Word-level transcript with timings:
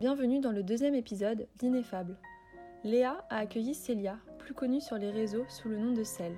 Bienvenue 0.00 0.38
dans 0.38 0.52
le 0.52 0.62
deuxième 0.62 0.94
épisode 0.94 1.48
d'Ineffable. 1.58 2.16
Léa 2.84 3.24
a 3.30 3.38
accueilli 3.38 3.74
Célia, 3.74 4.16
plus 4.38 4.54
connue 4.54 4.80
sur 4.80 4.96
les 4.96 5.10
réseaux 5.10 5.44
sous 5.48 5.68
le 5.68 5.76
nom 5.76 5.90
de 5.90 6.04
Cell. 6.04 6.36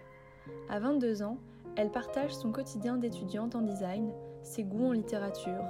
À 0.70 0.80
22 0.80 1.22
ans, 1.22 1.36
elle 1.76 1.90
partage 1.90 2.34
son 2.34 2.52
quotidien 2.52 2.96
d'étudiante 2.96 3.54
en 3.54 3.60
design, 3.60 4.14
ses 4.42 4.64
goûts 4.64 4.86
en 4.86 4.92
littérature, 4.92 5.62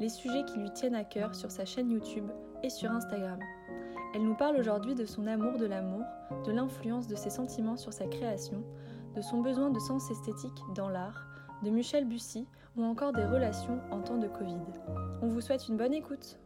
les 0.00 0.08
sujets 0.08 0.46
qui 0.46 0.58
lui 0.58 0.70
tiennent 0.70 0.94
à 0.94 1.04
cœur 1.04 1.34
sur 1.34 1.50
sa 1.50 1.66
chaîne 1.66 1.90
YouTube 1.90 2.30
et 2.62 2.70
sur 2.70 2.90
Instagram. 2.90 3.38
Elle 4.14 4.24
nous 4.24 4.36
parle 4.36 4.56
aujourd'hui 4.56 4.94
de 4.94 5.04
son 5.04 5.26
amour 5.26 5.58
de 5.58 5.66
l'amour, 5.66 6.06
de 6.46 6.50
l'influence 6.50 7.08
de 7.08 7.14
ses 7.14 7.28
sentiments 7.28 7.76
sur 7.76 7.92
sa 7.92 8.06
création, 8.06 8.64
de 9.14 9.20
son 9.20 9.42
besoin 9.42 9.68
de 9.68 9.80
sens 9.80 10.10
esthétique 10.10 10.62
dans 10.74 10.88
l'art, 10.88 11.26
de 11.62 11.68
Michel 11.68 12.06
Bussy 12.06 12.46
ou 12.78 12.84
encore 12.84 13.12
des 13.12 13.26
relations 13.26 13.80
en 13.90 14.00
temps 14.00 14.16
de 14.16 14.28
Covid. 14.28 14.56
On 15.20 15.28
vous 15.28 15.42
souhaite 15.42 15.68
une 15.68 15.76
bonne 15.76 15.92
écoute. 15.92 16.38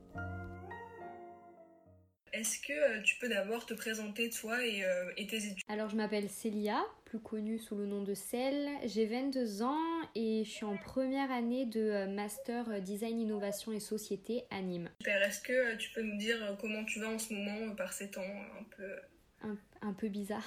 Est-ce 2.32 2.60
que 2.60 2.72
euh, 2.72 3.02
tu 3.02 3.16
peux 3.16 3.28
d'abord 3.28 3.66
te 3.66 3.74
présenter 3.74 4.30
toi 4.30 4.64
et, 4.64 4.84
euh, 4.84 5.10
et 5.16 5.26
tes 5.26 5.36
études? 5.36 5.62
Alors 5.68 5.88
je 5.88 5.96
m'appelle 5.96 6.28
Célia, 6.28 6.84
plus 7.04 7.20
connue 7.20 7.58
sous 7.58 7.76
le 7.76 7.86
nom 7.86 8.02
de 8.02 8.14
Cell. 8.14 8.68
J'ai 8.84 9.06
22 9.06 9.62
ans 9.62 9.78
et 10.14 10.42
je 10.44 10.50
suis 10.50 10.64
en 10.64 10.76
première 10.76 11.30
année 11.30 11.66
de 11.66 11.80
euh, 11.80 12.06
Master 12.06 12.80
Design, 12.82 13.20
Innovation 13.20 13.72
et 13.72 13.80
Société 13.80 14.44
à 14.50 14.60
Nîmes. 14.60 14.90
Super, 15.00 15.22
est-ce 15.22 15.40
que 15.40 15.76
tu 15.76 15.90
peux 15.90 16.02
nous 16.02 16.16
dire 16.16 16.56
comment 16.60 16.84
tu 16.84 17.00
vas 17.00 17.08
en 17.08 17.18
ce 17.18 17.32
moment 17.32 17.74
par 17.74 17.92
ces 17.92 18.10
temps 18.10 18.20
un 18.20 18.64
peu 18.76 18.96
un, 19.42 19.56
un 19.82 19.92
peu 19.92 20.08
bizarre. 20.08 20.44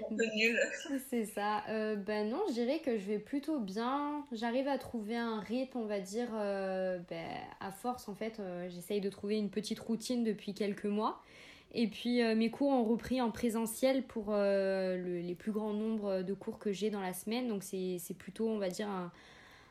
un 0.00 0.04
peu 0.16 0.24
nul. 0.36 0.58
C'est 1.08 1.24
ça. 1.26 1.64
Euh, 1.68 1.96
ben 1.96 2.28
non, 2.28 2.42
je 2.48 2.54
dirais 2.54 2.80
que 2.80 2.98
je 2.98 3.04
vais 3.04 3.18
plutôt 3.18 3.60
bien. 3.60 4.24
J'arrive 4.32 4.68
à 4.68 4.78
trouver 4.78 5.16
un 5.16 5.40
rythme, 5.40 5.78
on 5.78 5.86
va 5.86 6.00
dire, 6.00 6.28
euh, 6.34 6.98
ben, 7.08 7.26
à 7.60 7.70
force 7.70 8.08
en 8.08 8.14
fait. 8.14 8.40
euh, 8.40 8.68
J'essaye 8.68 9.00
de 9.00 9.10
trouver 9.10 9.38
une 9.38 9.50
petite 9.50 9.78
routine 9.80 10.24
depuis 10.24 10.54
quelques 10.54 10.86
mois. 10.86 11.22
Et 11.74 11.88
puis 11.88 12.22
mes 12.36 12.50
cours 12.50 12.68
ont 12.70 12.84
repris 12.84 13.20
en 13.22 13.30
présentiel 13.30 14.02
pour 14.06 14.32
le- 14.32 15.20
les 15.22 15.34
plus 15.34 15.52
grands 15.52 15.72
nombres 15.72 16.20
de 16.22 16.34
cours 16.34 16.58
que 16.58 16.70
j'ai 16.72 16.90
dans 16.90 17.00
la 17.00 17.14
semaine. 17.14 17.48
Donc 17.48 17.62
c'est 17.62 18.14
plutôt, 18.18 18.48
on 18.48 18.58
va 18.58 18.68
dire, 18.68 18.88
un, 18.90 19.10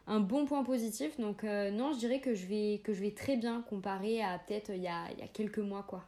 un 0.08 0.20
bon 0.20 0.45
point 0.45 0.64
positif. 0.64 1.20
Donc 1.20 1.44
non, 1.44 1.94
je 1.94 2.00
dirais 2.00 2.20
que 2.22 2.33
je 2.36 2.48
vais, 2.48 2.81
que 2.83 2.94
je 2.94 3.02
vais 3.02 3.11
très 3.11 3.38
bien 3.38 3.61
comparé 3.70 4.22
à 4.23 4.39
peut-être 4.39 4.72
il 4.72 4.81
y 4.81 4.88
a, 4.88 5.11
il 5.14 5.20
y 5.20 5.23
a 5.23 5.27
quelques 5.27 5.59
mois, 5.59 5.83
quoi. 5.83 6.05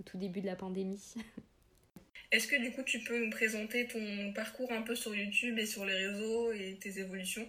Au 0.00 0.04
tout 0.04 0.18
début 0.18 0.40
de 0.40 0.46
la 0.46 0.56
pandémie. 0.56 1.14
Est-ce 2.32 2.48
que 2.48 2.56
du 2.56 2.72
coup 2.72 2.82
tu 2.82 3.00
peux 3.00 3.24
nous 3.24 3.30
présenter 3.30 3.86
ton 3.86 4.32
parcours 4.32 4.72
un 4.72 4.82
peu 4.82 4.94
sur 4.94 5.14
YouTube 5.14 5.58
et 5.58 5.66
sur 5.66 5.84
les 5.84 5.94
réseaux 5.94 6.52
et 6.52 6.76
tes 6.80 6.98
évolutions? 6.98 7.48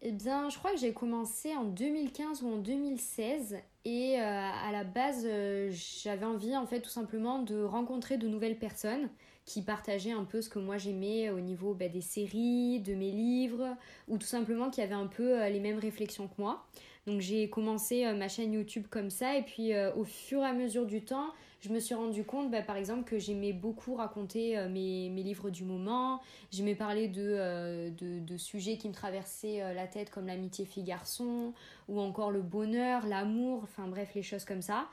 Eh 0.00 0.12
bien, 0.12 0.48
je 0.48 0.56
crois 0.58 0.72
que 0.72 0.78
j'ai 0.78 0.92
commencé 0.92 1.54
en 1.56 1.64
2015 1.64 2.42
ou 2.42 2.48
en 2.48 2.58
2016 2.58 3.56
et 3.84 4.20
euh, 4.20 4.22
à 4.22 4.70
la 4.70 4.84
base, 4.84 5.24
euh, 5.24 5.72
j'avais 5.72 6.24
envie 6.24 6.56
en 6.56 6.66
fait 6.66 6.80
tout 6.80 6.90
simplement 6.90 7.40
de 7.40 7.64
rencontrer 7.64 8.16
de 8.16 8.28
nouvelles 8.28 8.58
personnes 8.58 9.08
qui 9.44 9.62
partageaient 9.62 10.12
un 10.12 10.24
peu 10.24 10.40
ce 10.40 10.50
que 10.50 10.60
moi 10.60 10.78
j'aimais 10.78 11.30
au 11.30 11.40
niveau 11.40 11.74
bah, 11.74 11.88
des 11.88 12.00
séries, 12.00 12.78
de 12.78 12.94
mes 12.94 13.10
livres 13.10 13.76
ou 14.06 14.18
tout 14.18 14.26
simplement 14.26 14.70
qui 14.70 14.82
avaient 14.82 14.94
un 14.94 15.08
peu 15.08 15.40
euh, 15.40 15.48
les 15.48 15.58
mêmes 15.58 15.78
réflexions 15.78 16.28
que 16.28 16.40
moi. 16.40 16.64
Donc 17.08 17.20
j'ai 17.20 17.50
commencé 17.50 18.04
ma 18.12 18.28
chaîne 18.28 18.52
YouTube 18.52 18.86
comme 18.90 19.08
ça 19.08 19.36
et 19.36 19.42
puis 19.42 19.72
au 19.96 20.04
fur 20.04 20.42
et 20.42 20.46
à 20.46 20.52
mesure 20.52 20.84
du 20.84 21.00
temps, 21.00 21.32
je 21.60 21.70
me 21.70 21.80
suis 21.80 21.94
rendu 21.94 22.24
compte 22.24 22.50
bah, 22.50 22.62
par 22.62 22.76
exemple 22.76 23.04
que 23.04 23.18
j'aimais 23.18 23.52
beaucoup 23.52 23.94
raconter 23.94 24.56
euh, 24.56 24.68
mes, 24.68 25.10
mes 25.10 25.22
livres 25.22 25.50
du 25.50 25.64
moment, 25.64 26.20
J'aimais 26.50 26.74
parler 26.74 27.08
de, 27.08 27.22
euh, 27.26 27.90
de, 27.90 28.20
de 28.20 28.36
sujets 28.36 28.76
qui 28.76 28.88
me 28.88 28.94
traversaient 28.94 29.62
euh, 29.62 29.74
la 29.74 29.86
tête 29.86 30.10
comme 30.10 30.26
l'amitié 30.26 30.64
fille-garçon 30.64 31.52
ou 31.88 32.00
encore 32.00 32.30
le 32.30 32.42
bonheur, 32.42 33.06
l'amour, 33.06 33.60
enfin 33.64 33.88
bref, 33.88 34.10
les 34.14 34.22
choses 34.22 34.44
comme 34.44 34.62
ça. 34.62 34.86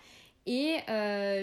Et 0.47 0.77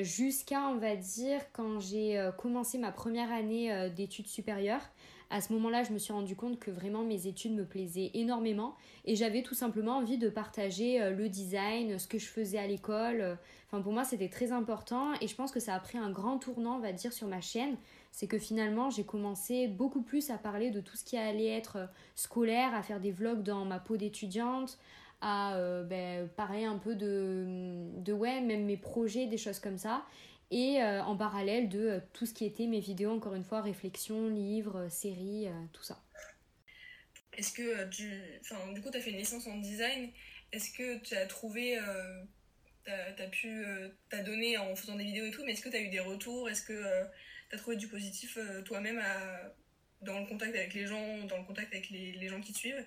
jusqu'à, 0.04 0.68
on 0.68 0.76
va 0.76 0.94
dire, 0.94 1.40
quand 1.52 1.80
j'ai 1.80 2.30
commencé 2.38 2.78
ma 2.78 2.92
première 2.92 3.32
année 3.32 3.90
d'études 3.90 4.28
supérieures, 4.28 4.92
à 5.32 5.40
ce 5.40 5.52
moment-là, 5.54 5.82
je 5.82 5.92
me 5.92 5.98
suis 5.98 6.12
rendu 6.12 6.36
compte 6.36 6.60
que 6.60 6.70
vraiment 6.70 7.02
mes 7.02 7.26
études 7.26 7.54
me 7.54 7.64
plaisaient 7.64 8.10
énormément 8.14 8.76
et 9.04 9.16
j'avais 9.16 9.42
tout 9.42 9.54
simplement 9.54 9.96
envie 9.96 10.18
de 10.18 10.28
partager 10.28 11.02
euh, 11.02 11.10
le 11.10 11.28
design, 11.28 11.98
ce 11.98 12.06
que 12.06 12.18
je 12.18 12.26
faisais 12.26 12.58
à 12.58 12.66
l'école. 12.66 13.38
Pour 13.70 13.92
moi, 13.92 14.04
c'était 14.04 14.28
très 14.28 14.52
important 14.52 15.14
et 15.22 15.26
je 15.26 15.34
pense 15.34 15.50
que 15.50 15.58
ça 15.58 15.74
a 15.74 15.80
pris 15.80 15.96
un 15.96 16.10
grand 16.10 16.38
tournant, 16.38 16.76
on 16.76 16.80
va 16.80 16.92
dire, 16.92 17.12
sur 17.12 17.26
ma 17.26 17.40
chaîne 17.40 17.76
c'est 18.12 18.26
que 18.26 18.38
finalement 18.38 18.90
j'ai 18.90 19.04
commencé 19.04 19.66
beaucoup 19.66 20.02
plus 20.02 20.30
à 20.30 20.38
parler 20.38 20.70
de 20.70 20.80
tout 20.80 20.96
ce 20.96 21.04
qui 21.04 21.16
allait 21.16 21.48
être 21.48 21.76
euh, 21.76 21.86
scolaire, 22.14 22.74
à 22.74 22.82
faire 22.82 23.00
des 23.00 23.10
vlogs 23.10 23.42
dans 23.42 23.64
ma 23.64 23.80
peau 23.80 23.96
d'étudiante, 23.96 24.78
à 25.22 25.54
euh, 25.54 25.82
ben, 25.82 26.28
parler 26.28 26.64
un 26.64 26.76
peu 26.76 26.94
de, 26.94 27.88
de 27.96 28.12
ouais, 28.12 28.40
même 28.40 28.64
mes 28.64 28.76
projets, 28.76 29.26
des 29.26 29.38
choses 29.38 29.58
comme 29.58 29.78
ça. 29.78 30.04
Et 30.52 30.82
euh, 30.82 31.02
en 31.02 31.16
parallèle 31.16 31.70
de 31.70 31.78
euh, 31.80 32.00
tout 32.12 32.26
ce 32.26 32.34
qui 32.34 32.44
était 32.44 32.66
mes 32.66 32.78
vidéos, 32.78 33.10
encore 33.10 33.34
une 33.34 33.42
fois, 33.42 33.62
réflexions, 33.62 34.28
livres, 34.28 34.80
euh, 34.80 34.88
séries, 34.90 35.48
tout 35.72 35.82
ça. 35.82 35.98
Est-ce 37.32 37.52
que 37.54 37.88
tu... 37.88 38.22
Enfin, 38.42 38.70
du 38.72 38.82
coup 38.82 38.90
tu 38.90 38.98
as 38.98 39.00
fait 39.00 39.12
une 39.12 39.16
licence 39.16 39.46
en 39.46 39.56
design. 39.56 40.10
Est-ce 40.52 40.70
que 40.76 40.98
tu 40.98 41.16
as 41.16 41.26
trouvé... 41.26 41.80
T'as 42.84 43.12
t'as 43.12 43.28
pu 43.28 43.64
euh, 43.64 43.88
t'adonner 44.10 44.58
en 44.58 44.74
faisant 44.74 44.96
des 44.96 45.04
vidéos 45.04 45.24
et 45.24 45.30
tout, 45.30 45.44
mais 45.44 45.52
est-ce 45.52 45.62
que 45.62 45.68
tu 45.68 45.76
as 45.76 45.80
eu 45.80 45.88
des 45.88 46.00
retours? 46.00 46.50
Est-ce 46.50 46.62
que 46.62 46.82
tu 47.48 47.54
as 47.54 47.58
trouvé 47.58 47.76
du 47.76 47.88
positif 47.88 48.36
toi-même 48.64 49.00
dans 50.02 50.18
le 50.18 50.26
contact 50.26 50.54
avec 50.54 50.74
les 50.74 50.86
gens, 50.86 51.24
dans 51.24 51.38
le 51.38 51.44
contact 51.44 51.72
avec 51.72 51.88
les, 51.90 52.12
les 52.12 52.28
gens 52.28 52.40
qui 52.40 52.52
te 52.52 52.58
suivent? 52.58 52.84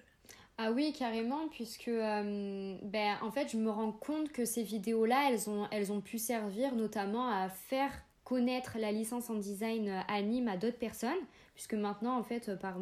Ah 0.57 0.71
oui, 0.71 0.93
carrément, 0.93 1.49
puisque 1.49 1.89
euh, 1.89 2.77
ben, 2.81 3.17
en 3.21 3.29
fait, 3.29 3.51
je 3.51 3.57
me 3.57 3.69
rends 3.69 3.91
compte 3.91 4.31
que 4.31 4.45
ces 4.45 4.63
vidéos-là, 4.63 5.29
elles 5.29 5.49
ont, 5.49 5.67
elles 5.69 5.91
ont 5.91 5.99
pu 5.99 6.17
servir 6.17 6.75
notamment 6.75 7.27
à 7.27 7.49
faire 7.49 7.91
connaître 8.23 8.77
la 8.79 8.93
licence 8.93 9.29
en 9.29 9.35
design 9.35 9.89
euh, 9.89 9.99
à 10.07 10.21
Nîmes 10.21 10.47
à 10.47 10.55
d'autres 10.55 10.77
personnes, 10.77 11.11
puisque 11.55 11.73
maintenant, 11.73 12.17
en 12.17 12.23
fait, 12.23 12.47
euh, 12.47 12.55
par, 12.55 12.77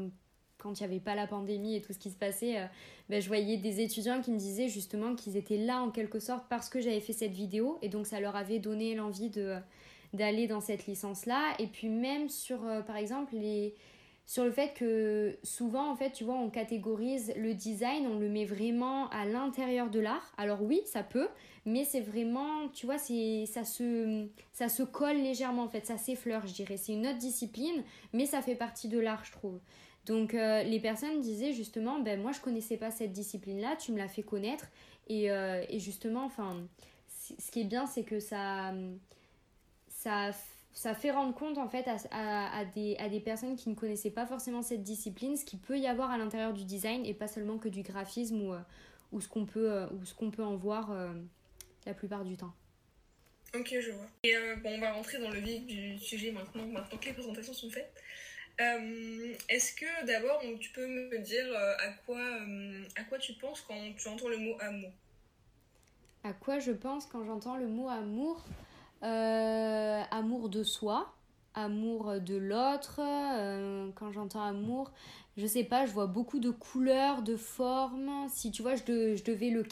quand 0.60 0.80
il 0.80 0.84
n'y 0.84 0.86
avait 0.86 1.00
pas 1.00 1.16
la 1.16 1.26
pandémie 1.26 1.76
et 1.76 1.82
tout 1.82 1.94
ce 1.94 1.98
qui 1.98 2.12
se 2.12 2.16
passait, 2.16 2.70
ben, 3.10 3.20
je 3.20 3.28
voyais 3.28 3.58
des 3.58 3.82
étudiants 3.82 4.22
qui 4.22 4.32
me 4.32 4.38
disaient 4.38 4.70
justement 4.70 5.16
qu'ils 5.16 5.36
étaient 5.36 5.58
là 5.58 5.82
en 5.82 5.90
quelque 5.90 6.20
sorte 6.20 6.46
parce 6.50 6.70
que 6.70 6.80
j'avais 6.80 7.00
fait 7.00 7.12
cette 7.12 7.34
vidéo, 7.34 7.80
et 7.82 7.90
donc 7.90 8.06
ça 8.06 8.20
leur 8.20 8.36
avait 8.36 8.60
donné 8.60 8.94
l'envie 8.94 9.32
d'aller 10.14 10.46
dans 10.46 10.62
cette 10.62 10.86
licence-là. 10.86 11.56
Et 11.58 11.68
puis 11.68 11.90
même 11.90 12.30
sur, 12.30 12.60
par 12.86 12.98
exemple, 12.98 13.34
les 13.36 13.74
sur 14.26 14.46
le 14.46 14.52
fait 14.52 14.74
que 14.74 15.38
souvent 15.44 15.92
en 15.92 15.96
fait 15.96 16.12
tu 16.12 16.24
vois 16.24 16.36
on 16.36 16.50
catégorise 16.50 17.34
le 17.36 17.54
design 17.54 18.08
on 18.08 18.18
le 18.18 18.30
met 18.30 18.46
vraiment 18.46 19.10
à 19.10 19.26
l'intérieur 19.26 19.90
de 19.90 20.00
l'art. 20.00 20.34
Alors 20.38 20.62
oui 20.62 20.82
ça 20.86 21.04
peut 21.04 21.28
mais 21.66 21.84
c'est 21.84 22.02
vraiment 22.02 22.70
tu 22.70 22.86
vois 22.86 22.98
c'est 22.98 23.46
ça 23.46 23.64
se 23.64 24.28
ça 24.54 24.70
se 24.70 24.84
colle 24.84 25.18
légèrement 25.18 25.64
en 25.64 25.70
fait 25.70 25.86
ça 25.86 25.98
s'effleure 25.98 26.48
je 26.48 26.54
dirais. 26.54 26.78
C'est 26.78 26.94
une 26.94 27.06
autre 27.08 27.18
discipline 27.18 27.84
mais 28.14 28.26
ça 28.26 28.42
fait 28.42 28.56
partie 28.56 28.88
de 28.88 29.00
l'art 29.00 29.26
je 29.26 29.32
trouve. 29.34 29.60
Donc 30.06 30.34
euh, 30.34 30.64
les 30.64 30.80
personnes 30.80 31.20
disaient 31.22 31.54
justement 31.54 32.00
ben 32.00 32.22
moi 32.22 32.32
je 32.32 32.40
connaissais 32.40 32.78
pas 32.78 32.92
cette 32.92 33.12
discipline 33.12 33.60
là 33.60 33.76
tu 33.76 33.92
me 33.92 33.98
l'as 33.98 34.08
fait 34.08 34.24
connaître. 34.24 34.68
Et, 35.08 35.30
euh, 35.32 35.66
et 35.68 35.80
justement 35.80 36.24
enfin 36.24 36.56
ce 37.40 37.52
qui 37.52 37.62
est 37.62 37.66
bien 37.66 37.86
c'est 37.88 38.04
que 38.04 38.22
ça 38.22 38.74
ça 39.90 40.32
ça 40.74 40.96
fait 40.96 41.12
rendre 41.12 41.36
compte 41.36 41.58
en 41.58 41.70
fait 41.70 41.88
à, 41.88 41.98
à, 42.12 42.60
à 42.60 42.66
des, 42.66 42.96
à 42.98 43.08
des 43.08 43.20
personnes 43.20 43.56
qui 43.56 43.70
ne 43.70 43.76
connaissaient 43.76 44.10
pas 44.10 44.26
forcément 44.26 44.64
cette 44.64 44.82
discipline 44.84 45.38
ce 45.38 45.46
qu'il 45.46 45.60
peut 45.60 45.78
y 45.78 45.86
avoir 45.86 46.10
à 46.10 46.18
l'intérieur 46.18 46.52
du 46.52 46.66
design 46.66 47.06
et 47.06 47.14
pas 47.14 47.28
seulement 47.28 47.60
que 47.60 47.70
du 47.70 47.84
graphisme 47.84 48.42
ou, 48.42 48.54
euh, 48.54 48.60
ou 49.12 49.22
ce 49.22 49.28
qu'on 49.28 49.46
peut, 49.46 49.72
euh, 49.72 49.88
ou 49.92 50.04
ce 50.04 50.16
qu'on 50.16 50.32
peut 50.32 50.44
en 50.44 50.56
voir 50.56 50.92
euh, 50.92 51.14
la 51.86 51.94
plupart 51.94 52.26
du 52.26 52.38
temps. 52.38 52.54
Ok, 53.56 53.76
je 53.80 53.92
vois. 53.92 54.08
Et 54.24 54.36
euh, 54.36 54.56
bon, 54.56 54.72
on 54.74 54.80
va 54.80 54.94
rentrer 54.94 55.20
dans 55.20 55.30
le 55.30 55.40
vif 55.40 55.64
du 55.68 56.00
sujet 56.00 56.32
maintenant, 56.32 56.66
maintenant 56.66 56.98
que 56.98 57.06
les 57.06 57.14
présentations 57.14 57.54
sont 57.54 57.70
faites. 57.70 57.94
Euh, 58.60 59.34
Est-ce 59.50 59.76
que 59.76 60.06
d'abord 60.08 60.42
tu 60.60 60.72
peux 60.72 60.88
me 60.88 61.20
dire 61.20 61.46
euh, 61.46 61.76
à 61.80 61.90
quoi, 62.06 62.20
à 62.96 63.04
quoi 63.04 63.20
tu 63.20 63.34
penses 63.34 63.62
quand 63.62 63.76
tu 63.96 64.08
entends 64.08 64.30
le 64.30 64.38
mot 64.38 64.56
amour? 64.60 64.92
À 66.24 66.34
quoi 66.34 66.58
je 66.58 66.72
pense 66.72 67.06
quand 67.06 67.24
j'entends 67.26 67.58
le 67.58 67.68
mot 67.68 67.90
amour? 67.90 68.44
Amour 69.06 70.23
de 70.54 70.64
soi, 70.64 71.14
amour 71.56 72.20
de 72.22 72.36
l'autre. 72.36 73.00
euh, 73.02 73.90
quand 73.96 74.12
j'entends 74.12 74.44
amour, 74.44 74.92
je 75.38 75.46
sais 75.48 75.64
pas, 75.64 75.86
je 75.86 75.92
vois 75.94 76.08
beaucoup 76.08 76.40
de 76.40 76.50
couleurs, 76.52 77.22
de 77.24 77.36
formes. 77.36 78.28
Si 78.30 78.52
tu 78.52 78.62
vois, 78.62 78.76
je, 78.76 78.84
de- 78.86 79.16
je 79.16 79.24
devais 79.24 79.50
le 79.50 79.64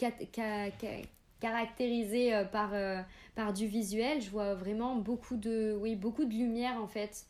caractériser 1.40 2.34
euh, 2.34 2.44
par, 2.44 2.70
euh, 2.74 3.00
par 3.34 3.52
du 3.52 3.66
visuel, 3.66 4.20
je 4.20 4.30
vois 4.30 4.54
vraiment 4.54 4.96
beaucoup 4.96 5.36
de, 5.36 5.76
oui, 5.80 5.96
beaucoup 5.96 6.24
de 6.24 6.32
lumière 6.34 6.80
en 6.82 6.86
fait, 6.86 7.26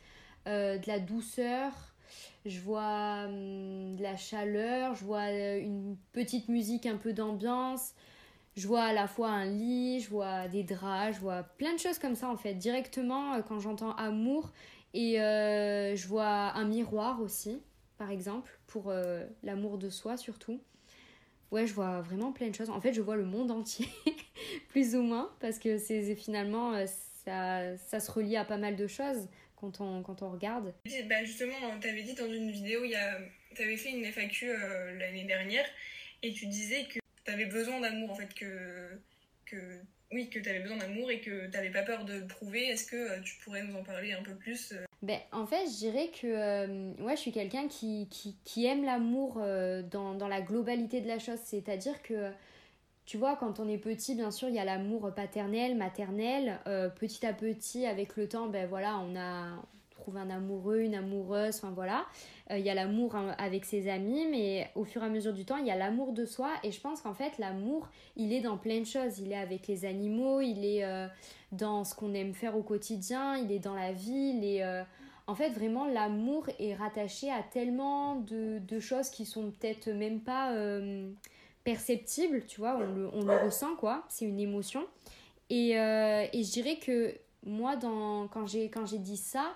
de 0.47 0.87
la 0.89 0.99
douceur. 0.99 1.73
Je 2.45 2.61
vois 2.61 3.25
hum, 3.29 3.97
de 3.97 4.03
la 4.03 4.17
chaleur, 4.17 4.95
je 4.95 5.05
vois 5.05 5.31
une 5.31 5.97
petite 6.13 6.49
musique 6.49 6.87
un 6.87 6.97
peu 6.97 7.13
d'ambiance, 7.13 7.95
je 8.57 8.67
vois 8.67 8.85
à 8.85 8.93
la 8.93 9.09
fois 9.09 9.29
un 9.29 9.47
lit, 9.47 10.01
je 10.01 10.11
vois 10.11 10.49
des 10.49 10.63
draps, 10.63 11.17
je 11.17 11.21
vois 11.21 11.43
plein 11.43 11.73
de 11.75 11.79
choses 11.79 11.99
comme 11.99 12.15
ça 12.15 12.29
en 12.29 12.37
fait. 12.37 12.55
Directement, 12.55 13.35
euh, 13.35 13.43
quand 13.43 13.59
j'entends 13.61 13.95
amour, 13.97 14.53
et 14.95 15.21
euh, 15.21 15.97
je 15.97 16.07
vois 16.07 16.53
un 16.53 16.65
miroir 16.65 17.21
aussi, 17.23 17.63
par 17.97 18.11
exemple, 18.11 18.59
pour 18.67 18.91
euh, 18.91 19.25
l'amour 19.43 19.79
de 19.79 19.89
soi 19.89 20.17
surtout. 20.17 20.61
Ouais, 21.51 21.67
je 21.67 21.75
vois 21.75 22.01
vraiment 22.01 22.33
plein 22.33 22.49
de 22.49 22.55
choses. 22.55 22.71
En 22.71 22.81
fait, 22.81 22.93
je 22.93 23.01
vois 23.01 23.17
le 23.17 23.25
monde 23.25 23.51
entier 23.51 23.89
plus 24.69 24.95
ou 24.95 25.03
moins, 25.03 25.35
parce 25.41 25.59
que 25.59 25.79
c'est 25.79 26.15
finalement, 26.15 26.75
ça, 27.25 27.77
ça 27.79 28.01
se 28.01 28.11
relie 28.11 28.37
à 28.37 28.45
pas 28.45 28.59
mal 28.59 28.77
de 28.77 28.87
choses 28.87 29.29
quand 29.57 29.81
on, 29.81 30.03
quand 30.03 30.23
on 30.23 30.31
regarde. 30.31 30.75
Bah 31.09 31.25
justement, 31.25 31.55
tu 31.81 31.89
avais 31.89 32.03
dit 32.03 32.15
dans 32.15 32.31
une 32.31 32.51
vidéo, 32.51 32.83
tu 33.55 33.63
avais 33.63 33.77
fait 33.77 33.91
une 33.91 34.05
FAQ 34.05 34.47
l'année 34.99 35.25
dernière, 35.25 35.65
et 36.23 36.33
tu 36.33 36.47
disais 36.47 36.85
que 36.85 37.02
tu 37.25 37.33
avais 37.33 37.47
besoin 37.47 37.81
d'amour, 37.81 38.11
en 38.11 38.15
fait, 38.15 38.33
que, 38.35 38.99
que 39.47 39.57
oui, 40.13 40.29
que 40.29 40.39
tu 40.39 40.49
avais 40.49 40.61
besoin 40.61 40.77
d'amour 40.77 41.11
et 41.11 41.21
que 41.21 41.47
tu 41.47 41.51
n'avais 41.53 41.71
pas 41.71 41.83
peur 41.83 42.05
de 42.05 42.21
prouver. 42.21 42.67
Est-ce 42.67 42.87
que 42.87 42.97
euh, 42.97 43.21
tu 43.23 43.37
pourrais 43.43 43.63
nous 43.63 43.77
en 43.77 43.83
parler 43.83 44.13
un 44.13 44.23
peu 44.23 44.35
plus 44.35 44.75
ben, 45.03 45.19
en 45.33 45.47
fait, 45.47 45.67
je 45.67 45.79
dirais 45.79 46.11
que 46.11 46.29
euh, 46.29 47.11
je 47.11 47.17
suis 47.17 47.33
quelqu'un 47.33 47.67
qui, 47.67 48.09
qui, 48.45 48.65
aime 48.67 48.85
l'amour 48.85 49.39
euh, 49.39 49.83
dans, 49.83 50.15
dans, 50.15 50.29
la 50.29 50.41
globalité 50.41 51.01
de 51.01 51.09
la 51.09 51.19
chose. 51.19 51.41
C'est-à-dire 51.43 52.01
que, 52.03 52.31
tu 53.05 53.17
vois, 53.17 53.35
quand 53.35 53.59
on 53.59 53.69
est 53.69 53.79
petit, 53.79 54.15
bien 54.15 54.31
sûr, 54.31 54.49
il 54.49 54.55
y 54.55 54.61
a 54.61 54.65
l'amour 54.65 55.13
paternel, 55.13 55.77
maternel. 55.77 56.61
Euh, 56.69 56.89
petit 56.89 57.27
à 57.27 57.33
petit, 57.33 57.85
avec 57.85 58.17
le 58.17 58.29
temps, 58.29 58.47
ben 58.47 58.69
voilà, 58.69 58.97
on 59.01 59.17
a 59.17 59.61
trouve 60.03 60.17
un 60.17 60.31
amoureux, 60.31 60.81
une 60.81 60.95
amoureuse, 60.95 61.57
enfin 61.57 61.73
voilà. 61.75 62.05
Il 62.51 62.61
y 62.61 62.69
a 62.69 62.75
l'amour 62.75 63.17
hein, 63.17 63.35
avec 63.39 63.65
ses 63.65 63.89
amis, 63.89 64.27
mais 64.31 64.71
au 64.75 64.85
fur 64.85 65.03
et 65.03 65.07
à 65.07 65.09
mesure 65.09 65.33
du 65.33 65.47
temps, 65.47 65.57
il 65.57 65.67
y 65.67 65.71
a 65.71 65.77
l'amour 65.77 66.13
de 66.13 66.27
soi. 66.27 66.51
Et 66.63 66.71
je 66.71 66.81
pense 66.81 67.01
qu'en 67.01 67.15
fait, 67.15 67.39
l'amour, 67.39 67.89
il 68.17 68.33
est 68.33 68.43
dans 68.43 68.59
plein 68.59 68.81
de 68.81 68.85
choses. 68.85 69.21
Il 69.21 69.33
est 69.33 69.37
avec 69.37 69.67
les 69.69 69.87
animaux, 69.87 70.43
il 70.43 70.63
est 70.63 70.85
dans 71.53 71.85
ce 71.85 71.95
qu'on 71.95 72.15
aime 72.15 72.35
faire 72.35 72.57
au 72.57 72.63
quotidien, 72.63 73.37
il 73.37 73.53
est 73.53 73.61
dans 73.61 73.75
la 73.75 73.93
vie, 73.93 74.35
il 74.37 74.45
est... 74.45 74.65
Euh, 74.65 74.83
en 75.29 75.37
fait, 75.37 75.51
vraiment, 75.51 75.87
l'amour 75.87 76.49
est 76.59 76.75
rattaché 76.75 77.31
à 77.31 77.43
tellement 77.43 78.17
de, 78.17 78.81
choses 78.81 79.09
qui 79.09 79.25
sont 79.25 79.53
peut-être 79.53 79.89
même 79.91 80.21
pas 80.21 80.53
euh, 80.53 81.13
perceptibles, 81.63 82.45
tu 82.47 82.59
vois, 82.59 82.77
on 83.13 83.23
le, 83.23 83.37
ressent, 83.37 83.77
quoi, 83.77 84.05
c'est 84.09 84.25
une 84.25 84.41
émotion. 84.41 84.85
Et, 85.49 85.79
euh, 85.79 86.27
et, 86.33 86.43
je 86.43 86.51
dirais 86.51 86.77
que 86.77 87.15
moi, 87.45 87.77
dans, 87.77 88.27
quand 88.29 88.47
j'ai 88.47 88.99
dit 88.99 89.17
ça, 89.17 89.55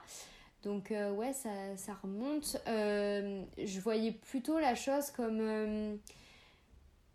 donc 0.67 0.91
ouais, 0.91 1.33
ça, 1.33 1.49
ça 1.77 1.95
remonte, 2.03 2.61
je 2.67 3.81
voyais 3.81 4.13
plutôt 4.13 4.59
la 4.59 4.75
chose 4.75 5.11
comme 5.11 5.99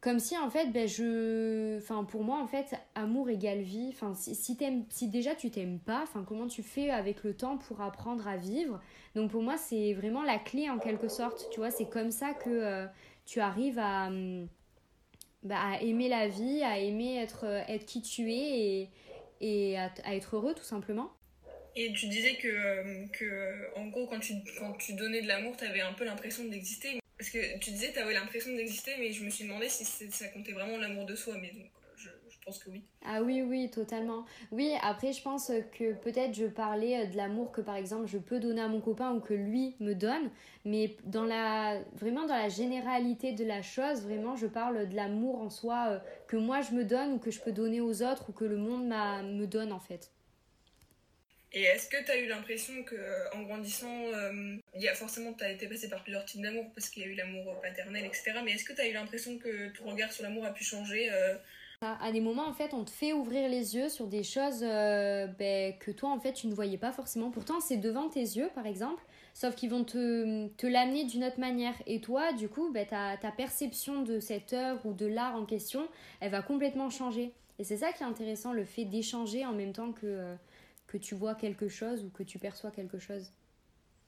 comme 0.01 0.17
si 0.17 0.35
en 0.35 0.49
fait 0.49 0.71
ben 0.71 0.87
je 0.87 1.77
enfin 1.77 2.03
pour 2.03 2.23
moi 2.23 2.39
en 2.41 2.47
fait 2.47 2.73
amour 2.95 3.29
égale 3.29 3.61
vie. 3.61 3.89
Enfin 3.93 4.15
si 4.15 4.33
si, 4.35 5.07
déjà 5.07 5.35
tu 5.35 5.51
t'aimes 5.51 5.79
pas 5.79 6.01
enfin 6.01 6.25
comment 6.27 6.47
tu 6.47 6.63
fais 6.63 6.89
avec 6.89 7.23
le 7.23 7.35
temps 7.35 7.57
pour 7.57 7.81
apprendre 7.81 8.27
à 8.27 8.35
vivre? 8.35 8.81
Donc 9.15 9.29
pour 9.29 9.43
moi 9.43 9.57
c'est 9.57 9.93
vraiment 9.93 10.23
la 10.23 10.39
clé 10.39 10.69
en 10.69 10.79
quelque 10.79 11.07
sorte. 11.07 11.47
Tu 11.51 11.59
vois 11.59 11.69
c'est 11.69 11.87
comme 11.87 12.09
ça 12.09 12.33
que 12.33 12.49
euh, 12.49 12.87
tu 13.25 13.39
arrives 13.39 13.77
à 13.77 14.09
bah, 15.43 15.59
à 15.59 15.81
aimer 15.81 16.09
la 16.09 16.27
vie 16.27 16.63
à 16.63 16.79
aimer 16.79 17.17
être 17.17 17.45
être 17.45 17.85
qui 17.85 18.01
tu 18.01 18.31
es 18.31 18.89
et 19.39 19.77
à, 19.77 19.91
être 20.13 20.35
heureux 20.35 20.55
tout 20.55 20.63
simplement 20.63 21.11
et 21.75 21.93
tu 21.93 22.07
disais 22.07 22.35
que, 22.35 22.47
euh, 22.47 23.05
que 23.13 23.79
en 23.79 23.87
gros, 23.87 24.07
quand 24.07 24.19
tu, 24.19 24.33
quand 24.59 24.73
tu 24.73 24.93
donnais 24.93 25.21
de 25.21 25.27
l'amour, 25.27 25.55
tu 25.57 25.65
avais 25.65 25.81
un 25.81 25.93
peu 25.93 26.03
l'impression 26.03 26.43
d'exister. 26.45 26.99
Parce 27.17 27.29
que 27.29 27.59
tu 27.59 27.71
disais, 27.71 27.91
tu 27.93 27.99
avais 27.99 28.13
l'impression 28.13 28.53
d'exister, 28.55 28.91
mais 28.99 29.11
je 29.11 29.23
me 29.23 29.29
suis 29.29 29.45
demandé 29.45 29.69
si 29.69 29.85
ça 29.85 30.27
comptait 30.29 30.53
vraiment 30.53 30.77
l'amour 30.77 31.05
de 31.05 31.15
soi. 31.15 31.35
Mais 31.39 31.51
donc, 31.51 31.69
je, 31.95 32.09
je, 32.29 32.37
pense 32.43 32.57
que 32.57 32.71
oui. 32.71 32.83
Ah 33.05 33.21
oui, 33.21 33.43
oui, 33.43 33.69
totalement. 33.69 34.25
Oui, 34.51 34.73
après, 34.81 35.13
je 35.13 35.21
pense 35.21 35.51
que 35.77 35.93
peut-être 35.93 36.33
je 36.33 36.47
parlais 36.47 37.07
de 37.07 37.15
l'amour 37.15 37.51
que, 37.51 37.61
par 37.61 37.75
exemple, 37.75 38.07
je 38.07 38.17
peux 38.17 38.39
donner 38.39 38.61
à 38.61 38.67
mon 38.67 38.81
copain 38.81 39.13
ou 39.13 39.19
que 39.19 39.35
lui 39.35 39.75
me 39.79 39.93
donne. 39.93 40.31
Mais 40.65 40.97
dans 41.05 41.25
la, 41.25 41.79
vraiment 41.93 42.25
dans 42.25 42.35
la 42.35 42.49
généralité 42.49 43.33
de 43.33 43.45
la 43.45 43.61
chose, 43.61 44.01
vraiment, 44.01 44.35
je 44.35 44.47
parle 44.47 44.89
de 44.89 44.95
l'amour 44.95 45.41
en 45.41 45.49
soi 45.49 45.85
euh, 45.89 45.99
que 46.27 46.35
moi 46.35 46.61
je 46.61 46.73
me 46.73 46.83
donne 46.83 47.13
ou 47.13 47.19
que 47.19 47.31
je 47.31 47.39
peux 47.39 47.51
donner 47.51 47.81
aux 47.81 48.01
autres 48.03 48.29
ou 48.29 48.33
que 48.33 48.45
le 48.45 48.57
monde 48.57 48.87
me 48.87 49.45
donne 49.45 49.71
en 49.71 49.79
fait. 49.79 50.11
Et 51.53 51.63
est-ce 51.63 51.89
que 51.89 52.01
tu 52.03 52.11
as 52.11 52.17
eu 52.17 52.27
l'impression 52.27 52.83
que 52.83 52.95
euh, 52.95 53.29
en 53.33 53.41
grandissant, 53.41 54.05
euh, 54.13 54.55
y 54.75 54.87
a 54.87 54.93
forcément 54.93 55.33
tu 55.33 55.43
as 55.43 55.51
été 55.51 55.67
passé 55.67 55.89
par 55.89 56.01
plusieurs 56.01 56.23
types 56.23 56.41
d'amour 56.41 56.65
parce 56.73 56.89
qu'il 56.89 57.03
y 57.03 57.05
a 57.05 57.09
eu 57.09 57.15
l'amour 57.15 57.59
paternel, 57.61 58.05
etc. 58.05 58.33
Mais 58.43 58.51
est-ce 58.51 58.63
que 58.63 58.73
tu 58.73 58.79
as 58.79 58.87
eu 58.87 58.93
l'impression 58.93 59.37
que 59.37 59.69
ton 59.77 59.89
regard 59.89 60.11
sur 60.13 60.23
l'amour 60.23 60.45
a 60.45 60.53
pu 60.53 60.63
changer 60.63 61.09
euh? 61.11 61.35
À 61.81 62.11
des 62.11 62.21
moments, 62.21 62.47
en 62.47 62.53
fait, 62.53 62.75
on 62.75 62.85
te 62.85 62.91
fait 62.91 63.11
ouvrir 63.11 63.49
les 63.49 63.75
yeux 63.75 63.89
sur 63.89 64.05
des 64.05 64.21
choses 64.21 64.61
ben, 64.61 65.75
que 65.79 65.89
toi, 65.89 66.11
en 66.11 66.19
fait, 66.19 66.33
tu 66.33 66.45
ne 66.45 66.53
voyais 66.53 66.77
pas 66.77 66.91
forcément. 66.91 67.31
Pourtant, 67.31 67.59
c'est 67.59 67.77
devant 67.77 68.07
tes 68.07 68.19
yeux, 68.19 68.51
par 68.53 68.67
exemple, 68.67 69.01
sauf 69.33 69.55
qu'ils 69.55 69.71
vont 69.71 69.83
te, 69.83 70.47
te 70.49 70.67
l'amener 70.67 71.05
d'une 71.05 71.23
autre 71.23 71.39
manière. 71.39 71.73
Et 71.87 71.99
toi, 71.99 72.33
du 72.33 72.49
coup, 72.49 72.71
ben, 72.71 72.85
ta, 72.85 73.17
ta 73.17 73.31
perception 73.31 74.03
de 74.03 74.19
cette 74.19 74.53
œuvre 74.53 74.85
ou 74.85 74.93
de 74.93 75.07
l'art 75.07 75.35
en 75.35 75.47
question, 75.47 75.87
elle 76.19 76.29
va 76.29 76.43
complètement 76.43 76.91
changer. 76.91 77.31
Et 77.57 77.63
c'est 77.63 77.77
ça 77.77 77.91
qui 77.91 78.03
est 78.03 78.05
intéressant, 78.05 78.53
le 78.53 78.63
fait 78.63 78.85
d'échanger 78.85 79.43
en 79.43 79.53
même 79.53 79.73
temps 79.73 79.91
que 79.91 80.35
que 80.91 80.97
tu 80.97 81.15
vois 81.15 81.35
quelque 81.35 81.69
chose 81.69 82.03
ou 82.03 82.09
que 82.09 82.23
tu 82.23 82.37
perçois 82.37 82.69
quelque 82.69 82.99
chose. 82.99 83.31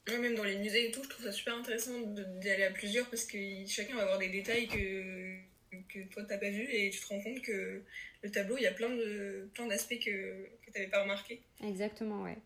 même 0.07 0.35
dans 0.35 0.44
les 0.44 0.57
musées 0.57 0.89
et 0.89 0.91
tout, 0.91 1.01
je 1.03 1.09
trouve 1.09 1.25
ça 1.25 1.31
super 1.31 1.56
intéressant 1.56 1.97
d'y 2.01 2.50
aller 2.50 2.65
à 2.65 2.71
plusieurs 2.71 3.09
parce 3.09 3.24
que 3.24 3.38
chacun 3.65 3.95
va 3.95 4.01
avoir 4.01 4.19
des 4.19 4.27
détails 4.27 4.68
que, 4.68 5.38
que 5.88 6.03
toi 6.09 6.24
t'as 6.27 6.38
pas 6.38 6.50
vu 6.50 6.68
et 6.69 6.89
tu 6.89 7.00
te 7.00 7.07
rends 7.07 7.21
compte 7.21 7.41
que 7.41 7.81
le 8.21 8.31
tableau, 8.31 8.57
il 8.57 8.63
y 8.63 8.68
a 8.68 8.74
plein 8.74 8.89
de 8.89 9.50
plein 9.53 9.68
d'aspects 9.68 10.00
que, 10.00 10.45
que 10.65 10.71
t'avais 10.71 10.88
pas 10.88 11.03
remarqué. 11.03 11.41
Exactement, 11.63 12.24
ouais. 12.24 12.38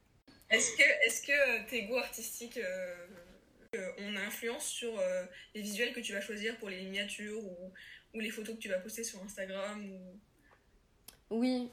Est-ce 0.51 0.77
que, 0.77 0.83
est 0.83 1.25
que 1.25 1.69
tes 1.69 1.83
goûts 1.83 1.97
artistiques 1.97 2.57
euh, 2.57 3.91
ont 3.97 4.15
influence 4.17 4.67
sur 4.67 4.99
euh, 4.99 5.25
les 5.55 5.61
visuels 5.61 5.93
que 5.93 5.99
tu 5.99 6.13
vas 6.13 6.21
choisir 6.21 6.55
pour 6.57 6.69
les 6.69 6.77
miniatures 6.83 7.43
ou, 7.43 7.73
ou 8.13 8.19
les 8.19 8.29
photos 8.29 8.55
que 8.55 8.61
tu 8.61 8.69
vas 8.69 8.79
poster 8.79 9.03
sur 9.03 9.21
Instagram 9.23 9.83
ou... 9.91 10.19
Oui, 11.29 11.69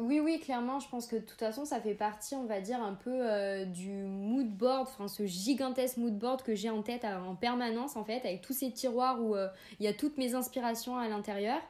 oui, 0.00 0.18
oui, 0.18 0.40
clairement, 0.40 0.80
je 0.80 0.88
pense 0.88 1.06
que 1.06 1.14
de 1.14 1.20
toute 1.20 1.38
façon, 1.38 1.64
ça 1.64 1.80
fait 1.80 1.94
partie, 1.94 2.34
on 2.34 2.44
va 2.44 2.60
dire, 2.60 2.82
un 2.82 2.94
peu 2.94 3.12
euh, 3.12 3.64
du 3.64 3.92
mood 3.92 4.48
board, 4.48 4.88
enfin 4.88 5.06
ce 5.06 5.26
gigantesque 5.26 5.98
mood 5.98 6.18
board 6.18 6.42
que 6.42 6.56
j'ai 6.56 6.70
en 6.70 6.82
tête 6.82 7.04
euh, 7.04 7.20
en 7.20 7.36
permanence, 7.36 7.94
en 7.94 8.02
fait, 8.04 8.26
avec 8.26 8.42
tous 8.42 8.52
ces 8.52 8.72
tiroirs 8.72 9.22
où 9.22 9.36
euh, 9.36 9.46
il 9.78 9.84
y 9.84 9.88
a 9.88 9.92
toutes 9.92 10.18
mes 10.18 10.34
inspirations 10.34 10.98
à 10.98 11.06
l'intérieur. 11.08 11.60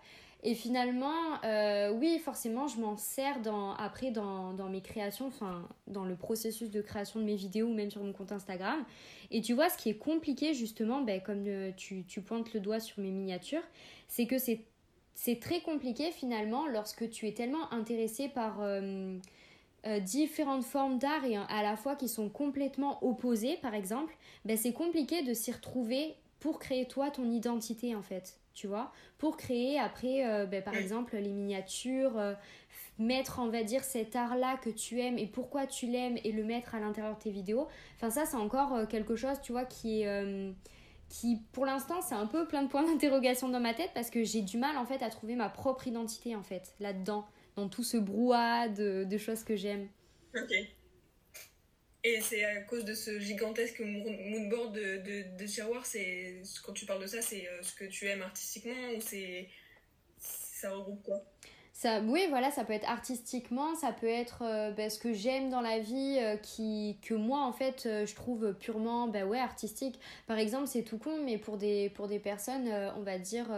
Et 0.43 0.55
finalement, 0.55 1.13
oui, 1.95 2.21
forcément, 2.21 2.69
je 2.69 2.79
m'en 2.79 2.97
sers 2.97 3.41
dans, 3.41 3.75
après 3.75 4.13
dans, 4.13 4.53
dans 4.53 4.69
mes 4.69 4.81
créations, 4.81 5.27
enfin, 5.27 5.67
dans 5.89 6.05
le 6.05 6.15
processus 6.15 6.71
de 6.71 6.81
création 6.81 7.19
de 7.19 7.25
mes 7.25 7.35
vidéos 7.35 7.67
ou 7.67 7.75
même 7.75 7.91
sur 7.91 8.03
mon 8.05 8.13
compte 8.13 8.31
Instagram. 8.31 8.85
Et 9.33 9.41
tu 9.41 9.55
vois, 9.55 9.71
ce 9.71 9.77
qui 9.77 9.89
est 9.91 9.97
compliqué, 9.99 10.55
justement, 10.55 11.01
ben, 11.01 11.21
comme 11.21 11.45
tu, 11.77 12.05
tu 12.05 12.21
pointes 12.21 12.55
le 12.55 12.61
doigt 12.61 12.79
sur 12.79 13.03
mes 13.03 13.11
miniatures, 13.11 13.65
c'est 14.07 14.27
que 14.27 14.39
c'est 14.39 14.61
c'est 15.17 15.41
très 15.41 15.61
compliqué 15.61 16.13
finalement 16.13 16.67
lorsque 16.69 17.09
tu 17.09 17.27
es 17.27 17.33
tellement 17.33 17.73
intéressé 17.73 18.29
par 18.29 18.61
euh, 18.61 19.17
euh, 19.87 19.99
différentes 19.99 20.63
formes 20.63 20.99
d'art 20.99 21.25
et 21.25 21.37
à 21.37 21.63
la 21.63 21.75
fois 21.77 21.97
qui 21.97 22.07
sont 22.07 22.29
complètement 22.29 23.03
opposées 23.03 23.57
par 23.63 23.75
exemple, 23.75 24.15
ben 24.45 24.59
c'est 24.59 24.75
compliqué 24.75 25.23
de 25.23 25.33
s'y 25.33 25.51
retrouver 25.51 26.15
pour 26.39 26.59
créer 26.59 26.87
toi 26.87 27.11
ton 27.11 27.31
identité 27.31 27.97
en 27.97 28.03
fait, 28.03 28.39
tu 28.53 28.67
vois, 28.67 28.93
pour 29.17 29.39
créer 29.39 29.81
après 29.81 30.27
euh, 30.27 30.45
ben, 30.45 30.63
par 30.63 30.75
exemple 30.75 31.17
les 31.17 31.33
miniatures, 31.33 32.21
mettre 32.99 33.41
on 33.43 33.49
va 33.49 33.63
dire 33.63 33.85
cet 33.85 34.17
art 34.17 34.37
là 34.37 34.59
que 34.59 34.69
tu 34.69 35.01
aimes 35.01 35.17
et 35.17 35.27
pourquoi 35.27 35.67
tu 35.67 35.87
l'aimes 35.87 36.19
et 36.25 36.33
le 36.33 36.45
mettre 36.45 36.75
à 36.75 36.79
l'intérieur 36.79 37.17
de 37.17 37.23
tes 37.23 37.31
vidéos. 37.31 37.69
Enfin 37.97 38.11
ça 38.11 38.27
c'est 38.27 38.37
encore 38.37 38.87
quelque 38.87 39.17
chose 39.17 39.41
tu 39.43 39.53
vois 39.53 39.65
qui 39.65 40.03
est 40.03 40.53
qui 41.09 41.43
pour 41.53 41.67
l'instant 41.67 42.03
c'est 42.03 42.15
un 42.15 42.27
peu 42.27 42.47
plein 42.47 42.63
de 42.63 42.69
points 42.69 42.85
d'interrogation 42.85 43.49
dans 43.49 43.61
ma 43.61 43.75
tête 43.75 43.91
parce 43.95 44.11
que 44.11 44.25
j'ai 44.25 44.43
du 44.43 44.59
mal 44.59 44.77
en 44.77 44.87
fait 44.87 45.03
à 45.03 45.11
trouver 45.11 45.37
ma 45.37 45.49
propre 45.49 45.87
identité 45.87 46.35
en 46.35 46.43
fait 46.43 46.75
là-dedans, 46.81 47.27
dans 47.55 47.69
tout 47.69 47.85
ce 47.85 47.97
brouhaha 47.97 48.69
de, 48.69 49.19
choses 49.19 49.45
que 49.45 49.57
j'aime. 49.57 49.89
Ok. 50.35 50.53
Et 52.05 52.21
c'est 52.21 52.45
à 52.45 52.61
cause 52.63 52.85
de 52.85 52.95
ce 52.95 53.19
gigantesque 53.19 53.81
moodboard 53.81 54.75
de, 54.75 54.99
de, 54.99 55.37
de 55.37 55.47
tiroir, 55.47 55.85
c'est 55.85 56.43
quand 56.65 56.73
tu 56.73 56.87
parles 56.87 57.03
de 57.03 57.09
ça, 57.09 57.21
c'est 57.21 57.49
euh, 57.49 57.63
ce 57.63 57.75
que 57.75 57.85
tu 57.85 58.07
aimes 58.07 58.23
artistiquement 58.23 58.91
ou 58.97 59.01
c'est 59.01 59.49
ça 60.19 60.71
regroupe 60.71 61.03
quoi? 61.03 61.25
Ça, 61.77 62.01
oui, 62.01 62.25
voilà, 62.31 62.51
ça 62.51 62.65
peut 62.65 62.73
être 62.73 62.89
artistiquement, 62.89 63.75
ça 63.75 63.93
peut 63.93 64.09
être 64.09 64.39
euh, 64.41 64.71
ben, 64.71 64.89
ce 64.89 64.99
que 64.99 65.13
j'aime 65.13 65.51
dans 65.51 65.61
la 65.61 65.79
vie, 65.79 66.17
euh, 66.19 66.39
qui, 66.39 66.97
que 67.03 67.13
moi, 67.13 67.41
en 67.45 67.53
fait, 67.53 67.85
euh, 67.85 68.07
je 68.07 68.15
trouve 68.15 68.55
purement, 68.55 69.09
ben 69.09 69.29
ouais, 69.29 69.39
artistique. 69.39 70.01
Par 70.27 70.39
exemple, 70.39 70.69
c'est 70.69 70.85
tout 70.85 70.97
con, 70.97 71.19
mais 71.23 71.37
pour 71.37 71.59
des, 71.59 71.91
pour 71.91 72.09
des 72.09 72.19
personnes, 72.19 72.71
on 72.97 73.03
va 73.03 73.19
dire, 73.19 73.49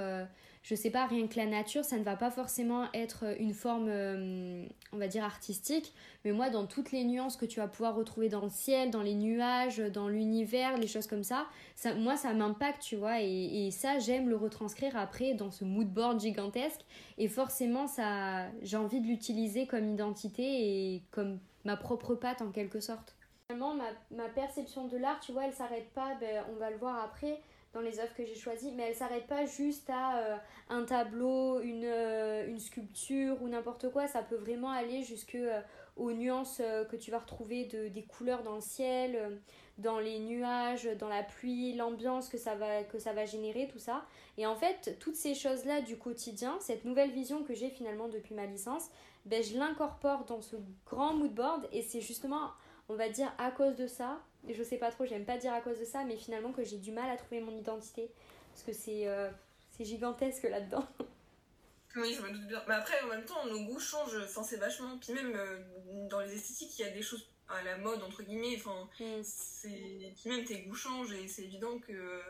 je 0.63 0.75
sais 0.75 0.91
pas, 0.91 1.07
rien 1.07 1.27
que 1.29 1.37
la 1.37 1.47
nature, 1.47 1.85
ça 1.85 1.99
ne 1.99 2.03
va 2.03 2.17
pas 2.17 2.31
forcément 2.31 2.87
être 2.93 3.25
une 3.41 3.55
forme, 3.55 3.89
euh, 3.89 4.67
on 4.93 4.99
va 4.99 5.09
dire, 5.09 5.25
artistique. 5.25 5.93
Mais 6.25 6.33
moi, 6.33 6.51
dans 6.51 6.67
toutes 6.67 6.93
les 6.93 7.05
nuances 7.05 7.37
que 7.37 7.47
tu 7.47 7.61
vas 7.61 7.69
pouvoir 7.69 7.95
retrouver 7.95 8.29
dans 8.29 8.43
le 8.43 8.51
ciel, 8.51 8.91
dans 8.91 9.03
les 9.03 9.15
nuages, 9.15 9.79
dans 9.79 10.09
l'univers, 10.09 10.77
les 10.77 10.87
choses 10.87 11.07
comme 11.07 11.23
ça, 11.23 11.47
ça 11.75 11.95
moi, 11.95 12.17
ça 12.17 12.35
m'impacte, 12.35 12.83
tu 12.83 12.97
vois. 12.97 13.21
Et, 13.23 13.71
ça, 13.71 13.99
j'aime 13.99 14.29
le 14.29 14.37
retranscrire 14.37 14.97
après 14.97 15.35
dans 15.35 15.51
ce 15.51 15.65
mood 15.65 15.89
board 15.89 16.21
gigantesque. 16.21 16.81
Et 17.17 17.29
forcément, 17.29 17.87
ça, 17.87 18.47
j'ai 18.63 18.77
envie 18.77 19.01
de 19.01 19.07
l'utiliser 19.07 19.67
comme 19.67 19.89
identité 19.89 20.43
et 20.95 21.03
comme 21.11 21.39
ma 21.65 21.77
propre 21.77 22.15
patte 22.15 22.43
en 22.43 22.51
quelque 22.51 22.81
sorte. 22.81 23.15
Finalement, 23.47 23.75
ma, 23.75 23.91
ma 24.11 24.29
perception 24.29 24.89
de 24.89 24.97
l'art, 24.97 25.21
tu 25.21 25.33
vois, 25.33 25.47
elle 25.47 25.55
s'arrête 25.55 25.89
pas, 25.95 26.15
ben, 26.21 26.45
on 26.53 26.59
va 26.59 26.71
le 26.71 26.77
voir 26.77 27.03
après 27.03 27.41
les 27.81 28.01
œuvres 28.01 28.15
que 28.15 28.25
j'ai 28.25 28.35
choisies, 28.35 28.73
mais 28.73 28.85
elle 28.85 28.95
s'arrête 28.95 29.27
pas 29.27 29.47
juste 29.47 29.91
à 29.91 30.41
un 30.69 30.85
tableau, 30.85 31.61
une, 31.61 31.85
une 31.85 32.59
sculpture 32.59 33.43
ou 33.43 33.49
n'importe 33.49 33.91
quoi. 33.91 34.07
Ça 34.07 34.23
peut 34.23 34.37
vraiment 34.37 34.71
aller 34.71 35.03
jusque 35.03 35.39
aux 35.97 36.13
nuances 36.13 36.63
que 36.91 36.97
tu 36.97 37.11
vas 37.11 37.19
retrouver 37.19 37.65
de, 37.65 37.89
des 37.89 38.03
couleurs 38.05 38.43
dans 38.43 38.55
le 38.55 38.61
ciel, 38.61 39.41
dans 39.79 40.01
les 40.01 40.19
nuages, 40.19 40.89
dans 40.99 41.09
la 41.09 41.23
pluie, 41.23 41.75
l'ambiance 41.75 42.29
que 42.29 42.37
ça 42.37 42.55
va 42.57 42.83
que 42.83 42.99
ça 42.99 43.13
va 43.13 43.25
générer, 43.25 43.69
tout 43.69 43.79
ça. 43.79 44.05
Et 44.37 44.47
en 44.47 44.57
fait, 44.57 44.97
toutes 44.99 45.17
ces 45.17 45.35
choses-là 45.35 45.81
du 45.81 45.97
quotidien, 45.97 46.57
cette 46.61 46.85
nouvelle 46.85 47.11
vision 47.11 47.45
que 47.45 47.55
j'ai 47.55 47.71
finalement 47.71 48.09
depuis 48.09 48.35
ma 48.35 48.47
licence, 48.47 48.91
ben, 49.25 49.43
je 49.43 49.57
l'incorpore 49.57 50.25
dans 50.25 50.43
ce 50.43 50.57
grand 50.87 51.15
mood 51.15 51.33
board 51.33 51.69
et 51.73 51.83
c'est 51.83 52.01
justement, 52.01 52.51
on 52.89 52.95
va 52.95 53.09
dire, 53.09 53.33
à 53.39 53.51
cause 53.51 53.77
de 53.77 53.87
ça, 53.87 54.21
et 54.47 54.55
je 54.55 54.63
sais 54.63 54.77
pas 54.79 54.91
trop, 54.91 55.05
j'aime 55.07 55.25
pas 55.25 55.37
dire 55.37 55.53
à 55.53 55.61
cause 55.61 55.79
de 55.79 55.85
ça, 55.85 56.05
mais 56.05 56.17
finalement 56.17 56.53
que 56.53 56.65
j'ai 56.65 56.79
du 56.79 56.93
mal 56.93 57.11
à 57.11 57.17
trouver 57.17 57.41
mon 57.41 57.57
identité 57.57 58.11
parce 58.53 58.63
que 58.63 58.73
c'est 58.73 59.09
euh, 59.09 59.31
gigantesque 59.81 60.45
là-dedans. 60.45 60.87
Oui, 61.97 62.15
je 62.15 62.23
me 62.23 62.31
doute 62.31 62.47
bien. 62.47 62.63
Mais 62.69 62.75
après, 62.75 63.01
en 63.01 63.09
même 63.09 63.25
temps, 63.25 63.45
nos 63.47 63.65
goûts 63.65 63.81
changent, 63.81 64.23
enfin, 64.23 64.45
c'est 64.45 64.59
vachement. 64.59 64.99
Puis 64.99 65.15
même 65.15 65.35
euh, 65.35 65.59
dans 66.09 66.21
les 66.21 66.33
esthétiques, 66.33 66.79
il 66.79 66.83
y 66.83 66.85
a 66.85 66.91
des 66.91 67.03
choses 67.03 67.27
à 67.49 67.63
la 67.63 67.77
mode 67.79 68.03
entre 68.03 68.23
guillemets 68.23 68.57
enfin 68.57 68.89
mm. 69.01 69.23
c'est 69.23 70.13
puis 70.17 70.31
même 70.31 70.45
tes 70.45 70.63
goûts 70.63 70.75
changent 70.75 71.15
et 71.15 71.27
c'est 71.29 71.43
évident 71.43 71.79
que 71.79 72.23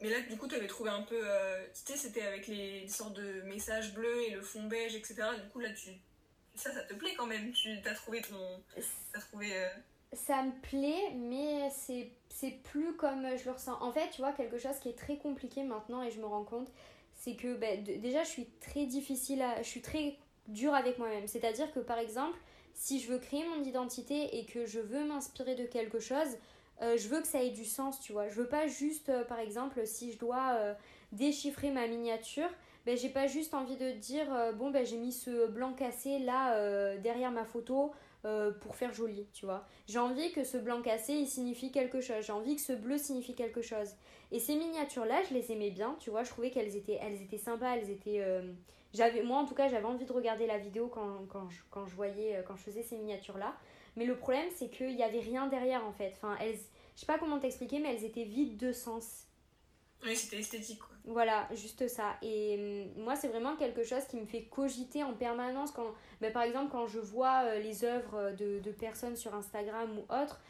mais 0.00 0.10
là 0.10 0.20
du 0.20 0.36
coup 0.36 0.46
tu 0.46 0.54
avais 0.54 0.66
trouvé 0.66 0.90
un 0.90 1.02
peu 1.02 1.20
euh, 1.20 1.66
tu 1.74 1.92
sais 1.92 1.98
c'était 1.98 2.22
avec 2.22 2.46
les, 2.46 2.86
sortes 2.88 3.14
de 3.14 3.42
messages 3.42 3.94
bleus 3.94 4.22
et 4.28 4.30
le 4.30 4.42
fond 4.42 4.64
beige 4.64 4.94
etc 4.94 5.22
du 5.42 5.48
coup 5.50 5.60
là 5.60 5.70
tu 5.70 5.90
ça 6.54 6.72
ça 6.72 6.82
te 6.82 6.94
plaît 6.94 7.14
quand 7.16 7.26
même 7.26 7.52
tu 7.52 7.70
as 7.84 7.94
trouvé 7.94 8.22
ton 8.22 8.62
as 9.14 9.20
trouvé 9.20 9.56
euh, 9.56 9.68
ça 10.12 10.42
me 10.42 10.52
plaît 10.62 11.12
mais 11.16 11.70
c'est 11.70 12.50
plus 12.64 12.94
comme 12.96 13.26
je 13.36 13.44
le 13.44 13.52
ressens 13.52 13.76
en 13.80 13.92
fait 13.92 14.10
tu 14.10 14.20
vois 14.20 14.32
quelque 14.32 14.58
chose 14.58 14.78
qui 14.80 14.88
est 14.88 14.98
très 14.98 15.16
compliqué 15.16 15.62
maintenant 15.62 16.02
et 16.02 16.10
je 16.10 16.20
me 16.20 16.26
rends 16.26 16.44
compte 16.44 16.68
c'est 17.14 17.34
que 17.34 17.54
ben, 17.54 17.82
déjà 17.82 18.24
je 18.24 18.28
suis 18.28 18.46
très 18.60 18.86
difficile 18.86 19.44
je 19.58 19.68
suis 19.68 19.82
très 19.82 20.16
dure 20.48 20.74
avec 20.74 20.98
moi-même 20.98 21.26
c'est 21.26 21.44
à 21.44 21.52
dire 21.52 21.72
que 21.72 21.80
par 21.80 21.98
exemple 21.98 22.38
si 22.74 23.00
je 23.00 23.12
veux 23.12 23.18
créer 23.18 23.44
mon 23.46 23.62
identité 23.62 24.38
et 24.38 24.44
que 24.44 24.66
je 24.66 24.80
veux 24.80 25.04
m'inspirer 25.04 25.54
de 25.54 25.64
quelque 25.64 26.00
chose, 26.00 26.36
euh, 26.80 26.96
je 26.96 27.08
veux 27.08 27.20
que 27.20 27.26
ça 27.26 27.42
ait 27.42 27.50
du 27.50 27.64
sens, 27.64 28.00
tu 28.00 28.12
vois. 28.12 28.28
Je 28.28 28.34
veux 28.34 28.48
pas 28.48 28.66
juste, 28.66 29.08
euh, 29.08 29.24
par 29.24 29.38
exemple, 29.38 29.86
si 29.86 30.12
je 30.12 30.18
dois 30.18 30.54
euh, 30.54 30.74
déchiffrer 31.12 31.70
ma 31.70 31.86
miniature, 31.86 32.48
ben 32.86 32.96
j'ai 32.96 33.10
pas 33.10 33.28
juste 33.28 33.54
envie 33.54 33.76
de 33.76 33.92
dire, 33.92 34.26
bon, 34.54 34.70
ben 34.70 34.84
j'ai 34.84 34.96
mis 34.96 35.12
ce 35.12 35.46
blanc 35.46 35.72
cassé 35.72 36.18
là 36.18 36.96
derrière 36.96 37.30
ma 37.30 37.44
photo 37.44 37.92
pour 38.60 38.76
faire 38.76 38.92
joli, 38.92 39.26
tu 39.32 39.46
vois. 39.46 39.66
J'ai 39.88 39.98
envie 39.98 40.32
que 40.32 40.44
ce 40.44 40.56
blanc 40.56 40.80
cassé, 40.82 41.12
il 41.12 41.26
signifie 41.26 41.72
quelque 41.72 42.00
chose. 42.00 42.24
J'ai 42.24 42.32
envie 42.32 42.56
que 42.56 42.62
ce 42.62 42.72
bleu 42.72 42.98
signifie 42.98 43.34
quelque 43.34 43.62
chose. 43.62 43.90
Et 44.30 44.38
ces 44.38 44.54
miniatures-là, 44.54 45.22
je 45.28 45.34
les 45.34 45.52
aimais 45.52 45.70
bien, 45.70 45.96
tu 46.00 46.10
vois. 46.10 46.22
Je 46.22 46.30
trouvais 46.30 46.50
qu'elles 46.50 46.76
étaient, 46.76 46.98
elles 47.02 47.20
étaient 47.20 47.38
sympas, 47.38 47.76
elles 47.76 47.90
étaient 47.90 48.22
j'avais, 48.94 49.22
moi 49.22 49.38
en 49.38 49.46
tout 49.46 49.54
cas, 49.54 49.68
j'avais 49.68 49.86
envie 49.86 50.04
de 50.04 50.12
regarder 50.12 50.46
la 50.46 50.58
vidéo 50.58 50.88
quand, 50.88 51.26
quand, 51.28 51.48
je, 51.48 51.60
quand 51.70 51.86
je 51.86 51.94
voyais, 51.94 52.36
euh, 52.36 52.42
quand 52.42 52.56
je 52.56 52.62
faisais 52.62 52.82
ces 52.82 52.96
miniatures-là. 52.96 53.54
Mais 53.96 54.04
le 54.04 54.16
problème, 54.16 54.48
c'est 54.54 54.68
qu'il 54.68 54.94
n'y 54.94 55.02
avait 55.02 55.20
rien 55.20 55.46
derrière 55.46 55.84
en 55.86 55.92
fait. 55.92 56.12
Enfin, 56.16 56.36
elles, 56.40 56.58
je 56.94 57.00
sais 57.00 57.06
pas 57.06 57.18
comment 57.18 57.38
t'expliquer, 57.38 57.78
mais 57.78 57.94
elles 57.94 58.04
étaient 58.04 58.24
vides 58.24 58.58
de 58.58 58.72
sens. 58.72 59.26
Oui, 60.04 60.16
c'était 60.16 60.40
esthétique. 60.40 60.80
Voilà, 61.04 61.48
juste 61.54 61.88
ça. 61.88 62.16
Et 62.22 62.86
hum, 62.96 63.04
moi, 63.04 63.16
c'est 63.16 63.28
vraiment 63.28 63.56
quelque 63.56 63.84
chose 63.84 64.04
qui 64.08 64.16
me 64.16 64.26
fait 64.26 64.42
cogiter 64.42 65.02
en 65.02 65.14
permanence. 65.14 65.70
Quand, 65.72 65.94
ben, 66.20 66.32
par 66.32 66.42
exemple, 66.42 66.70
quand 66.70 66.86
je 66.86 67.00
vois 67.00 67.42
euh, 67.44 67.58
les 67.58 67.84
œuvres 67.84 68.32
de, 68.32 68.60
de, 68.60 68.70
personnes 68.70 69.16
sur 69.16 69.34
Instagram 69.34 69.98
ou 69.98 70.02
autres, 70.12 70.40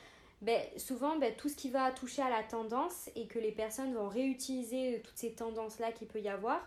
ben, 0.43 0.61
souvent, 0.77 1.17
ben, 1.17 1.35
tout 1.37 1.49
ce 1.49 1.57
qui 1.57 1.71
va 1.71 1.91
toucher 1.91 2.23
à 2.23 2.31
la 2.31 2.43
tendance 2.43 3.09
et 3.17 3.27
que 3.27 3.39
les 3.39 3.53
personnes 3.53 3.95
vont 3.95 4.09
réutiliser 4.09 5.01
toutes 5.05 5.17
ces 5.17 5.33
tendances-là 5.33 5.93
qu'il 5.93 6.09
peut 6.09 6.21
y 6.21 6.29
avoir, 6.29 6.61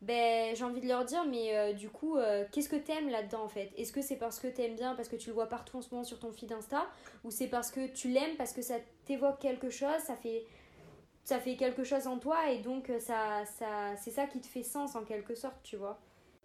ben 0.00 0.54
j'ai 0.54 0.62
envie 0.64 0.80
de 0.80 0.86
leur 0.86 1.04
dire 1.04 1.24
mais 1.24 1.56
euh, 1.56 1.72
du 1.72 1.90
coup 1.90 2.16
euh, 2.16 2.44
qu'est-ce 2.52 2.68
que 2.68 2.76
t'aimes 2.76 3.08
là-dedans 3.08 3.42
en 3.42 3.48
fait? 3.48 3.72
Est-ce 3.76 3.92
que 3.92 4.00
c'est 4.00 4.16
parce 4.16 4.38
que 4.38 4.46
t'aimes 4.46 4.76
bien 4.76 4.94
parce 4.94 5.08
que 5.08 5.16
tu 5.16 5.28
le 5.28 5.34
vois 5.34 5.48
partout 5.48 5.78
en 5.78 5.82
ce 5.82 5.90
moment 5.90 6.04
sur 6.04 6.20
ton 6.20 6.30
feed 6.30 6.52
Insta 6.52 6.86
ou 7.24 7.30
c'est 7.30 7.48
parce 7.48 7.72
que 7.72 7.88
tu 7.88 8.08
l'aimes 8.08 8.36
parce 8.36 8.52
que 8.52 8.62
ça 8.62 8.76
t'évoque 9.06 9.40
quelque 9.40 9.70
chose, 9.70 9.98
ça 10.06 10.14
fait 10.14 10.44
ça 11.24 11.38
fait 11.40 11.56
quelque 11.56 11.84
chose 11.84 12.06
en 12.06 12.18
toi 12.18 12.50
et 12.50 12.60
donc 12.60 12.90
euh, 12.90 12.98
ça 13.00 13.44
ça 13.44 13.96
c'est 13.96 14.10
ça 14.10 14.26
qui 14.26 14.40
te 14.40 14.46
fait 14.46 14.62
sens 14.62 14.96
en 14.96 15.04
quelque 15.04 15.34
sorte, 15.34 15.58
tu 15.62 15.76
vois. 15.76 16.00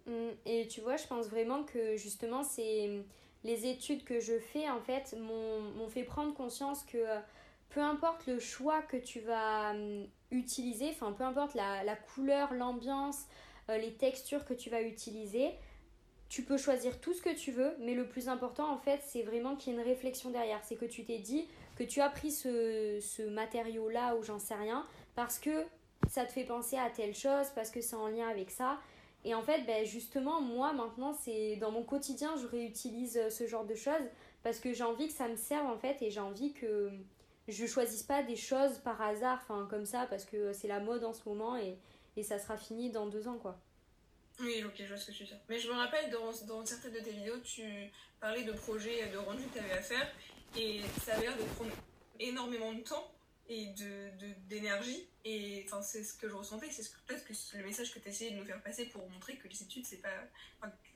Hum, 0.07 0.31
et 0.45 0.67
tu 0.67 0.81
vois, 0.81 0.97
je 0.97 1.07
pense 1.07 1.27
vraiment 1.27 1.63
que 1.63 1.95
justement 1.95 2.43
c'est 2.43 3.03
les 3.43 3.65
études 3.67 4.03
que 4.03 4.19
je 4.19 4.39
fais 4.39 4.69
en 4.69 4.81
fait 4.81 5.15
m'ont 5.19 5.89
fait 5.89 6.03
prendre 6.03 6.33
conscience 6.33 6.83
que 6.83 6.97
peu 7.69 7.81
importe 7.81 8.27
le 8.27 8.39
choix 8.39 8.81
que 8.81 8.97
tu 8.97 9.19
vas 9.21 9.71
hum, 9.71 10.05
utiliser, 10.31 10.89
enfin 10.89 11.11
peu 11.11 11.23
importe 11.23 11.53
la, 11.55 11.83
la 11.83 11.95
couleur, 11.95 12.53
l'ambiance, 12.53 13.25
euh, 13.69 13.77
les 13.77 13.93
textures 13.93 14.45
que 14.45 14.53
tu 14.53 14.69
vas 14.69 14.81
utiliser, 14.81 15.51
tu 16.29 16.43
peux 16.43 16.57
choisir 16.57 16.99
tout 16.99 17.13
ce 17.13 17.21
que 17.21 17.33
tu 17.33 17.51
veux, 17.51 17.75
mais 17.79 17.93
le 17.93 18.07
plus 18.07 18.27
important 18.27 18.69
en 18.71 18.77
fait 18.77 18.99
c'est 19.05 19.23
vraiment 19.23 19.55
qu'il 19.55 19.73
y 19.73 19.75
ait 19.75 19.79
une 19.79 19.85
réflexion 19.85 20.29
derrière. 20.31 20.59
C'est 20.63 20.75
que 20.75 20.85
tu 20.85 21.05
t'es 21.05 21.19
dit 21.19 21.47
que 21.75 21.83
tu 21.83 22.01
as 22.01 22.09
pris 22.09 22.31
ce, 22.31 22.99
ce 23.01 23.23
matériau 23.23 23.89
là 23.89 24.15
ou 24.15 24.23
j'en 24.23 24.39
sais 24.39 24.55
rien 24.55 24.85
parce 25.15 25.39
que 25.39 25.65
ça 26.09 26.25
te 26.25 26.31
fait 26.31 26.43
penser 26.43 26.77
à 26.77 26.89
telle 26.89 27.15
chose, 27.15 27.47
parce 27.55 27.69
que 27.69 27.81
c'est 27.81 27.95
en 27.95 28.07
lien 28.07 28.27
avec 28.27 28.51
ça. 28.51 28.79
Et 29.25 29.33
en 29.33 29.41
fait, 29.41 29.63
ben 29.65 29.85
justement, 29.85 30.41
moi 30.41 30.73
maintenant, 30.73 31.13
c'est 31.13 31.55
dans 31.55 31.71
mon 31.71 31.83
quotidien, 31.83 32.35
je 32.35 32.45
réutilise 32.45 33.17
euh, 33.17 33.29
ce 33.29 33.47
genre 33.47 33.65
de 33.65 33.75
choses 33.75 34.09
parce 34.43 34.59
que 34.59 34.73
j'ai 34.73 34.83
envie 34.83 35.07
que 35.07 35.13
ça 35.13 35.29
me 35.29 35.37
serve 35.37 35.65
en 35.67 35.77
fait 35.77 36.01
et 36.01 36.11
j'ai 36.11 36.19
envie 36.19 36.51
que 36.51 36.91
je 37.47 37.65
choisisse 37.65 38.03
pas 38.03 38.21
des 38.21 38.35
choses 38.35 38.79
par 38.79 39.01
hasard, 39.01 39.39
enfin 39.41 39.65
comme 39.69 39.85
ça, 39.85 40.05
parce 40.09 40.25
que 40.25 40.51
c'est 40.51 40.67
la 40.67 40.79
mode 40.79 41.05
en 41.05 41.13
ce 41.13 41.27
moment 41.27 41.55
et, 41.55 41.77
et 42.17 42.23
ça 42.23 42.37
sera 42.37 42.57
fini 42.57 42.89
dans 42.89 43.07
deux 43.07 43.27
ans, 43.27 43.37
quoi. 43.37 43.57
Oui, 44.39 44.63
ok, 44.65 44.73
je 44.77 44.85
vois 44.85 44.97
ce 44.97 45.07
que 45.07 45.11
tu 45.11 45.23
veux 45.23 45.29
dire. 45.29 45.39
Mais 45.47 45.59
je 45.59 45.67
me 45.69 45.73
rappelle, 45.73 46.09
dans, 46.09 46.31
dans 46.47 46.65
certaines 46.65 46.93
de 46.93 46.99
tes 46.99 47.11
vidéos, 47.11 47.37
tu 47.39 47.63
parlais 48.19 48.43
de 48.43 48.51
projets 48.53 49.07
de 49.07 49.17
rendu 49.17 49.43
que 49.43 49.53
tu 49.53 49.59
avais 49.59 49.73
à 49.73 49.81
faire 49.81 50.11
et 50.57 50.81
ça 51.03 51.13
avait 51.13 51.27
l'air 51.27 51.37
de 51.37 51.43
prendre 51.55 51.71
énormément 52.19 52.73
de 52.73 52.81
temps 52.81 53.11
et 53.49 53.67
d'énergie. 54.47 55.07
De, 55.25 55.29
et 55.29 55.63
enfin, 55.67 55.81
c'est 55.81 56.03
ce 56.03 56.13
que 56.15 56.27
je 56.27 56.33
ressentais, 56.33 56.69
c'est 56.71 56.83
peut-être 57.05 57.25
que 57.25 57.33
le 57.57 57.65
message 57.65 57.93
que 57.93 57.99
tu 57.99 58.09
essayais 58.09 58.31
de 58.31 58.37
nous 58.37 58.45
faire 58.45 58.61
passer 58.61 58.85
pour 58.85 59.07
montrer 59.09 59.37
que 59.37 59.47
les 59.47 59.63
études, 59.63 59.85
c'est 59.85 60.01
pas. 60.01 60.09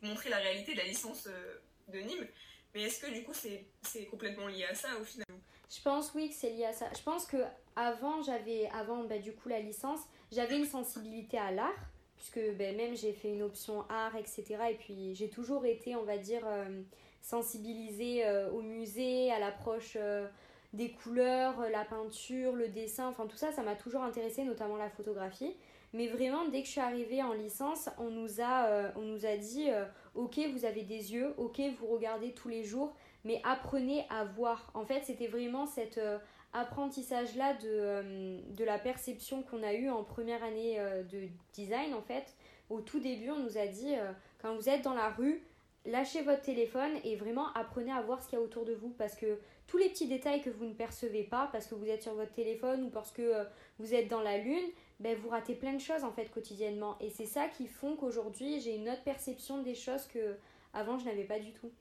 Montrer 0.02 0.30
la 0.30 0.38
réalité 0.38 0.74
de 0.74 0.78
la 0.78 0.86
licence 0.86 1.28
euh, 1.28 1.56
de 1.88 2.00
Nîmes. 2.00 2.28
Mais 2.74 2.84
est-ce 2.84 3.00
que 3.00 3.12
du 3.12 3.24
coup, 3.24 3.34
c'est 3.34 4.06
complètement 4.06 4.48
lié 4.48 4.66
à 4.66 4.76
ça 4.76 4.90
au 5.00 5.04
final? 5.04 5.26
Je 5.70 5.82
pense 5.82 6.14
oui 6.14 6.30
que 6.30 6.36
c'est 6.36 6.52
lié 6.52 6.66
à 6.66 6.74
ça. 6.74 6.90
Je 6.96 7.02
pense 7.02 7.26
que 7.26 7.38
avant 7.76 8.22
j'avais 8.22 8.70
avant 8.70 9.04
bah, 9.04 9.18
du 9.18 9.34
coup 9.34 9.50
la 9.50 9.60
licence, 9.60 10.00
j'avais 10.32 10.58
une 10.58 10.66
sensibilité 10.66 11.38
à 11.38 11.52
l'art 11.52 11.90
puisque 12.18 12.40
ben, 12.58 12.76
même 12.76 12.96
j'ai 12.96 13.14
fait 13.14 13.30
une 13.30 13.44
option 13.44 13.86
art 13.90 14.16
etc 14.16 14.58
et 14.72 14.76
puis 14.76 15.16
j'ai 15.16 15.30
toujours 15.30 15.66
été 15.66 15.96
on 15.96 16.04
va 16.04 16.18
dire 16.18 16.42
euh, 16.46 16.82
sensibilisée 17.22 18.26
euh, 18.26 18.52
au 18.52 18.62
musée, 18.62 19.32
à 19.32 19.40
l'approche 19.40 19.94
euh, 19.96 20.28
des 20.74 20.92
couleurs, 20.92 21.56
la 21.72 21.86
peinture, 21.86 22.54
le 22.54 22.68
dessin, 22.68 23.08
enfin 23.08 23.26
tout 23.28 23.38
ça 23.38 23.52
ça 23.52 23.64
m'a 23.64 23.76
toujours 23.76 24.04
intéressé 24.04 24.44
notamment 24.44 24.76
la 24.76 24.90
photographie. 24.90 25.56
Mais 25.94 26.08
vraiment, 26.10 26.46
dès 26.50 26.60
que 26.60 26.66
je 26.66 26.72
suis 26.72 26.82
arrivée 26.82 27.24
en 27.24 27.32
licence, 27.32 27.90
on 27.98 28.10
nous 28.10 28.42
a, 28.42 28.92
dit 29.38 29.70
Ok, 30.16 30.38
vous 30.52 30.66
avez 30.66 30.84
des 30.84 31.14
yeux, 31.14 31.34
ok, 31.38 31.62
vous 31.80 31.88
regardez 31.88 32.34
tous 32.34 32.50
les 32.50 32.66
jours, 32.66 32.94
mais 33.24 33.42
apprenez 33.44 34.06
à 34.10 34.26
voir. 34.26 34.72
En 34.74 34.86
fait, 34.86 35.04
c'était 35.06 35.28
vraiment 35.28 35.66
cet 35.66 35.98
euh, 35.98 36.18
apprentissage-là 36.54 37.54
de, 37.56 37.68
euh, 37.68 38.40
de, 38.50 38.64
la 38.64 38.80
perception 38.80 39.44
qu'on 39.44 39.64
a 39.64 39.74
eu 39.74 39.90
en 39.90 40.04
première 40.04 40.44
année 40.44 40.80
euh, 40.80 41.04
de 41.04 41.28
design, 41.54 41.94
en 41.94 42.02
fait. 42.02 42.36
Au 42.70 42.82
tout 42.82 43.00
début, 43.00 43.30
on 43.30 43.40
nous 43.40 43.58
a 43.58 43.66
dit, 43.68 43.96
quand 44.42 44.54
vous 44.54 44.68
êtes 44.68 44.82
dans 44.82 44.94
la 44.94 45.10
rue, 45.10 45.42
lâchez 45.86 46.22
votre 46.22 46.42
téléphone 46.42 46.92
et 47.06 47.16
vraiment 47.16 47.54
apprenez 47.54 47.94
à 47.94 48.02
voir 48.02 48.22
ce 48.22 48.28
qu'il 48.28 48.38
y 48.38 48.42
a 48.42 48.44
autour 48.44 48.66
de 48.66 48.74
vous 48.74 48.90
parce 48.90 49.16
que 49.16 49.40
tous 49.68 49.78
les 49.78 49.88
petits 49.88 50.08
détails 50.10 50.42
que 50.42 50.50
vous 50.50 50.66
ne 50.66 50.74
percevez 50.74 51.24
pas 51.24 51.48
parce 51.54 51.66
que 51.68 51.76
vous 51.76 51.88
êtes 51.88 52.02
sur 52.02 52.14
votre 52.16 52.34
téléphone 52.34 52.84
ou 52.84 52.90
parce 52.90 53.12
que 53.12 53.46
vous 53.80 53.94
êtes 53.94 54.10
dans 54.10 54.20
la 54.20 54.38
lune, 54.38 54.70
ben 55.00 55.18
vous 55.18 55.30
ratez 55.30 55.56
plein 55.56 55.72
de 55.72 55.80
choses 55.80 56.04
en 56.04 56.12
fait 56.12 56.30
quotidiennement 56.30 56.98
et 57.00 57.10
c'est 57.10 57.26
ça 57.26 57.48
qui 57.48 57.68
font 57.68 57.96
qu'aujourd'hui 57.96 58.60
j'ai 58.60 58.76
une 58.76 58.90
autre 58.90 59.04
perception 59.04 59.62
des 59.62 59.76
choses 59.76 60.08
que 60.08 60.36
avant 60.74 61.00
je 61.00 61.06
n'avais 61.06 61.24
pas 61.24 61.40
du 61.40 61.54
tout 61.54 61.72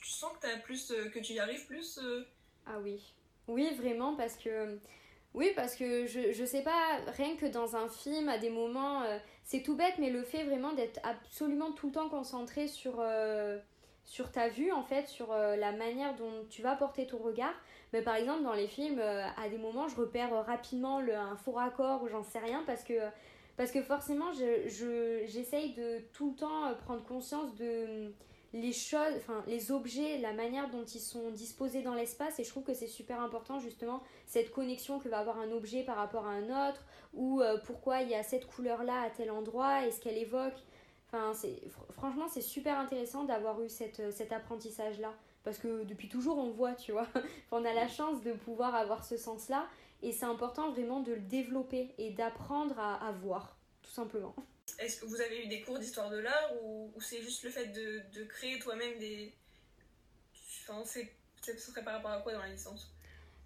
tu 0.00 0.08
sens 0.08 0.32
que, 0.40 0.46
as 0.46 0.58
plus, 0.58 0.90
euh, 0.90 1.08
que 1.08 1.18
tu 1.18 1.34
y 1.34 1.38
arrives 1.40 1.66
plus 1.66 1.98
euh? 1.98 2.24
Ah 2.66 2.78
oui. 2.80 3.14
Oui, 3.48 3.68
vraiment, 3.74 4.14
parce 4.14 4.36
que. 4.36 4.78
Parce 5.54 5.76
que 5.76 6.06
je, 6.06 6.32
je 6.32 6.44
sais 6.44 6.62
pas, 6.62 6.98
rien 7.16 7.36
que 7.36 7.46
dans 7.46 7.76
un 7.76 7.88
film, 7.88 8.28
à 8.28 8.38
des 8.38 8.50
moments, 8.50 9.02
euh, 9.02 9.18
c'est 9.44 9.62
tout 9.62 9.76
bête, 9.76 9.94
mais 9.98 10.10
le 10.10 10.24
fait 10.24 10.42
vraiment 10.42 10.72
d'être 10.72 10.98
absolument 11.04 11.70
tout 11.72 11.88
le 11.88 11.92
temps 11.92 12.08
concentré 12.08 12.66
sur, 12.66 13.04
sur 14.04 14.32
ta 14.32 14.48
vue, 14.48 14.72
en 14.72 14.82
fait, 14.82 15.06
sur 15.06 15.32
la 15.32 15.70
manière 15.72 16.16
dont 16.16 16.44
tu 16.50 16.62
vas 16.62 16.74
porter 16.74 17.06
ton 17.06 17.18
regard. 17.18 17.54
Mais 17.92 18.02
par 18.02 18.16
exemple, 18.16 18.42
dans 18.42 18.52
les 18.52 18.66
films, 18.66 19.00
à 19.00 19.48
des 19.48 19.58
moments, 19.58 19.86
je 19.86 19.94
repère 19.96 20.44
rapidement 20.44 21.00
le, 21.00 21.14
un 21.14 21.36
faux 21.36 21.52
raccord 21.52 22.02
ou 22.02 22.08
j'en 22.08 22.24
sais 22.24 22.40
rien 22.40 22.64
parce 22.66 22.82
que, 22.82 22.94
parce 23.56 23.70
que 23.70 23.82
forcément, 23.82 24.32
j'essaye 24.32 25.74
je, 25.76 25.80
de 25.80 25.98
tout 26.12 26.30
le 26.30 26.36
temps 26.36 26.74
prendre 26.84 27.04
conscience 27.04 27.54
de 27.54 28.12
les 28.52 28.72
choses, 28.72 29.14
enfin 29.16 29.42
les 29.46 29.70
objets, 29.70 30.18
la 30.18 30.32
manière 30.32 30.70
dont 30.70 30.84
ils 30.84 31.00
sont 31.00 31.30
disposés 31.30 31.82
dans 31.82 31.94
l'espace 31.94 32.38
et 32.38 32.44
je 32.44 32.48
trouve 32.48 32.64
que 32.64 32.74
c'est 32.74 32.86
super 32.86 33.20
important 33.20 33.58
justement 33.60 34.02
cette 34.26 34.50
connexion 34.50 34.98
que 34.98 35.08
va 35.08 35.18
avoir 35.18 35.38
un 35.38 35.50
objet 35.52 35.82
par 35.82 35.96
rapport 35.96 36.26
à 36.26 36.30
un 36.30 36.70
autre 36.70 36.82
ou 37.12 37.40
euh, 37.40 37.58
pourquoi 37.64 38.00
il 38.02 38.08
y 38.08 38.14
a 38.14 38.22
cette 38.22 38.46
couleur 38.46 38.84
là 38.84 39.02
à 39.02 39.10
tel 39.10 39.30
endroit 39.30 39.86
et 39.86 39.90
ce 39.90 40.00
qu'elle 40.00 40.16
évoque. 40.16 40.56
Enfin, 41.06 41.32
c'est 41.34 41.60
franchement 41.92 42.26
c'est 42.28 42.42
super 42.42 42.78
intéressant 42.78 43.24
d'avoir 43.24 43.60
eu 43.62 43.68
cette, 43.68 44.12
cet 44.12 44.32
apprentissage 44.32 44.98
là 44.98 45.12
parce 45.44 45.58
que 45.58 45.84
depuis 45.84 46.08
toujours 46.08 46.38
on 46.38 46.50
voit, 46.50 46.74
tu 46.74 46.92
vois. 46.92 47.06
on 47.52 47.64
a 47.64 47.72
la 47.74 47.88
chance 47.88 48.22
de 48.22 48.32
pouvoir 48.32 48.74
avoir 48.74 49.04
ce 49.04 49.16
sens 49.18 49.48
là 49.50 49.66
et 50.02 50.12
c'est 50.12 50.26
important 50.26 50.70
vraiment 50.70 51.00
de 51.00 51.12
le 51.12 51.20
développer 51.20 51.94
et 51.98 52.10
d'apprendre 52.10 52.78
à, 52.78 52.94
à 53.06 53.12
voir 53.12 53.56
tout 53.82 53.90
simplement. 53.90 54.34
Est-ce 54.78 55.00
que 55.00 55.06
vous 55.06 55.20
avez 55.20 55.44
eu 55.44 55.48
des 55.48 55.60
cours 55.62 55.78
d'histoire 55.78 56.10
de 56.10 56.18
l'art 56.18 56.52
ou, 56.62 56.92
c'est 57.00 57.22
juste 57.22 57.42
le 57.44 57.50
fait 57.50 57.66
de, 57.66 58.24
créer 58.24 58.58
toi-même 58.58 58.98
des. 58.98 59.32
Enfin, 60.62 60.82
c'est, 60.84 61.12
ce 61.42 61.56
serait 61.56 61.82
par 61.82 61.94
rapport 61.94 62.10
à 62.10 62.20
quoi 62.20 62.32
dans 62.32 62.40
la 62.40 62.48
licence? 62.48 62.92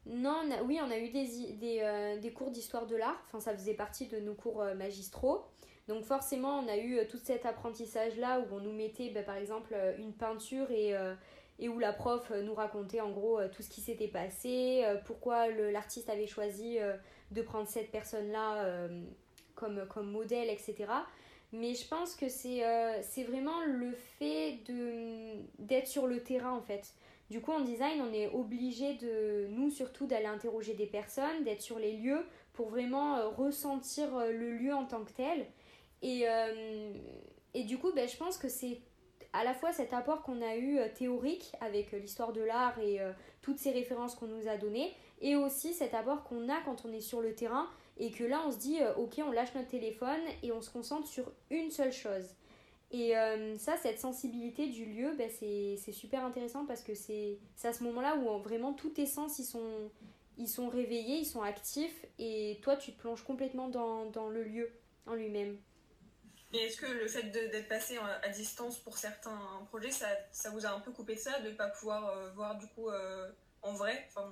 Non, 0.04 0.42
oui, 0.64 0.80
on 0.82 0.90
a 0.90 0.98
eu 0.98 1.12
euh, 1.14 2.18
des 2.18 2.32
cours 2.32 2.50
d'histoire 2.50 2.86
de 2.86 2.96
l'art, 2.96 3.22
enfin 3.26 3.38
ça 3.38 3.56
faisait 3.56 3.74
partie 3.74 4.08
de 4.08 4.18
nos 4.18 4.34
cours 4.34 4.62
euh, 4.62 4.74
magistraux. 4.74 5.44
Donc 5.86 6.04
forcément, 6.04 6.58
on 6.58 6.68
a 6.68 6.76
eu 6.76 6.98
euh, 6.98 7.04
tout 7.08 7.18
cet 7.22 7.46
apprentissage-là 7.46 8.40
où 8.40 8.54
on 8.54 8.60
nous 8.60 8.72
mettait 8.72 9.10
bah, 9.10 9.22
par 9.22 9.36
exemple 9.36 9.76
une 9.98 10.12
peinture 10.12 10.70
et, 10.72 10.94
et 11.60 11.68
où 11.68 11.78
la 11.78 11.92
prof 11.92 12.30
nous 12.30 12.54
racontait 12.54 13.00
en 13.00 13.10
gros 13.10 13.40
tout 13.48 13.62
ce 13.62 13.68
qui 13.68 13.80
s'était 13.80 14.08
passé, 14.08 14.84
pourquoi 15.06 15.48
l'artiste 15.48 16.08
avait 16.08 16.26
choisi 16.26 16.78
de 17.30 17.42
prendre 17.42 17.68
cette 17.68 17.92
personne-là 17.92 18.88
comme, 19.62 19.86
comme 19.88 20.10
modèle, 20.10 20.50
etc. 20.50 20.86
Mais 21.52 21.74
je 21.74 21.86
pense 21.86 22.16
que 22.16 22.28
c'est 22.28 22.64
euh, 22.64 23.00
vraiment 23.28 23.62
le 23.66 23.92
fait 23.92 24.58
d'être 25.58 25.86
sur 25.86 26.06
le 26.06 26.22
terrain 26.22 26.52
en 26.52 26.62
fait. 26.62 26.94
Du 27.30 27.40
coup, 27.40 27.52
en 27.52 27.60
design, 27.60 28.00
on 28.00 28.12
est 28.12 28.28
obligé 28.28 28.94
de, 28.94 29.46
nous 29.48 29.70
surtout, 29.70 30.06
d'aller 30.06 30.26
interroger 30.26 30.74
des 30.74 30.86
personnes, 30.86 31.44
d'être 31.44 31.62
sur 31.62 31.78
les 31.78 31.92
lieux 31.92 32.24
pour 32.52 32.68
vraiment 32.68 33.16
euh, 33.16 33.28
ressentir 33.28 34.14
euh, 34.16 34.32
le 34.32 34.52
lieu 34.52 34.74
en 34.74 34.84
tant 34.84 35.04
que 35.04 35.12
tel. 35.12 35.46
Et, 36.04 36.24
et 37.54 37.62
du 37.62 37.78
coup, 37.78 37.92
ben, 37.94 38.08
je 38.08 38.16
pense 38.16 38.36
que 38.36 38.48
c'est 38.48 38.80
à 39.32 39.44
la 39.44 39.54
fois 39.54 39.72
cet 39.72 39.92
apport 39.92 40.22
qu'on 40.22 40.42
a 40.42 40.56
eu 40.56 40.80
théorique 40.96 41.52
avec 41.60 41.92
l'histoire 41.92 42.32
de 42.32 42.40
l'art 42.40 42.76
et 42.80 42.98
toutes 43.40 43.60
ces 43.60 43.70
références 43.70 44.16
qu'on 44.16 44.26
nous 44.26 44.48
a 44.48 44.56
données, 44.56 44.92
et 45.20 45.36
aussi 45.36 45.72
cet 45.72 45.94
apport 45.94 46.24
qu'on 46.24 46.48
a 46.48 46.60
quand 46.64 46.84
on 46.84 46.92
est 46.92 47.00
sur 47.00 47.20
le 47.20 47.36
terrain 47.36 47.68
et 47.96 48.10
que 48.10 48.24
là 48.24 48.42
on 48.46 48.52
se 48.52 48.58
dit 48.58 48.80
euh, 48.80 48.94
ok 48.94 49.20
on 49.26 49.30
lâche 49.30 49.54
notre 49.54 49.68
téléphone 49.68 50.20
et 50.42 50.52
on 50.52 50.60
se 50.60 50.70
concentre 50.70 51.06
sur 51.06 51.32
une 51.50 51.70
seule 51.70 51.92
chose. 51.92 52.34
Et 52.90 53.16
euh, 53.16 53.56
ça 53.58 53.76
cette 53.76 53.98
sensibilité 53.98 54.68
du 54.68 54.84
lieu 54.84 55.14
ben, 55.16 55.30
c'est 55.30 55.92
super 55.92 56.24
intéressant 56.24 56.66
parce 56.66 56.82
que 56.82 56.94
c'est 56.94 57.38
à 57.64 57.72
ce 57.72 57.82
moment 57.82 58.00
là 58.00 58.16
où 58.16 58.38
vraiment 58.42 58.72
tous 58.72 58.90
tes 58.90 59.06
sens 59.06 59.38
ils 59.38 59.44
sont, 59.44 59.90
ils 60.36 60.48
sont 60.48 60.68
réveillés 60.68 61.18
ils 61.18 61.26
sont 61.26 61.42
actifs 61.42 62.04
et 62.18 62.58
toi 62.62 62.76
tu 62.76 62.92
te 62.92 62.98
plonges 62.98 63.24
complètement 63.24 63.68
dans, 63.68 64.06
dans 64.06 64.28
le 64.28 64.42
lieu 64.42 64.70
en 65.06 65.14
lui-même. 65.14 65.58
Et 66.54 66.58
est-ce 66.58 66.76
que 66.76 66.86
le 66.86 67.08
fait 67.08 67.30
d'être 67.30 67.68
passé 67.68 67.96
à 68.22 68.28
distance 68.28 68.78
pour 68.78 68.98
certains 68.98 69.40
projets, 69.68 69.90
ça, 69.90 70.06
ça, 70.32 70.50
vous 70.50 70.66
a 70.66 70.68
un 70.68 70.80
peu 70.80 70.92
coupé 70.92 71.14
de 71.14 71.18
ça, 71.18 71.40
de 71.40 71.48
ne 71.48 71.54
pas 71.54 71.70
pouvoir 71.70 72.08
euh, 72.08 72.30
voir 72.32 72.58
du 72.58 72.66
coup 72.66 72.90
en 73.62 73.72
vrai? 73.72 74.06
Enfin... 74.08 74.30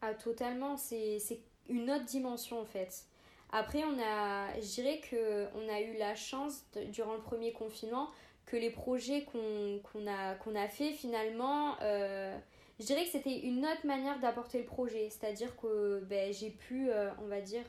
Ah 0.00 0.14
totalement, 0.14 0.78
c'est 0.78 1.18
une 1.68 1.90
autre 1.90 2.04
dimension 2.04 2.60
en 2.60 2.64
fait. 2.64 3.04
Après, 3.50 3.82
on 3.84 3.98
a, 3.98 4.54
je 4.60 4.74
dirais 4.74 5.00
que 5.10 5.46
on 5.54 5.68
a 5.68 5.80
eu 5.80 5.96
la 5.98 6.14
chance 6.14 6.64
durant 6.92 7.14
le 7.14 7.20
premier 7.20 7.52
confinement 7.52 8.10
que 8.46 8.56
les 8.56 8.70
projets 8.70 9.24
qu'on 9.24 10.06
a, 10.06 10.34
qu'on 10.34 10.54
a 10.54 10.68
fait 10.68 10.92
finalement, 10.92 11.76
euh, 11.82 12.36
je 12.80 12.86
dirais 12.86 13.04
que 13.04 13.10
c'était 13.10 13.40
une 13.40 13.64
autre 13.64 13.86
manière 13.86 14.18
d'apporter 14.20 14.58
le 14.58 14.64
projet. 14.64 15.08
C'est-à-dire 15.10 15.54
que 15.56 16.02
ben, 16.08 16.32
j'ai 16.32 16.50
pu, 16.50 16.90
euh, 16.90 17.10
on 17.22 17.26
va 17.26 17.40
dire, 17.40 17.64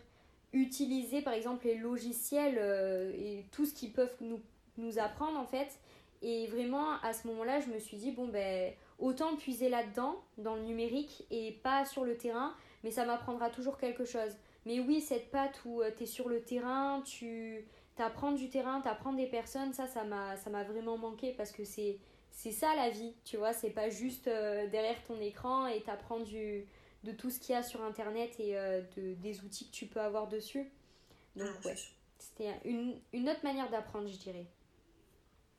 utiliser 0.54 1.22
par 1.22 1.34
exemple 1.34 1.66
les 1.66 1.76
logiciels 1.76 2.58
euh, 2.58 3.12
et 3.14 3.46
tout 3.52 3.66
ce 3.66 3.74
qu'ils 3.74 3.92
peuvent 3.92 4.16
nous, 4.22 4.40
nous 4.78 5.00
apprendre 5.00 5.38
en 5.38 5.46
fait. 5.46 5.80
Et 6.22 6.48
vraiment, 6.48 7.00
à 7.02 7.14
ce 7.14 7.28
moment-là, 7.28 7.62
je 7.62 7.68
me 7.68 7.80
suis 7.80 7.98
dit, 7.98 8.12
bon, 8.12 8.28
ben, 8.28 8.74
autant 9.00 9.36
puiser 9.36 9.70
là-dedans, 9.70 10.22
dans 10.38 10.56
le 10.56 10.64
numérique, 10.64 11.26
et 11.32 11.54
pas 11.64 11.86
sur 11.86 12.04
le 12.04 12.18
terrain, 12.18 12.54
mais 12.84 12.92
ça 12.92 13.06
m'apprendra 13.06 13.50
toujours 13.50 13.78
quelque 13.78 14.06
chose. 14.06 14.36
Mais 14.66 14.80
oui, 14.80 15.02
cette 15.02 15.32
patte 15.32 15.60
où 15.66 15.82
euh, 15.82 15.92
tu 15.96 16.04
es 16.04 16.06
sur 16.06 16.30
le 16.30 16.42
terrain, 16.42 17.02
tu 17.02 17.66
apprends 17.98 18.32
du 18.32 18.50
terrain, 18.50 18.82
tu 18.82 18.88
apprends 18.88 19.14
des 19.14 19.28
personnes, 19.28 19.74
ça, 19.74 19.88
ça 19.88 20.04
m'a 20.04 20.64
vraiment 20.64 20.98
manqué 20.98 21.34
parce 21.34 21.52
que 21.52 21.66
c'est 21.66 21.98
c'est 22.32 22.52
ça 22.52 22.74
la 22.76 22.90
vie, 22.90 23.14
tu 23.26 23.36
vois, 23.36 23.52
c'est 23.52 23.72
pas 23.72 23.90
juste 23.90 24.30
euh, 24.30 24.68
derrière 24.68 25.04
ton 25.04 25.20
écran 25.20 25.68
et 25.68 25.82
t'apprends 25.82 26.22
du 26.22 26.66
de 27.04 27.12
tout 27.12 27.30
ce 27.30 27.40
qu'il 27.40 27.54
y 27.54 27.58
a 27.58 27.64
sur 27.64 27.82
internet 27.84 28.40
et 28.40 28.58
euh, 28.58 28.82
de, 28.96 29.14
des 29.16 29.42
outils 29.42 29.70
que 29.70 29.74
tu 29.74 29.88
peux 29.88 30.00
avoir 30.00 30.28
dessus. 30.28 30.72
Donc 31.36 31.50
ouais, 31.66 31.76
c'était 32.18 32.54
une, 32.64 33.02
une, 33.12 33.28
autre 33.30 33.44
manière 33.44 33.70
d'apprendre, 33.70 34.08
je 34.08 34.18
dirais. 34.18 34.46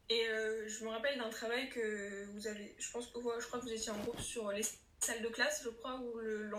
Et 0.08 0.24
je 0.66 0.84
me 0.84 0.88
rappelle 0.88 1.18
d'un 1.18 1.28
travail 1.28 1.68
que 1.68 2.24
vous 2.32 2.46
avez, 2.46 2.74
je 2.78 2.90
pense 2.90 3.06
que 3.08 3.20
je 3.20 3.46
crois 3.46 3.60
que 3.60 3.64
vous 3.64 3.72
étiez 3.72 3.92
en 3.92 3.98
groupe 3.98 4.20
sur 4.20 4.50
les 4.50 4.62
salles 4.98 5.22
de 5.22 5.28
classe, 5.28 5.62
je 5.64 5.70
crois, 5.70 6.00
ou 6.00 6.18
le, 6.18 6.50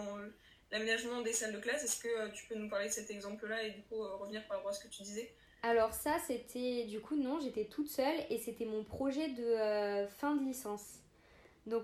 l'aménagement 0.72 1.22
des 1.22 1.34
salles 1.34 1.54
de 1.54 1.60
classe. 1.60 1.84
Est-ce 1.84 2.02
que 2.02 2.08
euh, 2.08 2.30
tu 2.30 2.46
peux 2.48 2.56
nous 2.56 2.70
parler 2.70 2.88
de 2.88 2.94
cet 2.94 3.12
exemple-là 3.12 3.64
et 3.64 3.72
du 3.72 3.82
coup 3.84 4.02
euh, 4.02 4.16
revenir 4.16 4.46
par 4.48 4.58
rapport 4.58 4.72
à 4.72 4.74
ce 4.74 4.84
que 4.84 4.90
tu 4.90 5.04
disais? 5.04 5.32
Alors 5.64 5.94
ça, 5.94 6.18
c'était 6.26 6.86
du 6.86 7.02
coup 7.02 7.16
non, 7.16 7.40
j'étais 7.40 7.66
toute 7.66 7.88
seule 7.88 8.16
et 8.30 8.38
c'était 8.40 8.66
mon 8.66 8.84
projet 8.84 9.30
de 9.30 9.44
euh, 9.44 10.08
fin 10.08 10.36
de 10.36 10.44
licence. 10.44 11.00
Donc, 11.68 11.84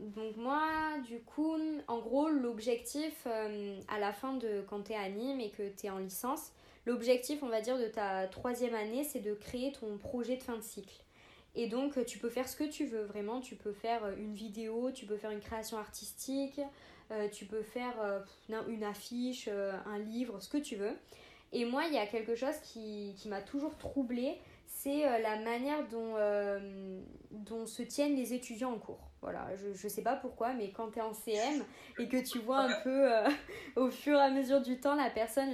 donc 0.00 0.36
moi, 0.36 0.98
du 1.06 1.20
coup, 1.20 1.56
en 1.86 1.98
gros, 2.00 2.28
l'objectif 2.28 3.26
à 3.26 3.98
la 4.00 4.12
fin 4.12 4.34
de 4.34 4.64
quand 4.68 4.82
tu 4.82 4.92
es 4.92 4.96
à 4.96 5.08
Nîmes 5.08 5.40
et 5.40 5.50
que 5.50 5.68
tu 5.68 5.86
es 5.86 5.90
en 5.90 5.98
licence, 5.98 6.50
l'objectif, 6.86 7.44
on 7.44 7.48
va 7.48 7.60
dire, 7.60 7.78
de 7.78 7.86
ta 7.86 8.26
troisième 8.26 8.74
année, 8.74 9.04
c'est 9.04 9.20
de 9.20 9.32
créer 9.34 9.70
ton 9.70 9.96
projet 9.96 10.36
de 10.36 10.42
fin 10.42 10.56
de 10.56 10.62
cycle. 10.62 11.04
Et 11.54 11.68
donc, 11.68 12.04
tu 12.04 12.18
peux 12.18 12.28
faire 12.28 12.48
ce 12.48 12.56
que 12.56 12.64
tu 12.64 12.84
veux, 12.84 13.04
vraiment. 13.04 13.40
Tu 13.40 13.54
peux 13.54 13.72
faire 13.72 14.08
une 14.18 14.34
vidéo, 14.34 14.90
tu 14.90 15.06
peux 15.06 15.16
faire 15.16 15.30
une 15.30 15.40
création 15.40 15.78
artistique, 15.78 16.60
euh, 17.12 17.28
tu 17.28 17.44
peux 17.44 17.62
faire 17.62 17.94
euh, 18.02 18.18
une 18.68 18.82
affiche, 18.82 19.48
euh, 19.50 19.72
un 19.86 19.98
livre, 19.98 20.40
ce 20.40 20.48
que 20.48 20.58
tu 20.58 20.74
veux. 20.74 20.96
Et 21.52 21.64
moi, 21.64 21.84
il 21.86 21.94
y 21.94 21.98
a 21.98 22.06
quelque 22.06 22.34
chose 22.34 22.56
qui, 22.62 23.14
qui 23.16 23.28
m'a 23.28 23.40
toujours 23.40 23.76
troublée, 23.78 24.38
c'est 24.66 25.02
la 25.20 25.38
manière 25.38 25.86
dont, 25.88 26.16
dont 27.30 27.66
se 27.66 27.82
tiennent 27.82 28.16
les 28.16 28.34
étudiants 28.34 28.72
en 28.72 28.78
cours. 28.78 29.10
Voilà, 29.22 29.48
je, 29.56 29.72
je 29.72 29.88
sais 29.88 30.02
pas 30.02 30.16
pourquoi, 30.16 30.52
mais 30.52 30.70
quand 30.70 30.90
tu 30.90 30.98
es 30.98 31.02
en 31.02 31.14
CM 31.14 31.64
et 31.98 32.08
que 32.08 32.22
tu 32.22 32.40
vois 32.40 32.58
un 32.58 32.80
peu 32.82 33.08
au 33.76 33.90
fur 33.90 34.18
et 34.18 34.22
à 34.22 34.30
mesure 34.30 34.60
du 34.60 34.78
temps 34.80 34.96
la 34.96 35.08
personne, 35.08 35.50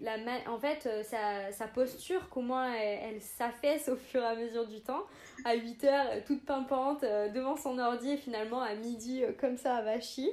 la, 0.00 0.16
en 0.46 0.58
fait, 0.58 0.88
sa, 1.04 1.50
sa 1.50 1.66
posture, 1.66 2.28
comment 2.30 2.62
elle, 2.64 3.20
s'affaisse 3.20 3.88
au 3.88 3.96
fur 3.96 4.22
et 4.22 4.26
à 4.26 4.36
mesure 4.36 4.68
du 4.68 4.80
temps, 4.82 5.04
à 5.44 5.54
8 5.54 5.84
heures, 5.84 6.24
toute 6.26 6.44
pimpante, 6.44 7.00
devant 7.02 7.56
son 7.56 7.78
ordi, 7.78 8.10
et 8.10 8.16
finalement 8.18 8.60
à 8.60 8.74
midi, 8.74 9.24
comme 9.40 9.56
ça, 9.56 9.76
à 9.76 9.82
Vachy. 9.82 10.30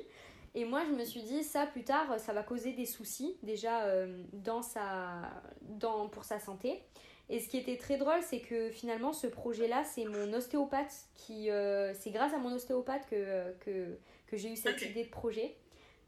Et 0.58 0.66
moi, 0.66 0.84
je 0.86 0.92
me 0.92 1.06
suis 1.06 1.22
dit, 1.22 1.44
ça 1.44 1.68
plus 1.68 1.84
tard, 1.84 2.20
ça 2.20 2.34
va 2.34 2.42
causer 2.42 2.74
des 2.74 2.88
soucis, 2.88 3.38
déjà 3.44 3.84
euh, 3.84 4.24
dans 4.34 4.64
sa, 4.64 5.32
dans, 5.62 6.10
pour 6.10 6.24
sa 6.24 6.40
santé. 6.40 6.82
Et 7.30 7.40
ce 7.40 7.48
qui 7.48 7.58
était 7.60 7.78
très 7.78 7.98
drôle, 7.98 8.24
c'est 8.24 8.40
que 8.40 8.72
finalement, 8.72 9.14
ce 9.14 9.28
projet-là, 9.28 9.84
c'est 9.84 10.06
mon 10.06 10.34
ostéopathe 10.34 11.10
qui. 11.14 11.52
Euh, 11.52 11.94
c'est 11.94 12.10
grâce 12.10 12.34
à 12.34 12.40
mon 12.40 12.52
ostéopathe 12.56 13.06
que, 13.08 13.54
que, 13.60 14.00
que 14.26 14.36
j'ai 14.36 14.52
eu 14.52 14.56
cette 14.56 14.82
idée 14.82 15.04
de 15.04 15.10
projet. 15.12 15.56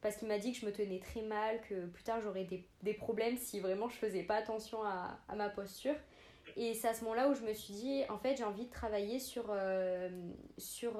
Parce 0.01 0.15
qu'il 0.15 0.27
m'a 0.27 0.39
dit 0.39 0.51
que 0.51 0.57
je 0.57 0.65
me 0.65 0.71
tenais 0.71 0.99
très 0.99 1.21
mal, 1.21 1.61
que 1.69 1.85
plus 1.85 2.03
tard 2.03 2.19
j'aurais 2.19 2.45
des, 2.45 2.65
des, 2.81 2.95
problèmes 2.95 3.37
si 3.37 3.59
vraiment 3.59 3.87
je 3.87 3.97
faisais 3.97 4.23
pas 4.23 4.37
attention 4.37 4.81
à, 4.81 5.19
à 5.27 5.35
ma 5.35 5.49
posture. 5.49 5.95
Et 6.57 6.73
c'est 6.73 6.87
à 6.87 6.95
ce 6.95 7.03
moment-là 7.03 7.29
où 7.29 7.35
je 7.35 7.43
me 7.43 7.53
suis 7.53 7.73
dit, 7.75 8.01
en 8.09 8.17
fait, 8.17 8.35
j'ai 8.35 8.45
envie 8.45 8.65
de 8.65 8.71
travailler 8.71 9.19
sur, 9.19 9.45
euh, 9.51 10.09
sur 10.57 10.93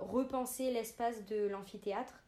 repenser 0.00 0.70
l'espace 0.70 1.24
de 1.24 1.46
l'amphithéâtre 1.46 2.19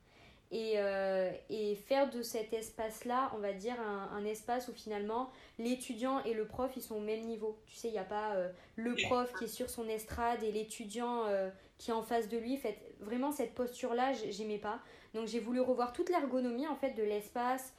et, 0.52 0.74
euh, 0.76 1.32
et, 1.48 1.74
faire 1.74 2.10
de 2.10 2.20
cet 2.20 2.52
espace-là, 2.52 3.32
on 3.34 3.38
va 3.38 3.54
dire, 3.54 3.74
un, 3.80 4.14
un, 4.14 4.24
espace 4.26 4.68
où 4.68 4.72
finalement 4.74 5.30
l'étudiant 5.58 6.22
et 6.24 6.34
le 6.34 6.46
prof, 6.46 6.70
ils 6.76 6.82
sont 6.82 6.96
au 6.96 7.00
même 7.00 7.22
niveau. 7.22 7.58
Tu 7.66 7.74
sais, 7.74 7.88
il 7.88 7.92
n'y 7.92 7.98
a 7.98 8.04
pas 8.04 8.34
euh, 8.34 8.50
le 8.76 8.94
prof 8.94 9.32
qui 9.38 9.44
est 9.44 9.48
sur 9.48 9.70
son 9.70 9.88
estrade 9.88 10.42
et 10.42 10.52
l'étudiant 10.52 11.24
euh, 11.24 11.48
qui 11.78 11.90
est 11.90 11.94
en 11.94 12.02
face 12.02 12.28
de 12.28 12.36
lui. 12.36 12.58
Fait, 12.58 12.78
vraiment, 13.00 13.32
cette 13.32 13.54
posture-là, 13.54 14.12
j'aimais 14.12 14.58
pas. 14.58 14.80
Donc 15.14 15.26
j'ai 15.26 15.40
voulu 15.40 15.60
revoir 15.60 15.94
toute 15.94 16.10
l'ergonomie 16.10 16.66
en 16.66 16.76
fait 16.76 16.92
de 16.92 17.02
l'espace, 17.02 17.74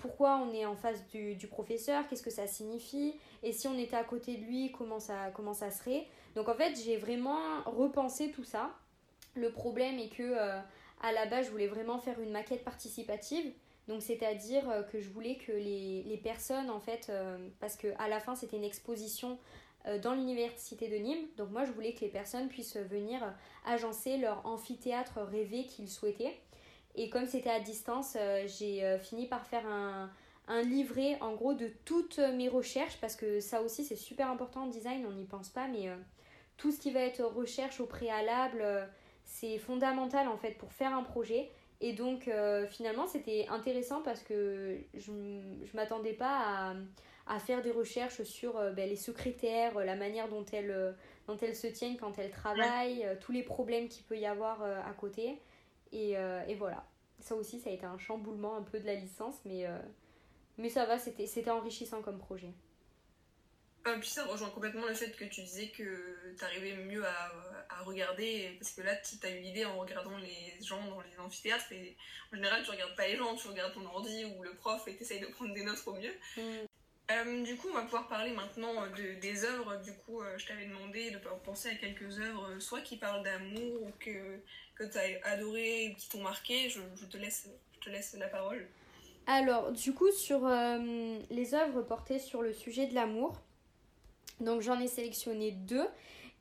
pourquoi 0.00 0.36
on 0.36 0.52
est 0.52 0.66
en 0.66 0.74
face 0.74 1.06
du, 1.06 1.34
du 1.36 1.46
professeur, 1.46 2.06
qu'est-ce 2.06 2.22
que 2.22 2.30
ça 2.30 2.46
signifie, 2.46 3.14
et 3.42 3.52
si 3.52 3.68
on 3.68 3.78
était 3.78 3.96
à 3.96 4.04
côté 4.04 4.36
de 4.36 4.44
lui, 4.44 4.70
comment 4.72 4.98
ça, 4.98 5.30
comment 5.32 5.54
ça 5.54 5.70
serait. 5.70 6.08
Donc 6.34 6.48
en 6.48 6.54
fait, 6.54 6.74
j'ai 6.84 6.96
vraiment 6.96 7.38
repensé 7.64 8.32
tout 8.32 8.42
ça. 8.42 8.70
Le 9.34 9.50
problème 9.50 9.98
est 10.00 10.08
que 10.08 10.34
à 11.02 11.12
la 11.12 11.26
base, 11.26 11.46
je 11.46 11.50
voulais 11.50 11.66
vraiment 11.66 11.98
faire 11.98 12.20
une 12.20 12.30
maquette 12.30 12.64
participative. 12.64 13.52
Donc, 13.88 14.02
c'est-à-dire 14.02 14.68
euh, 14.70 14.82
que 14.82 15.00
je 15.00 15.08
voulais 15.10 15.36
que 15.36 15.52
les, 15.52 16.04
les 16.04 16.16
personnes, 16.16 16.70
en 16.70 16.80
fait, 16.80 17.08
euh, 17.10 17.36
parce 17.60 17.76
qu'à 17.76 18.08
la 18.08 18.20
fin, 18.20 18.34
c'était 18.34 18.56
une 18.56 18.64
exposition 18.64 19.38
dans 20.00 20.14
l'université 20.14 20.86
de 20.86 20.94
Nîmes. 20.94 21.26
Donc 21.36 21.50
moi, 21.50 21.64
je 21.64 21.72
voulais 21.72 21.92
que 21.92 22.02
les 22.02 22.08
personnes 22.08 22.46
puissent 22.46 22.76
venir 22.76 23.20
agencer 23.66 24.16
leur 24.16 24.46
amphithéâtre 24.46 25.18
rêvé 25.22 25.66
qu'ils 25.66 25.88
souhaitaient. 25.88 26.38
Et 26.94 27.10
comme 27.10 27.26
c'était 27.26 27.50
à 27.50 27.58
distance, 27.58 28.16
j'ai 28.46 28.96
fini 29.00 29.26
par 29.26 29.44
faire 29.44 29.66
un, 29.66 30.08
un 30.48 30.62
livret 30.62 31.18
en 31.20 31.34
gros 31.34 31.54
de 31.54 31.70
toutes 31.84 32.18
mes 32.18 32.48
recherches 32.48 32.98
parce 33.00 33.16
que 33.16 33.40
ça 33.40 33.62
aussi 33.62 33.84
c'est 33.84 33.96
super 33.96 34.30
important 34.30 34.64
en 34.64 34.66
design, 34.66 35.06
on 35.06 35.12
n'y 35.12 35.24
pense 35.24 35.48
pas, 35.48 35.68
mais 35.68 35.88
euh, 35.88 35.96
tout 36.56 36.72
ce 36.72 36.80
qui 36.80 36.90
va 36.90 37.00
être 37.00 37.22
recherche 37.22 37.80
au 37.80 37.86
préalable, 37.86 38.60
euh, 38.60 38.84
c'est 39.32 39.56
fondamental 39.56 40.28
en 40.28 40.36
fait 40.36 40.52
pour 40.58 40.72
faire 40.72 40.94
un 40.94 41.02
projet. 41.02 41.50
Et 41.80 41.94
donc 41.94 42.28
euh, 42.28 42.66
finalement 42.66 43.06
c'était 43.06 43.46
intéressant 43.48 44.02
parce 44.02 44.22
que 44.22 44.78
je 44.94 45.10
ne 45.10 45.66
m'attendais 45.74 46.12
pas 46.12 46.74
à, 47.26 47.38
faire 47.38 47.62
des 47.62 47.70
recherches 47.70 48.22
sur 48.22 48.54
ben, 48.72 48.88
les 48.88 48.96
secrétaires, 48.96 49.78
la 49.78 49.96
manière 49.96 50.28
dont 50.28 50.44
elles, 50.52 50.94
dont 51.26 51.36
elles 51.38 51.56
se 51.56 51.66
tiennent 51.66 51.96
quand 51.96 52.18
elles 52.18 52.30
travaillent, 52.30 53.06
tous 53.20 53.32
les 53.32 53.42
problèmes 53.42 53.88
qu'il 53.88 54.04
peut 54.04 54.18
y 54.18 54.26
avoir 54.26 54.62
à 54.62 54.92
côté. 54.92 55.40
Et, 55.92 56.12
et, 56.12 56.54
voilà, 56.54 56.84
ça 57.20 57.34
aussi 57.34 57.58
ça 57.58 57.70
a 57.70 57.72
été 57.72 57.86
un 57.86 57.98
chamboulement 57.98 58.56
un 58.56 58.62
peu 58.62 58.78
de 58.78 58.86
la 58.86 58.94
licence, 58.94 59.40
mais 59.44 59.66
mais 60.58 60.68
ça 60.68 60.84
va, 60.84 60.98
c'était 60.98 61.50
enrichissant 61.50 62.02
comme 62.02 62.18
projet. 62.18 62.52
Ah, 63.84 63.94
puis 63.98 64.08
ça 64.08 64.24
rejoint 64.24 64.50
complètement 64.50 64.86
le 64.86 64.94
fait 64.94 65.10
que 65.10 65.24
tu 65.24 65.42
disais 65.42 65.68
que 65.68 66.34
tu 66.38 66.44
arrivais 66.44 66.76
mieux 66.76 67.04
à, 67.04 67.32
à, 67.68 67.82
regarder, 67.82 68.56
parce 68.60 68.72
que 68.72 68.82
là, 68.82 68.94
tu 68.96 69.26
as 69.26 69.30
eu 69.30 69.40
l'idée 69.40 69.64
en 69.64 69.76
regardant 69.78 70.16
les 70.18 70.64
gens 70.64 70.84
dans 70.86 71.00
les 71.00 71.18
amphithéâtres, 71.18 71.72
et 71.72 71.96
en 72.32 72.36
général, 72.36 72.62
tu 72.62 72.70
regardes 72.70 72.94
pas 72.94 73.08
les 73.08 73.16
gens, 73.16 73.34
tu 73.34 73.48
regardes 73.48 73.74
ton 73.74 73.84
ordi 73.86 74.24
ou 74.24 74.42
le 74.42 74.54
prof 74.54 74.86
et 74.86 74.96
tu 74.96 75.02
essayes 75.02 75.20
de 75.20 75.26
prendre 75.26 75.52
des 75.52 75.64
notes 75.64 75.82
au 75.86 75.94
mieux. 75.94 76.14
Mm. 76.36 76.66
Euh, 77.10 77.42
du 77.42 77.56
coup, 77.56 77.68
on 77.70 77.74
va 77.74 77.82
pouvoir 77.82 78.08
parler 78.08 78.30
maintenant 78.30 78.86
de, 78.96 79.20
des 79.20 79.44
œuvres. 79.44 79.76
Du 79.82 79.92
coup, 79.92 80.22
euh, 80.22 80.38
je 80.38 80.46
t'avais 80.46 80.66
demandé 80.66 81.10
de 81.10 81.18
penser 81.44 81.70
à 81.70 81.74
quelques 81.74 82.18
œuvres, 82.20 82.58
soit 82.60 82.80
qui 82.80 82.96
parlent 82.96 83.24
d'amour 83.24 83.82
ou 83.82 83.90
que, 83.98 84.38
que 84.76 84.84
tu 84.84 84.98
as 84.98 85.28
adoré 85.28 85.90
ou 85.90 85.96
qui 85.96 86.08
t'ont 86.08 86.22
marqué. 86.22 86.70
Je, 86.70 86.80
je, 86.94 87.06
te 87.06 87.16
laisse, 87.16 87.48
je 87.74 87.80
te 87.80 87.90
laisse 87.90 88.14
la 88.14 88.28
parole. 88.28 88.66
Alors, 89.26 89.72
du 89.72 89.92
coup, 89.92 90.10
sur 90.10 90.46
euh, 90.46 91.18
les 91.30 91.54
œuvres 91.54 91.82
portées 91.82 92.18
sur 92.18 92.42
le 92.42 92.52
sujet 92.52 92.86
de 92.86 92.94
l'amour, 92.94 93.40
donc 94.40 94.60
j'en 94.60 94.80
ai 94.80 94.88
sélectionné 94.88 95.52
deux. 95.52 95.86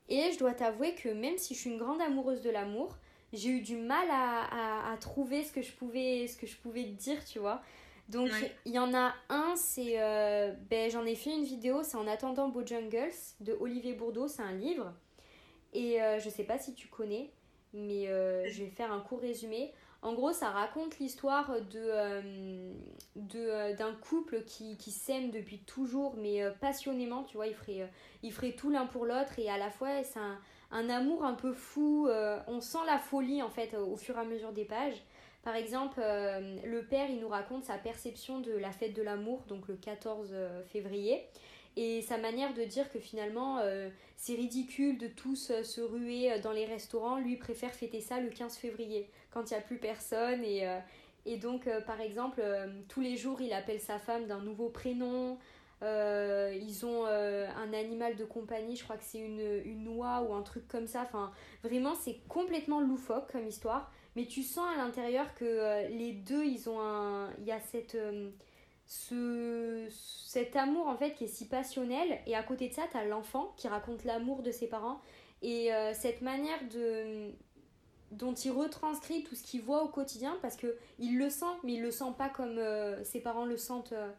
Et 0.10 0.32
je 0.34 0.40
dois 0.40 0.54
t'avouer 0.54 0.94
que 0.96 1.10
même 1.10 1.38
si 1.38 1.54
je 1.54 1.60
suis 1.60 1.70
une 1.70 1.78
grande 1.78 2.02
amoureuse 2.02 2.42
de 2.42 2.50
l'amour, 2.50 2.98
j'ai 3.34 3.50
eu 3.50 3.62
du 3.62 3.78
mal 3.78 4.08
à, 4.10 4.98
trouver 5.00 5.44
ce 5.44 5.54
que, 5.54 5.62
je 5.62 5.72
pouvais, 5.72 6.28
ce 6.28 6.36
que 6.36 6.46
je 6.46 6.58
pouvais 6.58 6.84
dire, 6.84 7.24
tu 7.24 7.40
vois. 7.40 7.62
Donc, 8.10 8.30
il 8.66 8.74
y 8.74 8.80
en 8.80 8.94
a 8.94 9.14
un, 9.30 9.56
c'est. 9.56 10.02
Euh, 10.02 10.52
ben, 10.70 10.92
j'en 10.92 11.06
ai 11.06 11.16
fait 11.16 11.34
une 11.34 11.46
vidéo, 11.46 11.82
c'est 11.82 11.96
En 11.96 12.08
attendant 12.08 12.50
Bojangles 12.50 13.14
de 13.40 13.54
Olivier 13.54 13.94
Bourdeau, 13.94 14.28
c'est 14.28 14.42
un 14.42 14.52
livre. 14.52 14.94
Et 15.72 16.02
euh, 16.02 16.20
je 16.20 16.30
sais 16.30 16.44
pas 16.44 16.60
si 16.60 16.74
tu 16.74 16.90
connais, 16.90 17.32
mais 17.74 18.08
je 18.08 18.64
vais 18.64 18.70
faire 18.70 18.92
un 18.92 19.00
court 19.00 19.22
résumé. 19.22 19.72
En 20.04 20.14
gros, 20.14 20.32
ça 20.32 20.50
raconte 20.50 20.98
l'histoire 20.98 21.52
euh, 21.76 22.74
euh, 23.36 23.74
d'un 23.76 23.94
couple 23.94 24.44
qui, 24.46 24.76
qui 24.78 24.90
s'aime 24.90 25.30
depuis 25.30 25.60
toujours, 25.60 26.16
mais 26.18 26.42
euh, 26.42 26.50
passionnément, 26.60 27.24
tu 27.24 27.38
vois, 27.38 27.46
ils 27.46 27.54
feraient, 27.54 27.88
ils 28.24 28.34
feraient 28.34 28.54
tout 28.54 28.72
l'un 28.72 28.88
pour 28.88 29.06
l'autre, 29.06 29.38
et 29.38 29.48
à 29.48 29.60
la 29.60 29.70
fois, 29.70 30.04
c'est 30.04 30.20
un, 30.20 30.40
un 30.72 30.90
amour 30.90 31.24
un 31.24 31.34
peu 31.34 31.54
fou, 31.54 32.10
on 32.48 32.62
sent 32.62 32.80
la 32.88 32.98
folie, 32.98 33.44
en 33.44 33.50
fait, 33.50 33.76
au 33.76 33.96
fur 33.96 34.18
et 34.18 34.22
à 34.22 34.24
mesure 34.24 34.54
des 34.54 34.66
pages. 34.66 35.04
Par 35.44 35.56
exemple, 35.56 36.00
le 36.00 36.86
père, 36.90 37.10
il 37.10 37.20
nous 37.20 37.28
raconte 37.28 37.66
sa 37.66 37.78
perception 37.78 38.40
de 38.40 38.52
la 38.52 38.72
fête 38.72 38.94
de 38.94 39.02
l'amour, 39.02 39.44
donc 39.48 39.68
le 39.68 39.76
14 39.76 40.34
février, 40.68 41.28
et 41.78 42.02
sa 42.02 42.18
manière 42.18 42.54
de 42.54 42.64
dire 42.64 42.92
que 42.92 43.00
finalement 43.00 43.60
c'est 44.18 44.36
ridicule 44.36 44.98
de 44.98 45.08
tous 45.08 45.52
se 45.64 45.82
ruer 45.82 46.38
dans 46.40 46.52
les 46.52 46.66
restaurants, 46.66 47.18
lui 47.18 47.38
préfère 47.38 47.72
fêter 47.72 48.02
ça 48.02 48.20
le 48.20 48.30
15 48.30 48.58
février 48.58 49.10
quand 49.32 49.50
il 49.50 49.54
n'y 49.54 49.60
a 49.60 49.62
plus 49.62 49.78
personne. 49.78 50.44
Et, 50.44 50.68
euh, 50.68 50.78
et 51.26 51.38
donc, 51.38 51.68
euh, 51.68 51.82
par 51.82 52.00
exemple, 52.00 52.40
euh, 52.44 52.68
tous 52.88 53.02
les 53.02 53.18
jours, 53.18 53.42
il 53.42 53.54
appelle 53.54 53.80
sa 53.80 53.98
femme 53.98 54.28
d'un 54.28 54.42
nouveau 54.42 54.70
prénom. 54.70 55.38
ils 55.82 56.86
ont 56.86 57.06
un 57.06 57.74
animal 57.74 58.16
de 58.16 58.26
compagnie, 58.26 58.76
je 58.76 58.84
crois 58.84 58.98
que 58.98 59.04
c'est 59.04 59.20
une, 59.20 59.62
une 59.66 59.84
noix 59.84 60.22
ou 60.22 60.34
un 60.34 60.44
truc 60.44 60.68
comme 60.68 60.88
ça. 60.88 61.02
Enfin, 61.02 61.32
vraiment, 61.64 61.96
c'est 61.96 62.20
complètement 62.28 62.82
loufoque 62.82 63.32
comme 63.32 63.48
histoire. 63.48 63.92
Mais 64.16 64.26
tu 64.26 64.44
sens 64.44 64.66
à 64.76 64.78
l'intérieur 64.78 65.34
que 65.34 65.88
les 65.88 66.12
deux, 66.12 66.46
ils 66.46 66.70
ont 66.70 66.80
un. 66.80 67.32
Il 67.40 67.46
y 67.46 67.52
a 67.52 67.60
cette. 67.60 67.98
Ce, 68.94 69.88
cet 69.90 70.58
amour 70.58 70.86
en 70.88 70.98
fait 70.98 71.14
qui 71.14 71.24
est 71.24 71.28
si 71.28 71.48
passionnel 71.48 72.20
et 72.28 72.36
à 72.36 72.44
côté 72.44 72.68
de 72.68 72.74
ça 72.74 72.84
tu 72.92 72.98
as 72.98 73.06
l'enfant 73.06 73.54
qui 73.56 73.70
raconte 73.70 74.04
l'amour 74.04 74.42
de 74.42 74.52
ses 74.52 74.68
parents 74.68 75.00
et 75.42 75.70
cette 75.94 76.22
manière 76.22 76.60
de 76.70 77.32
dont 78.12 78.34
il 78.34 78.52
retranscrit 78.52 79.24
tout 79.24 79.36
ce 79.36 79.44
qu'il 79.44 79.62
voit 79.62 79.84
au 79.84 79.88
quotidien 79.88 80.38
parce 80.42 80.58
que 80.58 80.76
il 81.00 81.18
le 81.18 81.30
sent 81.30 81.46
mais 81.64 81.74
il 81.74 81.82
le 81.82 81.92
sent 81.92 82.14
pas 82.18 82.30
comme 82.30 82.58
euh, 82.58 83.04
ses 83.04 83.22
parents 83.22 83.46
le 83.46 83.58
sentent 83.58 83.94
euh, 83.94 84.12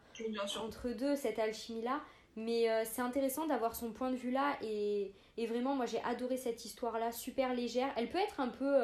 entre 0.60 0.88
deux 0.88 1.14
cette 1.14 1.38
alchimie 1.38 1.82
là 1.82 2.00
mais 2.34 2.70
euh, 2.70 2.84
c'est 2.86 3.02
intéressant 3.02 3.46
d'avoir 3.46 3.74
son 3.74 3.92
point 3.92 4.10
de 4.10 4.16
vue 4.16 4.30
là 4.30 4.56
et, 4.62 5.12
et 5.36 5.46
vraiment 5.46 5.74
moi 5.74 5.84
j'ai 5.84 6.02
adoré 6.04 6.38
cette 6.38 6.64
histoire 6.64 6.98
là 6.98 7.12
super 7.12 7.52
légère. 7.52 7.92
Elle 7.96 8.08
peut 8.08 8.18
être 8.18 8.40
un 8.40 8.48
peu 8.48 8.74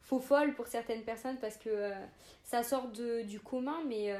faux 0.00 0.20
folle 0.20 0.54
pour 0.54 0.68
certaines 0.68 1.02
personnes 1.02 1.38
parce 1.40 1.56
que 1.56 1.90
ça 2.44 2.62
sort 2.62 2.88
de, 2.88 3.22
du 3.22 3.40
commun 3.40 3.82
mais 3.88 4.16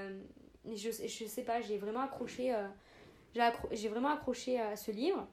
je, 0.73 0.91
je 0.91 1.25
sais 1.27 1.43
pas 1.43 1.61
j'ai 1.61 1.79
vraiment 1.79 2.01
accroché 2.01 2.55
j'ai 3.73 3.89
vraiment 3.89 4.11
accroché 4.11 4.61
à 4.61 4.77
ce 4.77 4.91
livre 4.91 5.27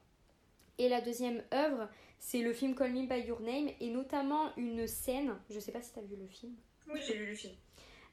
et 0.77 0.89
la 0.89 1.01
deuxième 1.01 1.43
œuvre 1.53 1.87
c'est 2.21 2.41
le 2.41 2.53
film 2.53 2.75
Call 2.75 2.93
Me 2.93 3.07
By 3.07 3.27
Your 3.27 3.41
Name 3.41 3.69
et 3.79 3.89
notamment 3.89 4.55
une 4.55 4.87
scène, 4.87 5.35
je 5.49 5.59
sais 5.59 5.71
pas 5.71 5.81
si 5.81 5.91
tu 5.91 5.99
as 5.99 6.03
vu 6.03 6.15
le 6.15 6.27
film. 6.27 6.53
Oui, 6.87 6.99
j'ai 7.05 7.17
vu 7.17 7.25
le 7.25 7.33
film. 7.33 7.53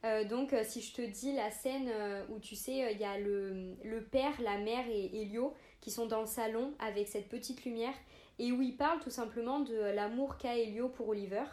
Euh, 0.04 0.24
donc, 0.24 0.52
euh, 0.52 0.62
si 0.64 0.80
je 0.80 0.94
te 0.94 1.02
dis 1.02 1.34
la 1.34 1.50
scène 1.50 1.90
euh, 1.92 2.24
où 2.30 2.38
tu 2.38 2.56
sais, 2.56 2.92
il 2.92 2.98
y 2.98 3.04
a 3.04 3.18
le, 3.18 3.74
le, 3.84 4.02
père, 4.02 4.32
la 4.40 4.56
mère 4.58 4.86
et 4.88 5.22
Elio 5.22 5.54
qui 5.80 5.90
sont 5.90 6.06
dans 6.06 6.20
le 6.20 6.26
salon 6.26 6.72
avec 6.78 7.06
cette 7.06 7.28
petite 7.28 7.64
lumière 7.64 7.94
et 8.38 8.50
où 8.50 8.62
ils 8.62 8.76
parlent 8.76 9.00
tout 9.00 9.10
simplement 9.10 9.60
de 9.60 9.76
l'amour 9.76 10.38
qu'a 10.38 10.56
Elio 10.56 10.88
pour 10.88 11.08
Oliver. 11.08 11.44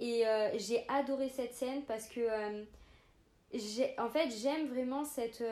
Et 0.00 0.24
j'ai 0.56 0.84
adoré 0.88 1.28
cette 1.28 1.54
scène 1.54 1.82
parce 1.82 2.06
que, 2.06 2.20
en 3.98 4.08
fait, 4.10 4.30
j'aime 4.30 4.68
vraiment 4.68 5.04
cette, 5.04 5.42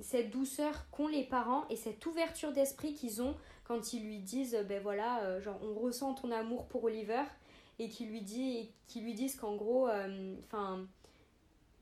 cette 0.00 0.30
douceur 0.30 0.90
qu'ont 0.90 1.08
les 1.08 1.24
parents 1.24 1.64
et 1.70 1.76
cette 1.76 2.04
ouverture 2.04 2.52
d'esprit 2.52 2.94
qu'ils 2.94 3.22
ont 3.22 3.34
quand 3.64 3.92
ils 3.94 4.04
lui 4.04 4.18
disent 4.18 4.56
ben 4.68 4.80
voilà 4.82 5.22
euh, 5.22 5.40
genre 5.40 5.58
on 5.62 5.74
ressent 5.74 6.14
ton 6.14 6.30
amour 6.30 6.66
pour 6.66 6.84
Oliver 6.84 7.24
et 7.78 7.88
qu'ils 7.88 8.10
lui 8.10 8.20
dit 8.20 8.70
lui 8.94 9.14
disent 9.14 9.36
qu'en 9.36 9.56
gros 9.56 9.88
euh, 9.88 10.36
enfin 10.44 10.86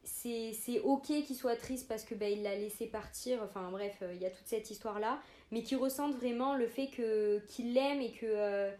c'est 0.05 0.81
ok 0.83 1.07
qu'il 1.07 1.37
soit 1.37 1.57
triste 1.57 1.87
parce 1.87 2.05
que 2.05 2.15
ben, 2.15 2.33
il 2.33 2.43
l'a 2.43 2.57
laissé 2.57 2.87
partir. 2.87 3.41
Enfin 3.43 3.71
bref 3.71 3.99
euh, 4.03 4.15
il 4.15 4.23
y 4.23 4.27
a 4.27 4.31
toute 4.31 4.47
cette 4.47 4.71
histoire 4.71 4.99
là 4.99 5.21
mais 5.51 5.63
qu'ils 5.63 5.77
ressentent 5.77 6.15
vraiment 6.15 6.55
le 6.55 6.67
fait 6.67 6.89
qu'il 6.89 7.75
l'aime 7.75 8.01
et 8.01 8.13
que 8.13 8.71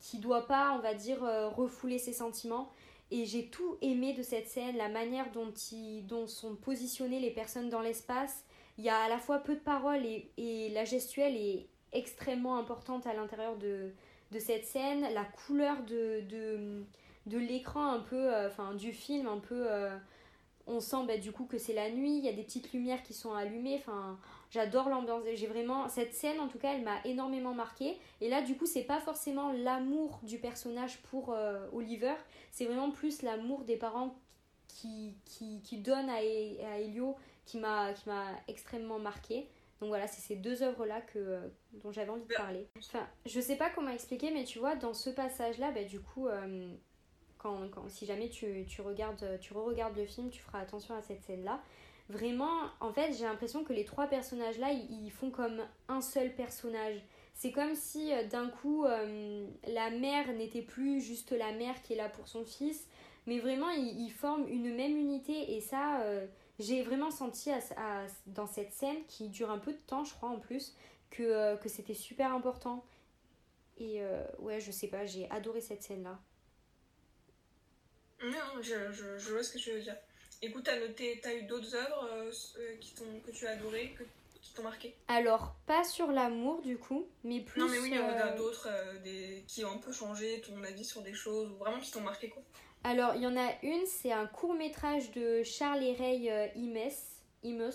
qu'il 0.00 0.20
doit 0.20 0.46
pas 0.46 0.74
on 0.76 0.80
va 0.80 0.94
dire 0.94 1.20
refouler 1.56 1.98
ses 1.98 2.12
sentiments 2.12 2.70
et 3.12 3.26
j'ai 3.26 3.46
tout 3.46 3.76
aimé 3.82 4.14
de 4.14 4.22
cette 4.22 4.48
scène 4.48 4.76
la 4.76 4.88
manière 4.88 5.30
dont 5.32 5.52
ils 5.70 6.04
dont 6.06 6.26
sont 6.26 6.56
positionnées 6.56 7.20
les 7.20 7.30
personnes 7.30 7.68
dans 7.68 7.80
l'espace. 7.80 8.44
Il 8.78 8.84
y 8.84 8.88
a 8.88 8.98
à 9.02 9.08
la 9.08 9.18
fois 9.18 9.38
peu 9.38 9.54
de 9.54 9.60
paroles 9.60 10.04
et, 10.04 10.30
et 10.38 10.70
la 10.70 10.84
gestuelle 10.84 11.36
est 11.36 11.68
extrêmement 11.92 12.56
importante 12.56 13.06
à 13.06 13.12
l'intérieur 13.12 13.56
de, 13.58 13.92
de 14.30 14.38
cette 14.38 14.64
scène. 14.64 15.02
La 15.12 15.24
couleur 15.24 15.76
de, 15.84 16.22
de, 16.22 16.82
de 17.26 17.38
l'écran 17.38 17.86
un 17.86 18.00
peu, 18.00 18.16
euh, 18.34 18.48
enfin 18.48 18.74
du 18.74 18.92
film 18.92 19.26
un 19.28 19.38
peu... 19.38 19.70
Euh, 19.70 19.96
on 20.66 20.80
sent 20.80 21.04
bah, 21.06 21.18
du 21.18 21.32
coup 21.32 21.44
que 21.44 21.58
c'est 21.58 21.74
la 21.74 21.90
nuit, 21.90 22.18
il 22.18 22.24
y 22.24 22.28
a 22.28 22.32
des 22.32 22.44
petites 22.44 22.72
lumières 22.72 23.02
qui 23.02 23.14
sont 23.14 23.34
allumées, 23.34 23.76
enfin 23.76 24.16
j'adore 24.52 24.88
l'ambiance, 24.88 25.24
j'ai 25.34 25.46
vraiment 25.46 25.88
cette 25.88 26.14
scène 26.14 26.38
en 26.38 26.46
tout 26.46 26.58
cas 26.58 26.74
elle 26.74 26.84
m'a 26.84 27.00
énormément 27.04 27.54
marqué 27.54 27.98
et 28.20 28.28
là 28.28 28.42
du 28.42 28.56
coup 28.56 28.66
c'est 28.66 28.84
pas 28.84 29.00
forcément 29.00 29.50
l'amour 29.50 30.20
du 30.22 30.38
personnage 30.38 30.98
pour 31.10 31.32
euh, 31.32 31.66
Oliver, 31.72 32.14
c'est 32.52 32.66
vraiment 32.66 32.90
plus 32.90 33.22
l'amour 33.22 33.64
des 33.64 33.76
parents 33.76 34.14
qui, 34.68 35.16
qui, 35.24 35.60
qui 35.62 35.78
donnent 35.78 36.10
à, 36.10 36.18
à 36.18 36.78
Elio 36.78 37.16
qui 37.44 37.58
m'a 37.58 37.92
extrêmement 38.48 38.98
marqué. 38.98 39.48
Donc 39.80 39.88
voilà, 39.88 40.06
c'est 40.06 40.20
ces 40.20 40.36
deux 40.36 40.62
œuvres-là 40.62 41.00
que, 41.00 41.40
dont 41.82 41.90
j'avais 41.90 42.10
envie 42.10 42.22
de 42.24 42.34
parler. 42.34 42.68
Enfin, 42.78 43.04
je 43.26 43.40
sais 43.40 43.56
pas 43.56 43.68
comment 43.68 43.90
expliquer, 43.90 44.30
mais 44.30 44.44
tu 44.44 44.60
vois, 44.60 44.76
dans 44.76 44.94
ce 44.94 45.10
passage-là, 45.10 45.72
bah, 45.72 45.82
du 45.82 45.98
coup, 45.98 46.28
euh, 46.28 46.72
quand, 47.36 47.68
quand, 47.68 47.88
si 47.88 48.06
jamais 48.06 48.28
tu, 48.28 48.64
tu 48.68 48.80
regardes, 48.80 49.40
tu 49.40 49.52
re-regardes 49.52 49.96
le 49.96 50.06
film, 50.06 50.30
tu 50.30 50.40
feras 50.40 50.60
attention 50.60 50.94
à 50.94 51.02
cette 51.02 51.22
scène-là. 51.24 51.60
Vraiment, 52.08 52.68
en 52.80 52.92
fait, 52.92 53.12
j'ai 53.12 53.24
l'impression 53.24 53.64
que 53.64 53.72
les 53.72 53.84
trois 53.84 54.06
personnages-là, 54.06 54.72
ils, 54.72 55.10
font 55.10 55.30
comme 55.30 55.62
un 55.88 56.00
seul 56.00 56.34
personnage. 56.34 57.00
C'est 57.34 57.52
comme 57.52 57.74
si 57.74 58.12
euh, 58.12 58.24
d'un 58.24 58.48
coup, 58.48 58.84
euh, 58.84 59.46
la 59.66 59.90
mère 59.90 60.32
n'était 60.32 60.62
plus 60.62 61.00
juste 61.00 61.32
la 61.32 61.52
mère 61.52 61.80
qui 61.82 61.94
est 61.94 61.96
là 61.96 62.08
pour 62.08 62.28
son 62.28 62.44
fils, 62.44 62.86
mais 63.26 63.38
vraiment, 63.38 63.70
ils, 63.70 64.10
forment 64.10 64.46
une 64.48 64.74
même 64.74 64.96
unité 64.96 65.54
et 65.54 65.60
ça 65.60 66.04
j'ai 66.58 66.82
vraiment 66.82 67.10
senti 67.10 67.50
dans 68.26 68.46
cette 68.46 68.72
scène 68.72 69.04
qui 69.06 69.28
dure 69.28 69.50
un 69.50 69.58
peu 69.58 69.72
de 69.72 69.78
temps, 69.86 70.04
je 70.04 70.12
crois 70.12 70.28
en 70.28 70.38
plus, 70.38 70.74
que, 71.10 71.56
que 71.56 71.68
c'était 71.68 71.94
super 71.94 72.34
important. 72.34 72.84
Et 73.78 74.02
ouais, 74.40 74.60
je 74.60 74.70
sais 74.70 74.88
pas, 74.88 75.06
j'ai 75.06 75.30
adoré 75.30 75.60
cette 75.60 75.82
scène-là. 75.82 76.18
Non, 78.22 78.62
je, 78.62 79.32
vois 79.32 79.42
ce 79.42 79.52
que 79.52 79.58
tu 79.58 79.72
veux 79.72 79.80
dire. 79.80 79.96
Écoute, 80.42 80.64
t'as 80.64 80.78
noté, 80.78 81.20
t'as 81.22 81.34
eu 81.34 81.42
d'autres 81.44 81.74
œuvres 81.74 82.08
qui 82.80 82.92
que 82.94 83.30
tu 83.30 83.46
as 83.46 83.50
adorées, 83.50 83.94
que 83.96 84.04
qui 84.40 84.52
t'ont 84.54 84.64
marqué? 84.64 84.94
Alors, 85.08 85.54
pas 85.66 85.84
sur 85.84 86.10
l'amour 86.10 86.62
du 86.62 86.76
coup, 86.76 87.06
mais 87.22 87.40
plus. 87.40 87.60
Non, 87.60 87.68
mais 87.68 87.78
oui, 87.78 87.90
il 87.92 87.96
y 87.96 88.00
en 88.00 88.08
a 88.08 88.32
d'autres 88.32 88.68
des... 89.04 89.44
qui 89.46 89.64
ont 89.64 89.70
un 89.70 89.78
peu 89.78 89.92
changé 89.92 90.40
ton 90.40 90.60
avis 90.64 90.84
sur 90.84 91.00
des 91.02 91.14
choses, 91.14 91.50
ou 91.52 91.56
vraiment 91.56 91.78
qui 91.78 91.92
t'ont 91.92 92.00
marqué 92.00 92.28
quoi. 92.28 92.42
Alors, 92.84 93.14
il 93.14 93.22
y 93.22 93.26
en 93.26 93.36
a 93.36 93.52
une, 93.62 93.86
c'est 93.86 94.12
un 94.12 94.26
court 94.26 94.54
métrage 94.54 95.12
de 95.12 95.42
Charles 95.44 95.84
et 95.84 95.92
Ray 95.92 96.30
euh, 96.30 96.48
Imes, 96.56 96.90
Imes, 97.44 97.70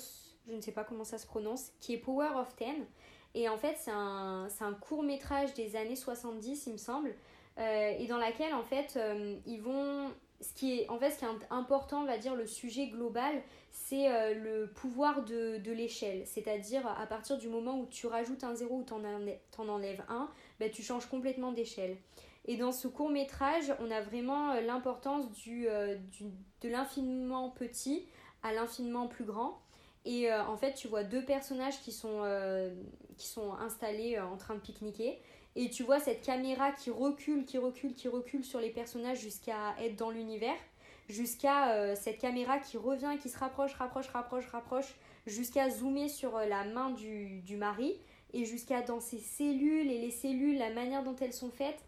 je 0.47 0.53
ne 0.53 0.62
sais 0.62 0.73
pas 0.73 0.84
comment 0.84 1.06
ça 1.06 1.17
se 1.17 1.25
prononce, 1.25 1.71
qui 1.80 1.93
est 1.93 1.97
Power 1.97 2.32
of 2.36 2.53
Ten. 2.58 2.86
Et 3.34 3.47
en 3.47 3.58
fait, 3.58 3.75
c'est 3.80 3.91
un, 3.91 4.47
un, 4.60 4.73
court 4.73 5.03
métrage 5.03 5.53
des 5.53 5.75
années 5.75 5.95
70, 5.95 6.67
il 6.67 6.73
me 6.73 6.77
semble, 6.77 7.15
euh, 7.58 7.93
et 7.97 8.06
dans 8.08 8.17
laquelle, 8.17 8.53
en 8.53 8.63
fait, 8.63 8.97
euh, 8.97 9.38
ils 9.45 9.62
vont. 9.62 10.13
Ce 10.41 10.54
qui 10.54 10.80
est, 10.80 10.89
en 10.89 11.00
fait, 11.00 11.12
ce 11.12 11.19
qui 11.19 11.26
est 11.26 11.30
important, 11.50 12.02
on 12.02 12.06
va 12.06 12.17
dire, 12.17 12.36
le 12.36 12.45
sujet 12.45 12.88
global, 12.88 13.41
c'est 13.71 14.34
le 14.36 14.67
pouvoir 14.67 15.23
de, 15.23 15.58
de 15.58 15.71
l'échelle. 15.71 16.23
C'est-à-dire, 16.26 16.86
à 16.86 17.08
partir 17.08 17.38
du 17.38 17.47
moment 17.47 17.80
où 17.80 17.88
tu 17.88 18.06
rajoutes 18.06 18.43
un 18.43 18.54
zéro 18.54 18.78
ou 18.78 18.84
t'en 18.84 19.02
en 19.04 19.67
enlèves 19.67 20.04
un, 20.10 20.30
ben, 20.60 20.69
tu 20.69 20.84
changes 20.84 21.08
complètement 21.08 21.52
d'échelle. 21.52 21.97
Et 22.47 22.56
dans 22.56 22.71
ce 22.71 22.88
court 22.88 23.10
métrage, 23.10 23.73
on 23.80 23.91
a 23.91 24.02
vraiment 24.02 24.52
euh, 24.52 24.62
l'importance 24.62 25.26
euh, 25.47 25.95
du, 25.95 26.26
de 26.62 26.69
l'infiniment 26.69 27.50
petit 27.50 28.08
à 28.41 28.54
l'infiniment 28.54 29.08
plus 29.08 29.26
grand. 29.26 29.62
Et 30.06 30.32
euh, 30.32 30.43
en 30.45 30.56
fait, 30.56 30.73
tu 30.73 30.88
vois 30.88 31.04
deux 31.04 31.26
personnages 31.26 31.82
qui 31.82 31.91
sont, 31.91 32.21
qui 33.17 33.28
sont 33.28 33.54
installés 33.56 34.17
en 34.19 34.38
train 34.38 34.56
de 34.56 34.62
pique-niquer. 34.62 35.19
Et 35.59 35.69
tu 35.69 35.81
vois 35.81 35.99
cette 35.99 36.21
caméra 36.21 36.71
qui 36.71 36.91
recule, 36.91 37.43
qui 37.43 37.57
recule, 37.57 37.95
qui 37.95 38.07
recule 38.07 38.45
sur 38.45 38.59
les 38.59 38.69
personnages 38.69 39.19
jusqu'à 39.19 39.75
être 39.81 39.95
dans 39.95 40.11
l'univers. 40.11 40.55
Jusqu'à 41.09 41.95
cette 41.95 42.19
caméra 42.19 42.59
qui 42.59 42.77
revient, 42.77 43.17
qui 43.19 43.27
se 43.29 43.39
rapproche, 43.39 43.73
rapproche, 43.73 44.07
rapproche, 44.09 44.45
rapproche. 44.49 44.95
Jusqu'à 45.25 45.69
zoomer 45.71 46.09
sur 46.09 46.37
la 46.37 46.63
main 46.63 46.91
du, 46.91 47.41
du 47.41 47.57
mari. 47.57 47.99
Et 48.33 48.45
jusqu'à 48.45 48.83
dans 48.83 48.99
ses 48.99 49.17
cellules 49.17 49.89
et 49.89 49.97
les 49.97 50.11
cellules, 50.11 50.59
la 50.59 50.69
manière 50.69 51.03
dont 51.03 51.15
elles 51.15 51.33
sont 51.33 51.49
faites. 51.49 51.81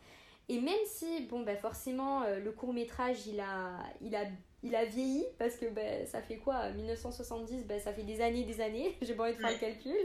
Et 0.49 0.59
même 0.59 0.73
si, 0.87 1.27
bon, 1.29 1.41
bah 1.41 1.55
forcément, 1.55 2.23
euh, 2.23 2.39
le 2.39 2.51
court 2.51 2.73
métrage, 2.73 3.27
il 3.27 3.39
a, 3.39 3.83
il 4.01 4.15
a, 4.15 4.25
il 4.63 4.75
a 4.75 4.83
vieilli, 4.83 5.23
parce 5.37 5.55
que 5.55 5.67
bah, 5.67 6.07
ça 6.07 6.23
fait 6.23 6.37
quoi 6.37 6.71
1970, 6.71 7.65
bah, 7.67 7.79
ça 7.79 7.93
fait 7.93 8.01
des 8.01 8.19
années 8.19 8.45
des 8.45 8.59
années, 8.59 8.97
j'ai 9.03 9.13
pas 9.13 9.25
envie 9.25 9.33
de 9.33 9.37
faire 9.37 9.51
le 9.51 9.59
calcul. 9.59 9.95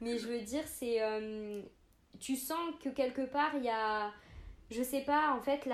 Mais 0.00 0.16
je 0.18 0.26
veux 0.26 0.40
dire, 0.40 0.62
c'est... 0.66 1.02
Euh, 1.02 1.60
tu 2.18 2.36
sens 2.36 2.74
que 2.82 2.88
quelque 2.88 3.22
part, 3.22 3.52
il 3.56 3.64
y 3.64 3.70
a... 3.70 4.10
Je 4.70 4.82
sais 4.82 5.00
pas, 5.00 5.34
en 5.36 5.40
fait, 5.40 5.68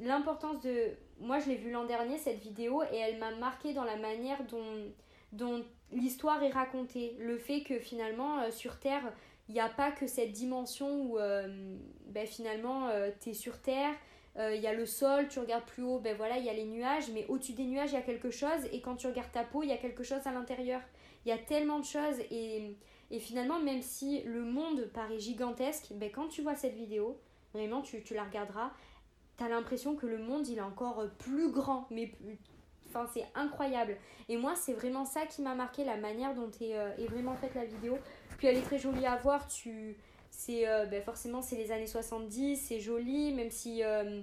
l'importance 0.00 0.60
de... 0.62 0.90
Moi, 1.20 1.38
je 1.38 1.48
l'ai 1.48 1.56
vu 1.56 1.70
l'an 1.70 1.84
dernier, 1.84 2.18
cette 2.18 2.40
vidéo, 2.40 2.82
et 2.92 2.96
elle 2.96 3.18
m'a 3.18 3.30
marqué 3.32 3.72
dans 3.72 3.84
la 3.84 3.96
manière 3.96 4.42
dont, 4.44 4.92
dont 5.32 5.64
l'histoire 5.92 6.42
est 6.42 6.50
racontée. 6.50 7.16
Le 7.18 7.38
fait 7.38 7.62
que 7.62 7.78
finalement, 7.78 8.40
euh, 8.40 8.50
sur 8.50 8.80
Terre, 8.80 9.12
il 9.50 9.54
n'y 9.54 9.60
a 9.60 9.68
pas 9.68 9.90
que 9.90 10.06
cette 10.06 10.30
dimension 10.30 11.02
où 11.02 11.18
euh, 11.18 11.76
ben, 12.06 12.24
finalement 12.24 12.86
euh, 12.88 13.10
tu 13.20 13.30
es 13.30 13.34
sur 13.34 13.60
Terre, 13.60 13.92
euh, 14.38 14.54
il 14.54 14.62
y 14.62 14.68
a 14.68 14.72
le 14.72 14.86
sol, 14.86 15.26
tu 15.26 15.40
regardes 15.40 15.64
plus 15.64 15.82
haut, 15.82 15.98
ben 15.98 16.16
voilà, 16.16 16.38
il 16.38 16.44
y 16.44 16.48
a 16.48 16.52
les 16.52 16.64
nuages, 16.64 17.10
mais 17.12 17.26
au-dessus 17.28 17.54
des 17.54 17.64
nuages, 17.64 17.90
il 17.90 17.94
y 17.94 17.98
a 17.98 18.02
quelque 18.02 18.30
chose, 18.30 18.64
et 18.72 18.80
quand 18.80 18.94
tu 18.94 19.08
regardes 19.08 19.32
ta 19.32 19.42
peau, 19.42 19.64
il 19.64 19.68
y 19.68 19.72
a 19.72 19.76
quelque 19.76 20.04
chose 20.04 20.24
à 20.24 20.30
l'intérieur. 20.30 20.80
Il 21.26 21.30
y 21.30 21.32
a 21.32 21.38
tellement 21.38 21.80
de 21.80 21.84
choses, 21.84 22.20
et, 22.30 22.76
et, 23.10 23.18
finalement, 23.18 23.58
même 23.58 23.82
si 23.82 24.22
le 24.22 24.42
monde 24.42 24.90
paraît 24.92 25.18
gigantesque, 25.18 25.86
ben, 25.92 26.10
quand 26.10 26.28
tu 26.28 26.42
vois 26.42 26.54
cette 26.54 26.74
vidéo, 26.74 27.18
vraiment, 27.54 27.82
tu, 27.82 28.02
la 28.14 28.24
regarderas, 28.24 28.70
tu 29.36 29.44
as 29.44 29.48
l'impression 29.48 29.96
que 29.96 30.06
le 30.06 30.18
monde, 30.18 30.46
il 30.48 30.58
est 30.58 30.62
encore 30.62 31.04
plus 31.18 31.50
grand, 31.50 31.86
mais 31.90 32.12
Enfin, 32.92 33.06
c'est 33.14 33.24
incroyable. 33.36 33.96
Et 34.28 34.36
moi, 34.36 34.56
c'est 34.56 34.72
vraiment 34.72 35.04
ça 35.04 35.24
qui 35.24 35.42
m'a 35.42 35.54
marqué, 35.54 35.84
la 35.84 35.96
manière 35.96 36.34
dont 36.34 36.50
est, 36.60 36.70
est 36.70 37.06
vraiment 37.06 37.36
faite 37.36 37.54
la 37.54 37.64
vidéo. 37.64 37.96
Puis 38.36 38.48
elle 38.48 38.56
est 38.56 38.62
très 38.62 38.80
jolie 38.80 39.06
à 39.06 39.14
voir. 39.14 39.46
Tu, 39.46 39.96
c'est, 40.30 40.66
euh, 40.66 40.86
ben 40.86 41.02
forcément, 41.02 41.42
c'est 41.42 41.56
les 41.56 41.70
années 41.72 41.86
70, 41.86 42.56
c'est 42.56 42.80
joli, 42.80 43.32
même 43.34 43.50
si 43.50 43.82
euh, 43.84 44.22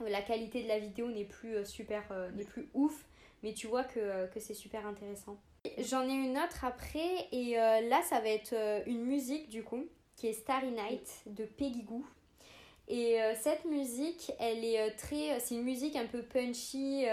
la 0.00 0.22
qualité 0.22 0.62
de 0.62 0.68
la 0.68 0.78
vidéo 0.78 1.10
n'est 1.10 1.24
plus 1.24 1.56
euh, 1.56 1.64
super, 1.64 2.04
n'est 2.34 2.44
plus 2.44 2.68
ouf. 2.74 3.04
Mais 3.42 3.54
tu 3.54 3.66
vois 3.66 3.84
que 3.84 4.28
c'est 4.36 4.54
super 4.54 4.86
intéressant. 4.86 5.36
J'en 5.78 6.08
ai 6.08 6.12
une 6.12 6.38
autre 6.38 6.64
après, 6.64 7.28
et 7.32 7.54
là, 7.54 8.00
ça 8.02 8.20
va 8.20 8.28
être 8.28 8.54
une 8.86 9.04
musique 9.04 9.48
du 9.48 9.62
coup, 9.62 9.84
qui 10.16 10.28
est 10.28 10.32
Starry 10.32 10.70
Night 10.70 11.22
de 11.26 11.44
Peggy 11.44 11.82
Goo. 11.82 12.04
Et 12.88 13.18
cette 13.40 13.64
musique, 13.64 14.32
elle 14.38 14.64
est 14.64 14.92
très. 14.92 15.38
C'est 15.40 15.56
une 15.56 15.64
musique 15.64 15.96
un 15.96 16.06
peu 16.06 16.22
punchy 16.22 17.04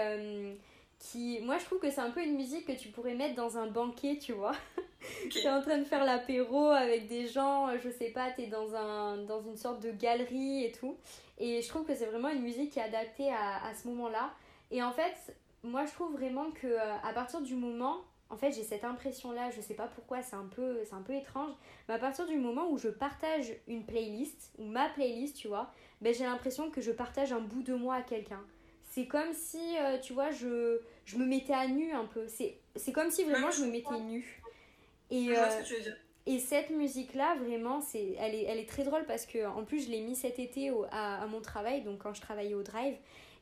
qui 0.98 1.40
moi 1.42 1.58
je 1.58 1.64
trouve 1.64 1.78
que 1.78 1.90
c'est 1.90 2.00
un 2.00 2.10
peu 2.10 2.22
une 2.22 2.36
musique 2.36 2.66
que 2.66 2.72
tu 2.72 2.88
pourrais 2.88 3.14
mettre 3.14 3.34
dans 3.34 3.58
un 3.58 3.66
banquet 3.66 4.18
tu 4.18 4.32
vois 4.32 4.54
tu 5.30 5.38
es 5.38 5.50
en 5.50 5.60
train 5.60 5.78
de 5.78 5.84
faire 5.84 6.04
l'apéro 6.04 6.68
avec 6.70 7.06
des 7.06 7.26
gens 7.26 7.68
je 7.78 7.90
sais 7.90 8.10
pas 8.10 8.30
tu 8.30 8.42
es 8.42 8.46
dans 8.46 8.74
un 8.74 9.18
dans 9.18 9.42
une 9.42 9.56
sorte 9.56 9.80
de 9.80 9.90
galerie 9.90 10.64
et 10.64 10.72
tout 10.72 10.96
et 11.38 11.60
je 11.60 11.68
trouve 11.68 11.84
que 11.84 11.94
c'est 11.94 12.06
vraiment 12.06 12.28
une 12.28 12.42
musique 12.42 12.72
qui 12.72 12.78
est 12.78 12.82
adaptée 12.82 13.30
à, 13.30 13.66
à 13.66 13.74
ce 13.74 13.86
moment 13.86 14.08
là 14.08 14.32
et 14.70 14.82
en 14.82 14.92
fait 14.92 15.36
moi 15.62 15.84
je 15.84 15.92
trouve 15.92 16.12
vraiment 16.12 16.50
que 16.50 16.66
euh, 16.66 16.94
à 17.04 17.12
partir 17.12 17.42
du 17.42 17.54
moment 17.54 17.98
en 18.30 18.36
fait 18.36 18.52
j'ai 18.52 18.62
cette 18.62 18.84
impression 18.84 19.32
là 19.32 19.50
je 19.50 19.60
sais 19.60 19.74
pas 19.74 19.86
pourquoi 19.86 20.22
c'est 20.22 20.36
un 20.36 20.48
peu 20.54 20.80
c'est 20.84 20.94
un 20.94 21.02
peu 21.02 21.14
étrange 21.14 21.52
mais 21.88 21.94
à 21.94 21.98
partir 21.98 22.26
du 22.26 22.36
moment 22.36 22.70
où 22.70 22.78
je 22.78 22.88
partage 22.88 23.52
une 23.68 23.84
playlist 23.84 24.52
ou 24.58 24.64
ma 24.64 24.88
playlist 24.88 25.36
tu 25.36 25.48
vois 25.48 25.72
ben 26.00 26.12
j'ai 26.12 26.24
l'impression 26.24 26.70
que 26.70 26.80
je 26.80 26.90
partage 26.90 27.32
un 27.32 27.40
bout 27.40 27.62
de 27.62 27.74
moi 27.74 27.96
à 27.96 28.02
quelqu'un 28.02 28.42
c'est 28.96 29.06
comme 29.06 29.34
si, 29.34 29.76
euh, 29.78 29.98
tu 29.98 30.14
vois, 30.14 30.30
je, 30.30 30.80
je 31.04 31.18
me 31.18 31.26
mettais 31.26 31.52
à 31.52 31.68
nu 31.68 31.92
un 31.92 32.06
peu. 32.06 32.26
C'est 32.28 32.92
comme 32.92 33.10
si 33.10 33.24
vraiment 33.24 33.50
je 33.50 33.64
me 33.64 33.70
mettais 33.70 34.00
nu. 34.00 34.40
Et, 35.10 35.36
euh, 35.36 35.44
et 36.24 36.38
cette 36.38 36.70
musique-là, 36.70 37.36
vraiment, 37.36 37.82
c'est, 37.82 38.16
elle, 38.18 38.34
est, 38.34 38.44
elle 38.44 38.58
est 38.58 38.68
très 38.68 38.84
drôle 38.84 39.04
parce 39.04 39.26
que, 39.26 39.46
en 39.46 39.64
plus, 39.64 39.84
je 39.84 39.90
l'ai 39.90 40.00
mis 40.00 40.16
cet 40.16 40.38
été 40.38 40.72
à, 40.90 41.22
à, 41.22 41.26
mon 41.26 41.42
travail, 41.42 41.82
donc 41.82 41.98
quand 41.98 42.14
je 42.14 42.22
travaillais 42.22 42.54
au 42.54 42.62
drive. 42.62 42.96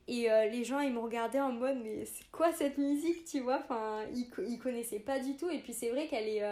Et 0.08 0.30
euh, 0.30 0.46
les 0.48 0.64
gens, 0.64 0.80
ils 0.80 0.92
me 0.92 0.98
regardaient 1.00 1.40
en 1.40 1.52
mode, 1.52 1.78
mais 1.82 2.04
c'est 2.04 2.30
quoi 2.30 2.52
cette 2.52 2.78
musique, 2.78 3.24
tu 3.24 3.40
vois? 3.40 3.58
Enfin, 3.58 4.04
ils, 4.12 4.28
ils 4.48 4.58
connaissaient 4.58 5.00
pas 5.00 5.18
du 5.18 5.36
tout. 5.36 5.48
Et 5.50 5.58
puis, 5.58 5.72
c'est 5.72 5.90
vrai 5.90 6.06
qu'elle 6.08 6.28
est, 6.28 6.42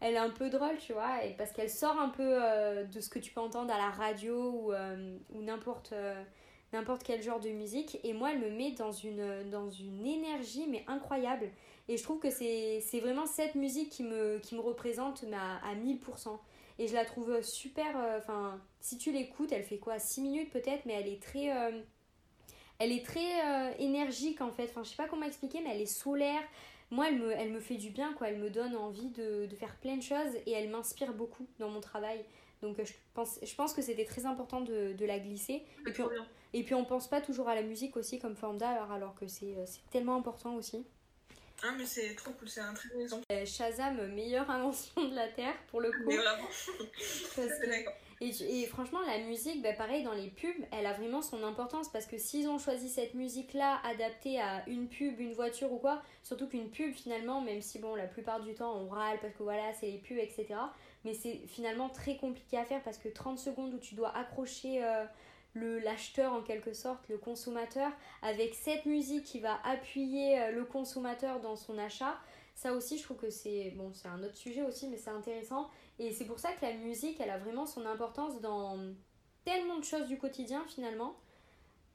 elle 0.00 0.14
est 0.14 0.18
un 0.18 0.30
peu 0.30 0.50
drôle, 0.50 0.76
tu 0.78 0.92
vois, 0.92 1.24
et 1.24 1.34
parce 1.36 1.52
qu'elle 1.52 1.70
sort 1.70 1.98
un 1.98 2.08
peu 2.10 2.24
de 2.92 3.00
ce 3.00 3.08
que 3.08 3.18
tu 3.18 3.32
peux 3.32 3.40
entendre 3.40 3.72
à 3.72 3.78
la 3.78 3.90
radio 3.90 4.50
ou, 4.50 4.72
ou 5.34 5.42
n'importe 5.42 5.94
n'importe 6.72 7.02
quel 7.02 7.22
genre 7.22 7.40
de 7.40 7.50
musique. 7.50 7.98
Et 8.04 8.12
moi 8.12 8.32
elle 8.32 8.38
me 8.40 8.50
met 8.50 8.72
dans 8.72 8.92
une, 8.92 9.48
dans 9.50 9.70
une 9.70 10.06
énergie 10.06 10.66
mais 10.68 10.84
incroyable. 10.86 11.50
Et 11.88 11.96
je 11.96 12.02
trouve 12.02 12.20
que 12.20 12.30
c'est 12.30 13.00
vraiment 13.00 13.26
cette 13.26 13.54
musique 13.54 13.90
qui 13.90 14.02
me, 14.02 14.38
qui 14.38 14.54
me 14.54 14.60
représente 14.60 15.24
à, 15.32 15.68
à 15.68 15.74
1000% 15.74 16.38
et 16.78 16.86
je 16.88 16.94
la 16.94 17.04
trouve 17.04 17.42
super 17.42 17.96
euh, 17.96 18.18
enfin 18.18 18.58
si 18.80 18.96
tu 18.96 19.12
l'écoutes 19.12 19.52
elle 19.52 19.62
fait 19.62 19.78
quoi? 19.78 19.98
6 19.98 20.22
minutes 20.22 20.50
peut-être 20.50 20.86
mais 20.86 20.94
elle 20.94 21.08
est 21.08 21.22
très 21.22 21.54
euh, 21.54 21.82
elle 22.78 22.92
est 22.92 23.04
très 23.04 23.20
euh, 23.44 23.72
énergique 23.78 24.40
en 24.40 24.50
fait. 24.50 24.64
Enfin 24.64 24.82
je 24.82 24.90
sais 24.90 24.96
pas 24.96 25.08
comment 25.08 25.26
expliquer 25.26 25.60
mais 25.62 25.70
elle 25.74 25.80
est 25.80 25.86
solaire. 25.86 26.42
Moi 26.90 27.08
elle 27.08 27.18
me, 27.18 27.30
elle 27.32 27.50
me 27.50 27.60
fait 27.60 27.76
du 27.76 27.90
bien 27.90 28.12
quoi. 28.14 28.28
Elle 28.28 28.38
me 28.38 28.50
donne 28.50 28.76
envie 28.76 29.08
de, 29.10 29.46
de 29.46 29.56
faire 29.56 29.76
plein 29.76 29.96
de 29.96 30.02
choses 30.02 30.34
et 30.46 30.52
elle 30.52 30.68
m'inspire 30.68 31.12
beaucoup 31.12 31.46
dans 31.58 31.68
mon 31.68 31.80
travail. 31.80 32.24
Donc 32.60 32.76
je 32.82 32.92
pense, 33.14 33.38
je 33.42 33.54
pense 33.54 33.74
que 33.74 33.82
c'était 33.82 34.04
très 34.04 34.24
important 34.26 34.60
de, 34.60 34.92
de 34.92 35.06
la 35.06 35.18
glisser. 35.18 35.64
Et 35.86 35.90
puis, 35.92 36.02
on, 36.02 36.10
et 36.52 36.62
puis 36.62 36.74
on 36.74 36.84
pense 36.84 37.08
pas 37.08 37.20
toujours 37.20 37.48
à 37.48 37.54
la 37.54 37.62
musique 37.62 37.96
aussi 37.96 38.18
comme 38.18 38.36
forme 38.36 38.58
d'art 38.58 38.92
alors 38.92 39.14
que 39.14 39.26
c'est 39.26 39.56
tellement 39.90 40.16
important 40.16 40.54
aussi. 40.54 40.86
Ah 41.62 41.72
mais 41.78 41.86
c'est 41.86 42.14
trop 42.14 42.32
cool, 42.32 42.48
c'est 42.48 42.60
un 42.60 42.74
très 42.74 42.88
bon 42.88 43.00
exemple. 43.00 43.24
Euh, 43.30 43.46
Shazam, 43.46 44.06
meilleure 44.14 44.50
invention 44.50 45.08
de 45.08 45.14
la 45.14 45.28
Terre 45.28 45.54
pour 45.68 45.80
le 45.80 45.90
coup. 45.90 46.04
Mais 46.06 46.16
vraiment. 46.16 46.48
et, 48.20 48.62
et, 48.62 48.66
franchement 48.66 49.00
la 49.06 49.18
musique, 49.18 49.62
bah, 49.62 49.72
pareil 49.72 50.02
dans 50.02 50.12
les 50.12 50.28
pubs, 50.28 50.64
elle 50.72 50.86
a 50.86 50.92
vraiment 50.92 51.22
son 51.22 51.44
importance 51.44 51.88
parce 51.88 52.06
que 52.06 52.18
s'ils 52.18 52.48
ont 52.48 52.58
choisi 52.58 52.88
cette 52.88 53.14
musique-là 53.14 53.80
adaptée 53.84 54.40
à 54.40 54.68
une 54.68 54.88
pub, 54.88 55.20
une 55.20 55.34
voiture 55.34 55.72
ou 55.72 55.78
quoi, 55.78 56.02
surtout 56.22 56.48
qu'une 56.48 56.70
pub 56.70 56.92
finalement, 56.94 57.40
même 57.40 57.62
si 57.62 57.78
bon 57.78 57.94
la 57.94 58.06
plupart 58.06 58.40
du 58.40 58.54
temps 58.54 58.74
on 58.76 58.88
râle 58.88 59.18
parce 59.20 59.34
que 59.34 59.42
voilà 59.42 59.72
c'est 59.74 59.86
les 59.86 59.98
pubs 59.98 60.18
etc 60.18 60.56
mais 61.04 61.14
c'est 61.14 61.40
finalement 61.46 61.88
très 61.88 62.16
compliqué 62.16 62.56
à 62.56 62.64
faire 62.64 62.82
parce 62.82 62.98
que 62.98 63.08
30 63.08 63.38
secondes 63.38 63.74
où 63.74 63.78
tu 63.78 63.94
dois 63.94 64.16
accrocher 64.16 64.84
euh, 64.84 65.04
le 65.54 65.78
l'acheteur 65.78 66.32
en 66.32 66.42
quelque 66.42 66.72
sorte, 66.72 67.08
le 67.08 67.18
consommateur, 67.18 67.90
avec 68.22 68.54
cette 68.54 68.86
musique 68.86 69.24
qui 69.24 69.40
va 69.40 69.60
appuyer 69.64 70.40
euh, 70.40 70.50
le 70.52 70.64
consommateur 70.64 71.40
dans 71.40 71.56
son 71.56 71.78
achat, 71.78 72.18
ça 72.54 72.72
aussi 72.72 72.98
je 72.98 73.04
trouve 73.04 73.16
que 73.16 73.30
c'est 73.30 73.72
bon 73.76 73.92
c'est 73.94 74.08
un 74.08 74.22
autre 74.22 74.36
sujet 74.36 74.62
aussi 74.62 74.88
mais 74.88 74.96
c'est 74.96 75.10
intéressant. 75.10 75.70
Et 75.98 76.12
c'est 76.12 76.24
pour 76.24 76.38
ça 76.38 76.52
que 76.52 76.64
la 76.64 76.72
musique 76.74 77.20
elle 77.20 77.30
a 77.30 77.38
vraiment 77.38 77.66
son 77.66 77.86
importance 77.86 78.40
dans 78.40 78.78
tellement 79.44 79.78
de 79.78 79.84
choses 79.84 80.06
du 80.06 80.18
quotidien 80.18 80.64
finalement. 80.68 81.16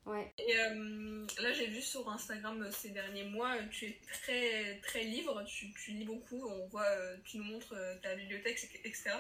Ouais. 0.05 0.31
Et 0.37 0.57
euh, 0.57 1.27
là, 1.41 1.51
j'ai 1.51 1.67
vu 1.67 1.81
sur 1.81 2.09
Instagram 2.09 2.61
euh, 2.61 2.71
ces 2.71 2.91
derniers 2.91 3.25
mois, 3.25 3.57
tu 3.69 3.87
es 3.87 3.99
très, 4.09 4.79
très 4.79 5.03
libre, 5.03 5.43
tu, 5.43 5.73
tu 5.73 5.91
lis 5.91 6.05
beaucoup, 6.05 6.47
on 6.47 6.65
voit, 6.67 6.85
tu 7.25 7.39
nous 7.39 7.43
montres 7.43 7.75
ta 8.01 8.15
bibliothèque, 8.15 8.57
etc. 8.85 9.11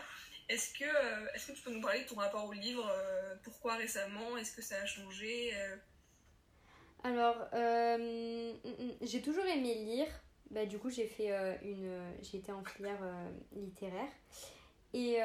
Est-ce 0.49 0.77
que, 0.77 0.85
euh, 0.85 1.27
est 1.33 1.45
que 1.45 1.51
tu 1.51 1.61
peux 1.61 1.71
nous 1.71 1.81
parler 1.81 2.03
de 2.03 2.07
ton 2.07 2.15
rapport 2.15 2.45
au 2.45 2.53
livre 2.53 2.89
euh, 2.89 3.35
Pourquoi 3.43 3.75
récemment 3.75 4.37
Est-ce 4.37 4.55
que 4.55 4.61
ça 4.61 4.75
a 4.81 4.85
changé 4.85 5.51
euh? 5.55 5.75
Alors, 7.03 7.35
mm, 7.53 8.53
mm, 8.63 8.97
j'ai 9.01 9.21
toujours 9.21 9.45
aimé 9.45 9.75
lire. 9.75 10.07
Bah, 10.49 10.65
du 10.65 10.79
coup, 10.79 10.89
j'ai 10.89 11.07
fait 11.07 11.29
une. 11.61 12.01
J'ai 12.21 12.37
été 12.37 12.51
en 12.51 12.63
filière 12.63 13.01
littéraire. 13.51 14.09
Et, 14.93 15.17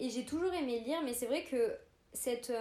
et 0.00 0.10
j'ai 0.10 0.24
toujours 0.24 0.52
aimé 0.52 0.80
lire, 0.80 1.02
mais 1.02 1.12
c'est 1.12 1.26
vrai 1.26 1.44
que 1.44 1.76
cette, 2.12 2.52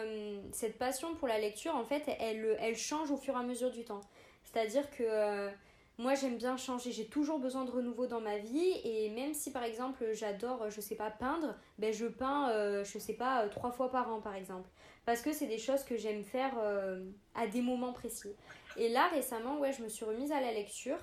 cette 0.51 0.77
passion 0.77 1.15
pour 1.15 1.27
la 1.27 1.39
lecture, 1.39 1.75
en 1.75 1.85
fait, 1.85 2.03
elle, 2.19 2.57
elle 2.59 2.77
change 2.77 3.09
au 3.11 3.17
fur 3.17 3.33
et 3.33 3.37
à 3.37 3.43
mesure 3.43 3.71
du 3.71 3.85
temps. 3.85 4.01
C'est-à-dire 4.43 4.89
que 4.91 5.49
moi, 5.97 6.15
j'aime 6.15 6.37
bien 6.37 6.57
changer. 6.57 6.91
J'ai 6.91 7.05
toujours 7.05 7.39
besoin 7.39 7.65
de 7.65 7.71
renouveau 7.71 8.07
dans 8.07 8.21
ma 8.21 8.37
vie. 8.37 8.73
Et 8.83 9.09
même 9.09 9.33
si, 9.33 9.51
par 9.51 9.63
exemple, 9.63 10.05
j'adore, 10.13 10.69
je 10.69 10.81
sais 10.81 10.95
pas, 10.95 11.11
peindre, 11.11 11.55
ben, 11.77 11.93
je 11.93 12.05
peins, 12.07 12.49
euh, 12.49 12.83
je 12.83 12.97
sais 12.97 13.13
pas, 13.13 13.43
euh, 13.43 13.49
trois 13.49 13.71
fois 13.71 13.91
par 13.91 14.11
an, 14.11 14.21
par 14.21 14.35
exemple. 14.35 14.69
Parce 15.05 15.21
que 15.21 15.33
c'est 15.33 15.47
des 15.47 15.57
choses 15.57 15.83
que 15.83 15.97
j'aime 15.97 16.23
faire 16.23 16.53
euh, 16.59 17.03
à 17.35 17.47
des 17.47 17.61
moments 17.61 17.93
précis. 17.93 18.33
Et 18.77 18.89
là, 18.89 19.07
récemment, 19.09 19.59
ouais, 19.59 19.73
je 19.73 19.83
me 19.83 19.89
suis 19.89 20.05
remise 20.05 20.31
à 20.31 20.41
la 20.41 20.51
lecture. 20.51 20.97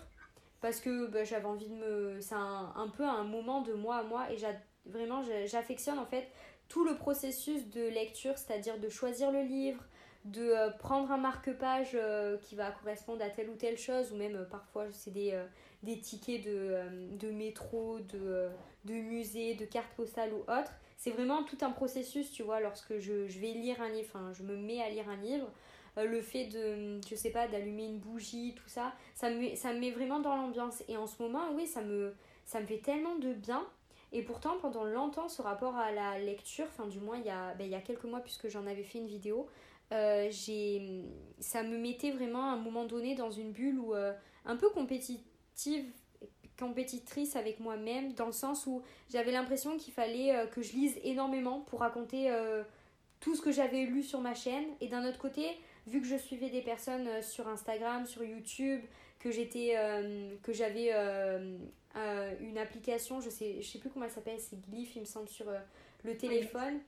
Parce 0.61 0.81
que 0.81 1.07
ben, 1.07 1.25
j'avais 1.25 1.45
envie 1.47 1.69
de 1.69 1.75
me. 1.75 2.21
C'est 2.21 2.35
un, 2.35 2.73
un, 2.75 2.89
peu 2.89 3.05
un 3.05 3.23
moment 3.23 3.61
de 3.63 3.75
moi 3.75 3.97
à 3.97 4.03
moi. 4.03 4.27
Et 4.33 4.37
vraiment, 4.87 5.23
j'affectionne 5.47 5.99
en 5.99 6.07
fait 6.07 6.29
tout 6.69 6.85
le 6.85 6.97
processus 6.97 7.69
de 7.69 7.83
lecture, 7.89 8.37
c'est-à-dire 8.37 8.79
de 8.79 8.89
choisir 8.89 9.31
le 9.31 9.43
livre, 9.43 9.83
de 10.29 10.43
euh, 10.43 10.71
prendre 10.71 11.11
un 11.11 11.17
marque-page 11.17 11.93
euh, 11.95 12.37
qui 12.39 12.55
va 12.55 12.71
correspondre 12.71 13.23
à 13.23 13.31
telle 13.31 13.49
ou 13.49 13.57
telle 13.57 13.79
chose, 13.79 14.13
ou 14.13 14.17
même 14.17 14.37
euh, 14.37 14.45
parfois 14.45 14.87
c'est 14.91 15.11
des, 15.11 15.39
des 15.83 15.99
tickets 15.99 16.45
de, 16.45 17.17
de 17.17 17.31
métro, 17.31 17.99
de, 18.01 18.49
de 18.85 18.95
musée, 18.95 19.55
de 19.55 19.65
cartes 19.65 19.93
postales 19.97 20.33
ou 20.33 20.41
autre. 20.43 20.73
C'est 20.97 21.11
vraiment 21.11 21.45
tout 21.45 21.59
un 21.63 21.71
processus, 21.71 22.33
tu 22.33 22.43
vois, 22.43 22.61
lorsque 22.61 22.99
je, 22.99 23.27
je 23.29 23.39
vais 23.39 23.53
lire 23.53 23.81
un 23.81 23.89
livre, 23.89 24.09
enfin, 24.13 24.33
je 24.33 24.43
me 24.43 24.57
mets 24.57 24.83
à 24.83 24.91
lire 24.91 25.09
un 25.09 25.17
livre. 25.17 25.49
le 25.97 26.21
fait 26.21 26.47
de, 26.47 27.01
je 27.09 27.15
sais 27.15 27.31
pas, 27.31 27.49
d'allumer 27.49 27.87
une 27.87 27.99
bougie, 27.99 28.55
tout 28.55 28.69
ça, 28.69 28.93
ça 29.15 29.31
me, 29.31 29.55
ça 29.55 29.73
me 29.73 29.79
met 29.81 29.91
vraiment 29.91 30.21
dans 30.21 30.37
l'ambiance. 30.37 30.83
Et 30.89 30.97
en 30.97 31.07
ce 31.07 31.23
moment, 31.23 31.51
oui, 31.55 31.67
ça 31.67 31.83
me, 31.83 32.15
ça 32.45 32.61
me 32.61 32.67
fait 32.67 32.79
tellement 32.79 33.17
de 33.17 33.33
bien. 33.33 33.65
Et 34.13 34.23
pourtant, 34.23 34.57
pendant 34.61 34.85
longtemps, 34.85 35.29
ce 35.29 35.43
rapport 35.43 35.77
à 35.77 35.93
la 35.93 36.19
lecture, 36.19 36.67
enfin 36.67 36.87
du 36.87 36.99
moins 36.99 37.19
il 37.19 37.27
y 37.27 37.31
a, 37.31 37.55
ben, 37.55 37.65
il 37.65 37.71
y 37.71 37.75
a 37.75 37.81
quelques 37.81 38.05
mois, 38.05 38.21
puisque 38.21 38.49
j'en 38.49 38.67
avais 38.67 38.83
fait 38.83 38.99
une 38.99 39.07
vidéo, 39.07 39.49
euh, 39.93 40.29
j'ai 40.31 41.05
ça 41.41 41.63
me 41.63 41.79
mettait 41.79 42.11
vraiment 42.11 42.51
à 42.51 42.53
un 42.53 42.59
moment 42.59 42.85
donné 42.85 43.15
dans 43.15 43.31
une 43.31 43.53
bulle 43.53 43.79
où 43.79 43.95
euh, 43.95 44.13
un 44.45 44.57
peu 44.57 44.69
compétitive 44.71 45.85
compétitrice 46.59 47.37
avec 47.37 47.61
moi-même 47.61 48.13
dans 48.15 48.27
le 48.27 48.33
sens 48.33 48.67
où 48.67 48.83
j'avais 49.09 49.31
l'impression 49.31 49.79
qu'il 49.79 49.95
fallait 49.95 50.35
euh, 50.35 50.47
que 50.47 50.61
je 50.61 50.73
lise 50.73 50.99
énormément 51.05 51.61
pour 51.61 51.81
raconter 51.81 52.31
tout 53.21 53.35
ce 53.35 53.41
que 53.41 53.51
j'avais 53.51 53.85
lu 53.85 54.03
sur 54.03 54.21
ma 54.21 54.35
chaîne. 54.35 54.65
Et 54.81 54.89
d'un 54.89 55.09
autre 55.09 55.19
côté 55.19 55.49
vu 55.87 56.01
que 56.01 56.07
je 56.07 56.17
suivais 56.17 56.51
des 56.51 56.61
personnes 56.61 57.23
sur 57.23 57.49
Instagram 57.49 58.05
sur 58.07 58.23
YouTube 58.25 58.83
que 59.21 59.31
j'étais 59.31 59.75
que 60.43 60.53
j'avais 60.53 60.93
une 62.41 62.59
application 62.59 63.21
je 63.21 63.31
sais 63.31 63.63
je 63.63 63.67
sais 63.67 63.79
plus 63.79 63.89
comment 63.89 64.05
elle 64.05 64.11
s'appelle 64.11 64.39
c'est 64.39 64.61
Glyph 64.69 64.97
il 64.97 65.01
me 65.01 65.07
semble 65.07 65.29
sur 65.29 65.47
le 66.05 66.17
téléphone 66.17 66.81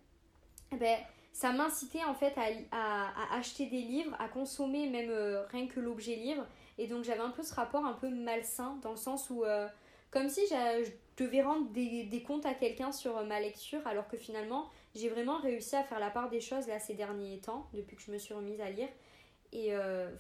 eh 0.73 0.77
ben 0.77 0.99
ça 1.33 1.53
m'incitait 1.53 2.05
en 2.05 2.15
fait 2.15 2.35
à, 2.73 3.35
acheter 3.35 3.67
des 3.67 3.83
livres, 3.83 4.15
à 4.19 4.29
consommer 4.29 4.89
même 4.89 5.11
euh, 5.11 5.45
rien 5.47 5.67
que 5.67 5.81
l'objet 5.81 6.17
livre. 6.17 6.47
Et 6.79 6.87
donc 6.87 7.05
j'avais 7.05 7.21
un 7.21 7.31
peu 7.31 7.43
ce 7.43 7.55
rapport 7.55 7.85
un 7.85 7.93
peu 7.93 8.09
malsain 8.11 8.79
dans 8.83 8.91
le 8.91 8.97
sens 8.97 9.31
où, 9.31 9.45
euh, 9.45 9.69
comme 10.11 10.29
si 10.29 10.41
je 10.49 10.91
devais 11.17 11.43
rendre 11.43 11.71
des, 11.71 12.25
comptes 12.27 12.47
à 12.47 12.55
quelqu'un 12.55 12.93
sur 12.93 13.17
euh, 13.17 13.25
ma 13.25 13.41
lecture, 13.41 13.87
alors 13.87 14.09
que 14.09 14.17
finalement 14.17 14.69
j'ai 14.95 15.09
vraiment 15.09 15.39
réussi 15.39 15.77
à 15.77 15.85
faire 15.85 16.01
la 16.01 16.11
part 16.11 16.31
des 16.31 16.41
choses 16.41 16.67
là 16.67 16.81
ces 16.81 16.95
derniers 16.95 17.39
temps, 17.39 17.69
depuis 17.75 17.97
que 17.97 18.03
je 18.03 18.11
me 18.11 18.19
suis 18.19 18.35
remise 18.35 18.61
à 18.61 18.71
lire. 18.71 18.89
Et 19.53 19.73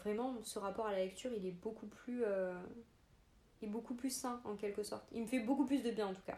vraiment, 0.02 0.34
ce 0.42 0.58
rapport 0.58 0.86
à 0.86 0.90
la 0.90 1.04
lecture, 1.04 1.30
il 1.36 1.46
est 1.46 1.52
beaucoup 1.52 1.86
plus, 1.86 2.24
il 3.62 3.68
est 3.68 3.70
beaucoup 3.70 3.94
plus 3.94 4.10
sain 4.10 4.40
en 4.44 4.56
quelque 4.56 4.82
sorte. 4.82 5.04
Il 5.12 5.22
me 5.22 5.26
fait 5.28 5.38
beaucoup 5.38 5.64
plus 5.64 5.84
de 5.84 5.92
bien 5.92 6.08
en 6.08 6.14
tout 6.14 6.22
cas. 6.26 6.36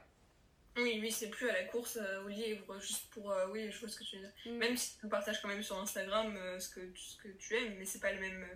Oui, 0.76 0.98
oui, 1.02 1.11
c'est 1.11 1.28
plus 1.28 1.50
à 1.50 1.52
la 1.52 1.64
course 1.64 1.98
euh, 2.00 2.24
au 2.24 2.28
livre, 2.28 2.78
juste 2.80 3.11
pour. 3.11 3.30
Euh, 3.30 3.46
oui, 3.50 3.70
je 3.70 3.78
vois 3.78 3.88
ce 3.88 3.98
que 3.98 4.04
tu 4.04 4.16
veux 4.16 4.22
dire. 4.22 4.32
Mm. 4.46 4.56
Même 4.56 4.76
si 4.76 4.98
tu 4.98 5.06
partages 5.06 5.42
quand 5.42 5.48
même 5.48 5.62
sur 5.62 5.78
Instagram 5.78 6.35
euh, 6.37 6.58
ce, 6.58 6.70
que, 6.70 6.80
ce 6.94 7.16
que 7.18 7.28
tu 7.28 7.56
aimes, 7.56 7.74
mais 7.78 7.85
c'est 7.85 8.00
pas 8.00 8.12
le 8.12 8.20
même. 8.20 8.46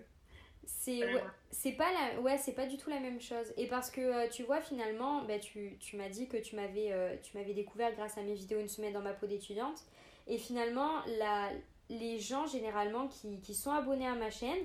c'est 0.64 1.04
ouais, 1.04 1.22
c'est 1.50 1.72
pas 1.72 1.90
la 1.92 2.20
ouais 2.20 2.38
c'est 2.38 2.54
pas 2.54 2.66
du 2.66 2.78
tout 2.78 2.90
la 2.90 3.00
même 3.00 3.20
chose 3.20 3.52
et 3.56 3.68
parce 3.68 3.90
que 3.90 4.28
tu 4.30 4.42
vois 4.42 4.60
finalement 4.60 5.22
bah, 5.22 5.38
tu, 5.38 5.76
tu 5.78 5.96
m'as 5.96 6.08
dit 6.08 6.26
que 6.26 6.38
tu 6.38 6.56
m'avais 6.56 7.20
tu 7.22 7.36
m'avais 7.36 7.54
découvert 7.54 7.94
grâce 7.94 8.18
à 8.18 8.22
mes 8.22 8.34
vidéos 8.34 8.58
une 8.58 8.68
semaine 8.68 8.92
dans 8.92 9.02
ma 9.02 9.12
peau 9.12 9.26
d'étudiante 9.26 9.84
et 10.26 10.38
finalement 10.38 11.04
la 11.18 11.50
les 11.88 12.18
gens 12.18 12.46
généralement 12.46 13.06
qui, 13.06 13.40
qui 13.40 13.54
sont 13.54 13.70
abonnés 13.70 14.08
à 14.08 14.16
ma 14.16 14.30
chaîne 14.30 14.58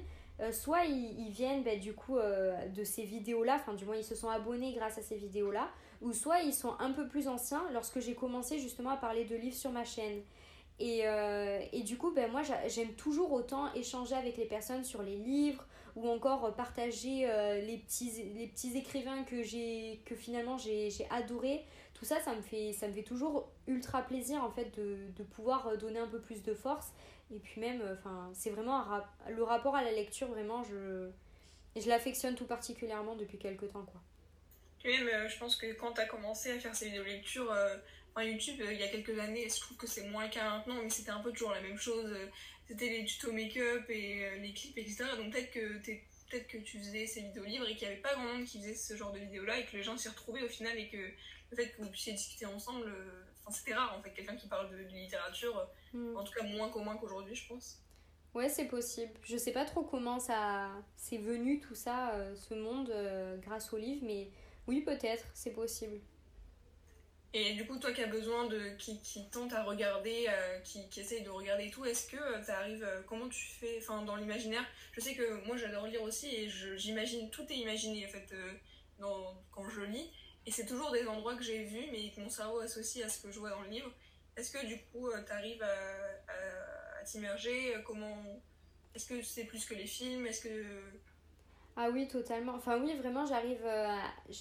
soit 0.52 0.86
ils, 0.86 1.20
ils 1.20 1.30
viennent 1.30 1.64
bah, 1.64 1.76
du 1.76 1.94
coup 1.94 2.18
de 2.18 2.84
ces 2.84 3.04
vidéos 3.04 3.44
là 3.44 3.58
enfin 3.62 3.76
du 3.76 3.86
moins 3.86 3.96
ils 3.96 4.04
se 4.04 4.16
sont 4.16 4.30
abonnés 4.30 4.74
grâce 4.74 4.98
à 4.98 5.04
ces 5.04 5.18
vidéos 5.18 5.52
là 5.52 5.70
ou 6.02 6.14
soit 6.14 6.42
ils 6.42 6.54
sont 6.54 6.74
un 6.80 6.92
peu 6.92 7.08
plus 7.08 7.28
anciens 7.28 7.64
lorsque 7.74 8.00
j'ai 8.00 8.16
commencé 8.16 8.60
justement 8.60 8.90
à 8.90 8.98
parler 8.98 9.26
de 9.26 9.36
livres 9.36 9.56
sur 9.56 9.72
ma 9.72 9.86
chaîne. 9.86 10.22
Et, 10.80 11.08
euh, 11.08 11.60
et 11.72 11.84
du 11.84 11.98
coup, 11.98 12.12
ben, 12.12 12.32
moi 12.32 12.42
j'aime 12.68 12.94
toujours 12.94 13.32
autant 13.32 13.72
échanger 13.74 14.16
avec 14.16 14.38
les 14.38 14.46
personnes 14.46 14.84
sur 14.84 15.04
les 15.04 15.18
livres 15.18 15.66
ou 15.96 16.10
encore 16.10 16.56
partager 16.56 17.30
euh, 17.30 17.62
les, 17.62 17.78
petits, 17.78 18.12
les 18.36 18.48
petits 18.48 18.76
écrivains 18.78 19.24
que, 19.24 19.44
que 20.04 20.16
finalement 20.16 20.58
j'ai, 20.58 20.92
adoré. 21.12 21.64
Tout 21.94 22.06
ça, 22.06 22.20
ça 22.20 22.34
me, 22.34 22.42
fait, 22.42 22.74
ça 22.74 22.88
me 22.88 22.94
fait 22.94 23.04
toujours 23.04 23.50
ultra 23.68 24.02
plaisir 24.02 24.44
en 24.44 24.50
fait 24.50 24.76
de, 24.76 24.98
de 25.16 25.24
pouvoir 25.24 25.78
donner 25.78 26.00
un 26.00 26.08
peu 26.08 26.20
plus 26.20 26.42
de 26.42 26.56
force. 26.56 26.88
Et 27.34 27.38
puis 27.38 27.62
même, 27.62 27.82
c'est 28.34 28.50
vraiment 28.50 28.84
le 29.30 29.44
rapport 29.44 29.76
à 29.76 29.84
la 29.84 29.92
lecture, 29.92 30.28
vraiment, 30.28 30.64
je, 30.64 31.10
je 31.80 31.88
l'affectionne 31.88 32.36
tout 32.36 32.46
particulièrement 32.46 33.16
depuis 33.16 33.38
quelques 33.38 33.72
temps. 33.72 33.86
quoi. 33.86 34.02
Même, 34.86 35.08
euh, 35.08 35.28
je 35.28 35.38
pense 35.38 35.56
que 35.56 35.74
quand 35.74 35.94
tu 35.94 36.02
as 36.02 36.06
commencé 36.06 36.52
à 36.52 36.60
faire 36.60 36.76
ces 36.76 36.86
vidéos 36.86 37.04
lecture 37.04 37.52
euh, 37.52 37.78
en 38.15 38.22
YouTube, 38.22 38.60
euh, 38.62 38.74
il 38.74 38.80
y 38.80 38.84
a 38.84 38.88
quelques 38.88 39.17
années, 39.20 39.48
je 39.50 39.60
trouve 39.60 39.78
que 39.78 39.88
c'est 39.88 40.08
moins 40.08 40.28
qu'à 40.28 40.44
maintenant, 40.44 40.82
mais 40.82 40.89
c'était 40.89 41.12
un 41.12 41.22
peu 41.22 41.32
toujours 41.32 41.52
la 41.52 41.62
même 41.62 41.78
chose. 41.78 42.15
C'était 42.67 42.89
les 42.89 43.06
tutos 43.06 43.32
make-up 43.32 43.89
et 43.89 44.39
les 44.39 44.54
clips, 44.54 44.78
etc. 44.78 45.04
Donc 45.17 45.34
peut-être 45.34 45.52
que, 45.52 45.78
peut 46.30 46.39
que 46.48 46.58
tu 46.58 46.80
faisais 46.80 47.06
ces 47.06 47.22
vidéos 47.22 47.44
libres 47.44 47.67
et 47.67 47.76
qu'il 47.76 47.88
n'y 47.88 47.94
avait 47.94 48.02
pas 48.02 48.13
grand 48.13 48.24
monde 48.24 48.46
qui 48.46 48.60
faisait 48.60 48.76
ce 48.76 48.96
genre 48.96 49.12
de 49.12 49.20
vidéos-là 49.20 49.60
et 49.60 49.65
que 49.65 49.76
les 49.76 49.84
gens 49.84 49.98
s'y 49.98 50.08
retrouvaient 50.08 50.44
au 50.44 50.48
final 50.48 50.78
et 50.78 50.88
que 50.88 50.98
le 50.98 51.58
fait 51.58 51.70
que 51.72 51.82
vous 51.82 51.89
puissiez 51.89 52.13
discuter 52.13 52.46
ensemble, 52.46 52.89
enfin 53.41 53.52
c'était 53.52 53.74
rare 53.74 53.98
en 53.98 54.02
fait, 54.02 54.12
quelqu'un 54.12 54.38
qui 54.38 54.48
parle 54.48 54.72
de, 54.72 54.78
littérature, 54.78 55.67
mm. 55.94 56.15
en 56.15 56.24
tout 56.24 56.32
cas 56.32 56.44
moins 56.44 56.70
commun 56.70 56.96
qu'aujourd'hui, 56.96 57.36
je 57.36 57.46
pense. 57.48 57.82
Ouais, 58.34 58.48
c'est 58.48 58.67
possible. 58.67 59.12
Je 59.24 59.36
sais 59.36 59.52
pas 59.52 59.65
trop 59.65 59.84
comment 59.84 60.22
ça 60.22 60.72
c'est 60.96 61.17
venu 61.17 61.60
tout 61.60 61.76
ça, 61.76 62.15
ce 62.36 62.54
monde, 62.54 62.94
grâce 63.41 63.74
aux 63.74 63.78
livres, 63.78 64.06
mais 64.06 64.30
oui, 64.67 64.82
peut-être, 64.82 65.26
c'est 65.34 65.52
possible. 65.52 66.00
Et 67.34 67.54
du 67.54 67.65
coup, 67.65 67.78
toi 67.80 67.93
qui 67.93 68.02
as 68.02 68.08
besoin 68.08 68.47
de. 68.47 68.76
qui, 68.78 69.02
qui 69.02 69.30
tente 69.30 69.54
à 69.54 69.63
regarder, 69.63 70.26
euh, 70.28 70.60
qui, 70.60 70.89
qui 70.89 71.00
essaye 71.00 71.24
de 71.24 71.30
regarder 71.30 71.69
tout, 71.69 71.86
est-ce 71.86 72.08
que 72.08 72.17
euh, 72.17 72.43
tu 72.43 72.52
arrives. 72.52 72.84
Euh, 72.84 73.02
comment 73.08 73.30
tu 73.30 73.45
fais 73.45 73.78
Enfin, 73.80 74.02
dans 74.04 74.17
l'imaginaire, 74.17 74.65
je 74.91 75.00
sais 75.00 75.15
que 75.15 75.45
moi 75.45 75.56
j'adore 75.56 75.88
lire 75.88 76.02
aussi 76.02 76.28
et 76.28 76.50
j'imagine. 76.78 77.30
Tout 77.30 77.45
est 77.50 77.56
imaginé 77.56 78.06
en 78.06 78.10
fait 78.10 78.34
quand 79.00 79.69
je 79.69 79.82
lis. 79.82 80.12
Et 80.45 80.52
c'est 80.52 80.65
toujours 80.65 80.91
des 80.91 81.08
endroits 81.08 81.36
que 81.36 81.43
j'ai 81.43 81.63
vus, 81.63 81.86
mais 81.91 82.12
que 82.12 82.19
mon 82.19 82.30
cerveau 82.30 82.60
associe 82.60 83.06
à 83.06 83.10
ce 83.10 83.21
que 83.21 83.32
je 83.32 83.39
vois 83.39 83.52
dans 83.52 83.62
le 83.62 83.69
livre. 83.69 83.91
Est-ce 84.36 84.52
que 84.52 84.65
du 84.65 84.78
coup, 84.91 85.10
tu 85.26 85.32
arrives 85.32 85.62
à, 85.63 85.67
à, 86.28 87.00
à 87.00 87.04
t'immerger? 87.04 87.76
Comment. 87.86 88.41
Est-ce 88.93 89.06
que 89.08 89.21
c'est 89.21 89.45
plus 89.45 89.63
que 89.65 89.74
les 89.74 89.88
films? 89.88 90.26
Est-ce 90.28 90.41
que 90.41 90.65
ah 91.78 91.90
oui, 91.90 92.08
totalement. 92.08 92.54
Enfin 92.56 92.80
oui, 92.82 92.94
vraiment, 92.96 93.26
j'arrive 93.26 93.62
euh, 93.66 93.96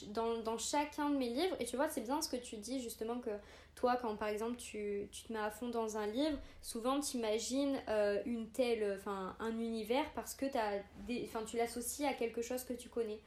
dans, 0.09 0.39
dans, 0.39 0.59
chacun 0.59 1.11
de 1.11 1.17
mes 1.17 1.29
livres. 1.29 1.57
Et 1.61 1.65
tu 1.65 1.77
vois, 1.77 1.89
c'est 1.89 2.01
bien 2.01 2.21
ce 2.21 2.29
que 2.29 2.37
tu 2.37 2.57
dis, 2.57 2.83
justement, 2.83 3.19
que 3.21 3.31
toi, 3.77 3.97
quand 3.97 4.17
par 4.17 4.29
exemple 4.29 4.57
tu, 4.57 5.09
tu 5.13 5.23
te 5.23 5.33
mets 5.33 5.39
à 5.39 5.51
fond 5.51 5.69
dans 5.69 5.97
un 5.97 6.07
livre, 6.07 6.37
souvent 6.61 7.01
tu 7.01 7.19
imagines 7.19 7.81
euh, 7.89 8.21
une 8.27 8.49
telle, 8.49 8.97
enfin 8.99 9.37
un 9.39 9.53
univers 9.59 10.05
parce 10.15 10.35
que 10.35 10.45
as 10.57 10.83
des, 11.07 11.31
tu 11.47 11.57
l'associes 11.57 12.05
à 12.05 12.15
quelque 12.15 12.43
chose 12.43 12.65
que 12.65 12.73
tu 12.73 12.89
connais. 12.89 13.21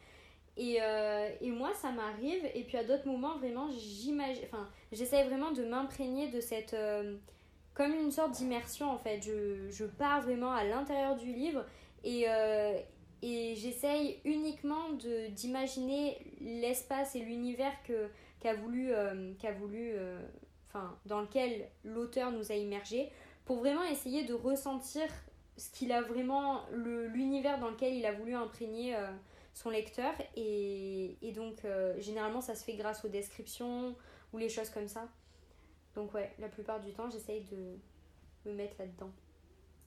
Et, 0.58 0.78
euh, 0.82 1.30
et 1.42 1.50
moi, 1.50 1.74
ça 1.74 1.92
m'arrive. 1.92 2.46
Et 2.54 2.63
puis 2.63 2.78
à 2.78 2.84
d'autres 2.84 3.08
moments, 3.08 3.38
vraiment, 3.38 3.69
j'imagine, 3.71 4.44
enfin, 4.46 4.69
j'essaie 4.92 5.23
vraiment 5.23 5.52
de 5.52 5.63
m'imprégner 5.63 6.27
de 6.27 6.42
cette... 6.42 6.75
comme 7.73 7.94
une 7.94 8.12
sorte 8.12 8.32
d'immersion, 8.32 8.92
en 8.92 9.00
fait. 9.00 9.21
Je, 9.23 9.71
je 9.71 9.86
pars 9.86 10.21
vraiment 10.21 10.52
à 10.52 10.65
l'intérieur 10.65 11.15
du 11.15 11.34
livre. 11.34 11.63
Et, 12.04 12.27
et 13.24 13.56
j'essaye 13.56 14.19
uniquement 14.26 14.92
d'imaginer 15.30 16.17
l'espace 16.42 17.15
et 17.15 17.19
l'univers 17.19 17.74
qu'a 18.40 18.54
voulu 18.54 18.94
euh, 18.94 19.34
voulu 19.58 19.92
euh, 19.94 20.19
enfin 20.67 20.98
dans 21.06 21.21
lequel 21.21 21.69
l'auteur 21.84 22.32
nous 22.32 22.52
a 22.52 22.56
immergés 22.56 23.10
pour 23.46 23.58
vraiment 23.58 23.84
essayer 23.84 24.26
de 24.26 24.34
ressentir 24.34 25.04
ce 25.56 25.69
qu'il 25.71 25.92
a 25.92 26.02
vraiment 26.02 26.65
l'univers 26.71 27.60
dans 27.60 27.69
lequel 27.69 27.94
il 27.94 28.06
a 28.06 28.12
voulu 28.12 28.34
imprégner 28.36 28.96
euh, 28.96 29.08
son 29.54 29.69
lecteur 29.69 30.13
et, 30.36 31.15
et 31.21 31.32
donc 31.32 31.62
généralement 32.00 32.42
ça 32.42 32.56
se 32.56 32.63
fait 32.63 32.76
grâce 32.76 33.06
aux 33.06 33.10
descriptions 33.10 33.96
ou 34.34 34.38
les 34.38 34.50
choses 34.50 34.69
comme 34.69 34.88
ça 34.88 35.08
Donc 35.96 36.13
ouais, 36.13 36.34
la 36.40 36.50
plupart 36.50 36.82
du 36.82 36.92
temps, 36.92 37.10
j'essaye 37.10 37.44
de 37.44 37.78
me 38.50 38.56
mettre 38.56 38.76
là-dedans. 38.80 39.12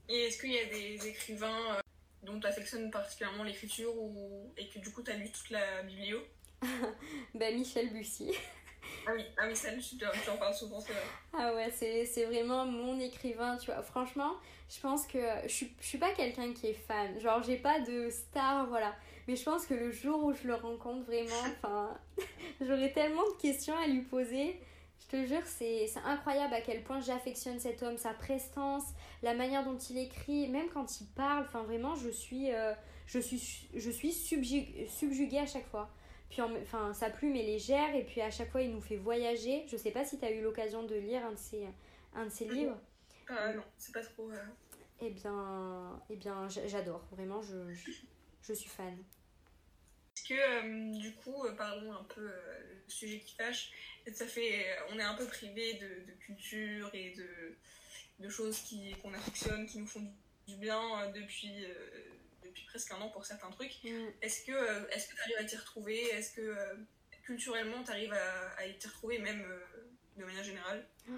Et 0.08 0.26
est-ce 0.26 0.40
qu'il 0.40 0.52
y 0.52 0.58
a 0.58 0.66
des 0.66 1.08
écrivains 1.08 1.76
euh, 1.76 1.80
dont 2.26 2.38
tu 2.38 2.46
affectionnes 2.46 2.90
particulièrement 2.90 3.44
l'écriture 3.44 3.96
ou... 3.96 4.52
et 4.56 4.68
que 4.68 4.78
du 4.78 4.90
coup 4.92 5.02
tu 5.02 5.10
as 5.10 5.16
lu 5.16 5.30
toute 5.30 5.50
la 5.50 5.82
biblio 5.82 6.18
Bah 7.34 7.50
Michel 7.52 7.92
Bussy. 7.92 8.32
ah 9.06 9.12
oui, 9.14 9.24
ah 9.38 9.44
oui 9.46 9.56
ça, 9.56 9.70
tu 9.72 10.30
en 10.30 10.36
parles 10.36 10.54
souvent, 10.54 10.80
c'est 10.80 10.92
vrai. 10.92 11.02
Ah 11.32 11.54
ouais, 11.54 11.70
c'est 11.70 12.24
vraiment 12.24 12.66
mon 12.66 12.98
écrivain, 12.98 13.56
tu 13.56 13.70
vois. 13.70 13.82
Franchement, 13.82 14.32
je 14.68 14.80
pense 14.80 15.06
que 15.06 15.18
je 15.46 15.64
je 15.80 15.86
suis 15.86 15.98
pas 15.98 16.12
quelqu'un 16.12 16.52
qui 16.52 16.68
est 16.68 16.74
fan. 16.74 17.18
Genre, 17.20 17.42
j'ai 17.42 17.56
pas 17.56 17.80
de 17.80 18.10
star, 18.10 18.66
voilà. 18.66 18.94
Mais 19.28 19.36
je 19.36 19.42
pense 19.42 19.66
que 19.66 19.74
le 19.74 19.90
jour 19.90 20.22
où 20.24 20.32
je 20.32 20.46
le 20.46 20.54
rencontre 20.54 21.04
vraiment, 21.04 21.42
enfin, 21.62 21.98
j'aurai 22.60 22.92
tellement 22.92 23.22
de 23.22 23.40
questions 23.40 23.76
à 23.76 23.86
lui 23.86 24.02
poser. 24.02 24.60
Je 25.00 25.06
te 25.08 25.26
jure, 25.26 25.42
c'est 25.44 25.88
incroyable 26.04 26.54
à 26.54 26.60
quel 26.60 26.82
point 26.82 27.00
j'affectionne 27.00 27.60
cet 27.60 27.82
homme, 27.82 27.96
sa 27.96 28.12
prestance, 28.12 28.84
la 29.22 29.34
manière 29.34 29.64
dont 29.64 29.78
il 29.78 29.98
écrit, 29.98 30.48
même 30.48 30.68
quand 30.68 31.00
il 31.00 31.06
parle. 31.08 31.44
Enfin, 31.44 31.62
vraiment, 31.62 31.94
je 31.94 32.08
suis, 32.08 32.52
euh, 32.52 32.74
je 33.06 33.20
suis, 33.20 33.68
je 33.74 33.90
suis 33.90 34.12
subjuguée 34.12 35.38
à 35.38 35.46
chaque 35.46 35.66
fois. 35.66 35.90
Puis, 36.28 36.42
enfin, 36.42 36.92
sa 36.92 37.08
plume 37.08 37.36
est 37.36 37.44
légère 37.44 37.94
et 37.94 38.04
puis 38.04 38.20
à 38.20 38.30
chaque 38.30 38.50
fois, 38.50 38.62
il 38.62 38.72
nous 38.72 38.80
fait 38.80 38.96
voyager. 38.96 39.64
Je 39.68 39.76
sais 39.76 39.92
pas 39.92 40.04
si 40.04 40.18
tu 40.18 40.24
as 40.24 40.32
eu 40.32 40.42
l'occasion 40.42 40.82
de 40.82 40.96
lire 40.96 41.24
un 41.24 41.32
de 41.32 41.38
ses, 41.38 41.68
un 42.14 42.24
de 42.24 42.30
ses 42.30 42.48
livres. 42.48 42.76
Ah 43.28 43.52
non, 43.52 43.62
c'est 43.78 43.92
pas 43.92 44.02
trop. 44.02 44.30
Euh... 44.30 44.44
Eh 45.00 45.10
bien, 45.10 46.02
eh 46.10 46.16
bien 46.16 46.48
j'adore. 46.48 47.04
Vraiment, 47.12 47.42
je, 47.42 47.72
je, 48.42 48.52
suis 48.52 48.68
fan. 48.68 48.96
Est-ce 50.16 50.28
que, 50.28 50.34
euh, 50.34 50.98
du 50.98 51.14
coup, 51.14 51.44
parlons 51.56 51.92
un 51.92 52.04
peu 52.04 52.28
sujet 52.88 53.20
qui 53.20 53.34
fâche 53.34 53.70
ça 54.12 54.26
fait, 54.26 54.66
on 54.92 54.98
est 54.98 55.02
un 55.02 55.14
peu 55.14 55.26
privé 55.26 55.74
de, 55.74 56.12
culture 56.20 56.90
et 56.92 57.10
de, 57.10 57.56
de 58.24 58.28
choses 58.28 58.60
qui, 58.60 58.94
qu'on 59.02 59.12
affectionne, 59.14 59.66
qui 59.66 59.78
nous 59.78 59.86
font 59.86 60.06
du 60.46 60.56
bien 60.56 60.80
euh, 60.80 61.12
depuis, 61.12 61.64
euh, 61.64 61.74
depuis 62.44 62.64
presque 62.66 62.92
un 62.92 63.00
an 63.00 63.08
pour 63.08 63.24
certains 63.24 63.50
trucs. 63.50 63.82
Mm. 63.84 64.08
Est-ce 64.22 64.44
que 64.44 64.52
euh, 64.52 64.88
est-ce 64.90 65.08
que 65.08 65.14
tu 65.14 65.22
arrives 65.22 65.36
à 65.40 65.44
t'y 65.44 65.56
retrouver? 65.56 66.00
Est-ce 66.10 66.34
que 66.34 66.56
culturellement 67.24 67.82
tu 67.84 67.90
arrives 67.90 68.12
à, 68.12 68.62
à 68.62 68.68
t'y 68.68 68.86
retrouver 68.86 69.18
même 69.18 69.44
de 70.16 70.24
manière 70.24 70.44
générale? 70.44 70.86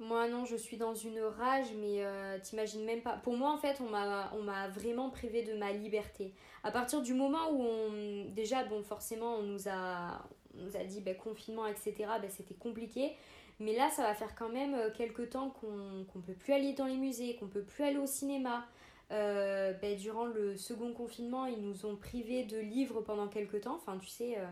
Moi 0.00 0.26
non, 0.26 0.44
je 0.44 0.56
suis 0.56 0.76
dans 0.76 0.96
une 0.96 1.20
rage, 1.20 1.68
mais 1.76 2.02
t'imagines 2.40 2.84
même 2.84 3.00
pas. 3.00 3.16
Pour 3.18 3.36
moi 3.36 3.52
en 3.52 3.58
fait, 3.58 3.80
on 3.80 3.88
m'a, 3.88 4.32
on 4.34 4.42
m'a 4.42 4.66
vraiment 4.68 5.08
privé 5.08 5.44
de 5.44 5.54
ma 5.54 5.70
liberté. 5.70 6.34
À 6.64 6.72
partir 6.72 7.00
du 7.00 7.14
moment 7.14 7.52
où 7.52 7.62
on, 7.62 8.24
déjà 8.32 8.64
bon 8.64 8.82
forcément 8.82 9.36
on 9.36 9.44
nous 9.44 9.68
a, 9.68 10.28
on 10.58 10.64
nous 10.64 10.76
a 10.76 10.84
dit 10.84 11.00
ben, 11.00 11.16
confinement, 11.16 11.66
etc., 11.66 11.94
ben, 12.20 12.30
c'était 12.30 12.54
compliqué. 12.54 13.12
Mais 13.60 13.74
là, 13.76 13.88
ça 13.90 14.02
va 14.02 14.14
faire 14.14 14.34
quand 14.34 14.48
même 14.48 14.74
euh, 14.74 14.90
quelques 14.90 15.30
temps 15.30 15.50
qu'on 15.50 15.66
ne 15.68 16.22
peut 16.22 16.32
plus 16.32 16.52
aller 16.52 16.72
dans 16.72 16.86
les 16.86 16.96
musées, 16.96 17.36
qu'on 17.36 17.46
peut 17.46 17.62
plus 17.62 17.84
aller 17.84 17.98
au 17.98 18.06
cinéma. 18.06 18.66
Euh, 19.12 19.72
ben, 19.74 19.96
durant 19.96 20.26
le 20.26 20.56
second 20.56 20.92
confinement, 20.92 21.46
ils 21.46 21.60
nous 21.60 21.86
ont 21.86 21.96
privés 21.96 22.44
de 22.44 22.58
livres 22.58 23.00
pendant 23.02 23.28
quelques 23.28 23.60
temps. 23.60 23.76
Enfin, 23.76 23.98
tu 23.98 24.08
sais, 24.08 24.38
euh, 24.38 24.46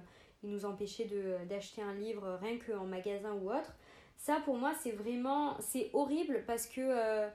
ils 0.45 0.51
nous 0.51 0.65
empêchaient 0.65 1.09
d'acheter 1.49 1.83
un 1.83 1.95
livre 1.95 2.39
rien 2.41 2.59
qu'en 2.59 2.85
magasin 2.85 3.33
ou 3.35 3.51
autre. 3.51 3.75
Ça, 4.17 4.41
pour 4.45 4.57
moi, 4.57 4.73
c'est 4.81 4.93
vraiment... 4.93 5.57
C'est 5.61 5.91
horrible 5.95 6.45
parce 6.47 6.67
que 6.67 7.29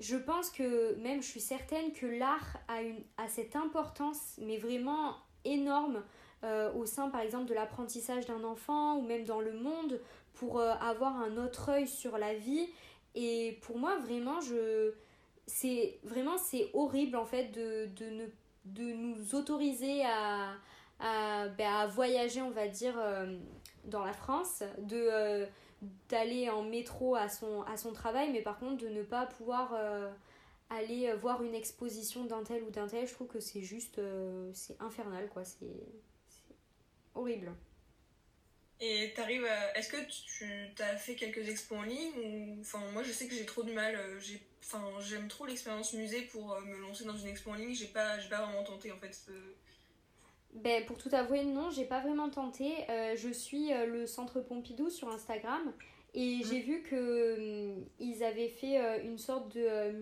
je 0.00 0.16
pense 0.16 0.50
que 0.50 0.94
même, 0.96 1.22
je 1.22 1.28
suis 1.28 1.40
certaine 1.40 1.92
que 1.92 2.06
l'art 2.06 2.58
a, 2.68 2.82
une, 2.82 3.02
a 3.16 3.28
cette 3.28 3.56
importance, 3.56 4.34
mais 4.38 4.58
vraiment 4.58 5.16
énorme 5.44 6.02
euh, 6.44 6.70
au 6.74 6.84
sein 6.84 7.08
par 7.08 7.22
exemple 7.22 7.46
de 7.46 7.54
l'apprentissage 7.54 8.26
d'un 8.26 8.44
enfant 8.44 8.98
ou 8.98 9.02
même 9.02 9.24
dans 9.24 9.40
le 9.40 9.54
monde 9.54 9.98
pour 10.34 10.58
euh, 10.58 10.72
avoir 10.74 11.16
un 11.16 11.38
autre 11.38 11.70
œil 11.70 11.88
sur 11.88 12.18
la 12.18 12.34
vie. 12.34 12.68
Et 13.14 13.58
pour 13.62 13.78
moi 13.78 13.96
vraiment 13.98 14.42
je 14.42 14.92
c'est 15.46 16.00
horrible 16.74 17.16
en 17.16 17.24
fait 17.24 17.50
de, 17.50 17.88
ne, 18.10 18.92
nous 18.92 19.34
autoriser 19.34 20.02
ben, 21.00 21.58
à, 21.58 21.86
voyager 21.86 22.42
on 22.42 22.50
va 22.50 22.68
dire 22.68 22.94
euh, 22.98 23.38
dans 23.84 24.04
la 24.04 24.12
France 24.12 24.62
d'aller 26.10 26.50
en 26.50 26.62
métro 26.62 27.14
à 27.14 27.30
son, 27.30 27.62
à 27.62 27.78
son 27.78 27.92
travail 27.92 28.30
mais 28.32 28.42
par 28.42 28.58
contre 28.58 28.84
de 28.84 28.88
ne 28.88 29.02
pas 29.02 29.24
pouvoir 29.24 29.74
aller 30.68 31.10
voir 31.14 31.42
une 31.42 31.54
exposition 31.54 32.24
d'un 32.24 32.42
tel 32.42 32.62
ou 32.64 32.70
d'un 32.70 32.86
tel. 32.86 33.06
Je 33.06 33.14
trouve 33.14 33.28
que 33.28 33.40
c'est 33.40 33.62
juste 33.62 33.98
c'est 34.52 34.76
infernal 34.82 35.28
quoi. 35.30 35.44
C'est 35.44 35.70
horrible. 37.14 37.52
Et 38.80 39.12
t'arrives 39.14 39.44
à... 39.44 39.78
Est-ce 39.78 39.88
que 39.88 39.96
tu 40.06 40.82
as 40.82 40.96
fait 40.96 41.14
quelques 41.14 41.48
expos 41.48 41.78
en 41.78 41.82
ligne 41.82 42.12
ou... 42.24 42.60
Enfin, 42.60 42.80
moi 42.92 43.02
je 43.02 43.12
sais 43.12 43.26
que 43.26 43.34
j'ai 43.34 43.46
trop 43.46 43.62
du 43.62 43.72
mal. 43.72 43.94
Euh, 43.94 44.18
j'ai... 44.20 44.40
Enfin, 44.62 44.82
j'aime 45.00 45.28
trop 45.28 45.46
l'expérience 45.46 45.92
musée 45.92 46.22
pour 46.22 46.52
euh, 46.52 46.60
me 46.60 46.78
lancer 46.78 47.04
dans 47.04 47.16
une 47.16 47.28
expo 47.28 47.50
en 47.50 47.54
ligne. 47.54 47.74
J'ai 47.74 47.86
pas, 47.86 48.18
j'ai 48.18 48.28
pas 48.28 48.42
vraiment 48.42 48.64
tenté 48.64 48.90
en 48.90 48.96
fait. 48.96 49.16
Ben, 50.54 50.84
pour 50.86 50.98
tout 50.98 51.10
avouer, 51.12 51.44
non, 51.44 51.70
j'ai 51.70 51.84
pas 51.84 52.00
vraiment 52.00 52.30
tenté. 52.30 52.72
Euh, 52.90 53.14
je 53.16 53.28
suis 53.28 53.70
le 53.72 54.06
centre 54.06 54.40
Pompidou 54.40 54.90
sur 54.90 55.08
Instagram 55.08 55.72
et 56.14 56.36
mmh. 56.36 56.44
j'ai 56.48 56.60
vu 56.60 56.82
que 56.82 57.74
hum, 57.74 57.86
ils 57.98 58.22
avaient 58.24 58.48
fait 58.48 59.04
une 59.04 59.18
sorte 59.18 59.54
de 59.54 59.94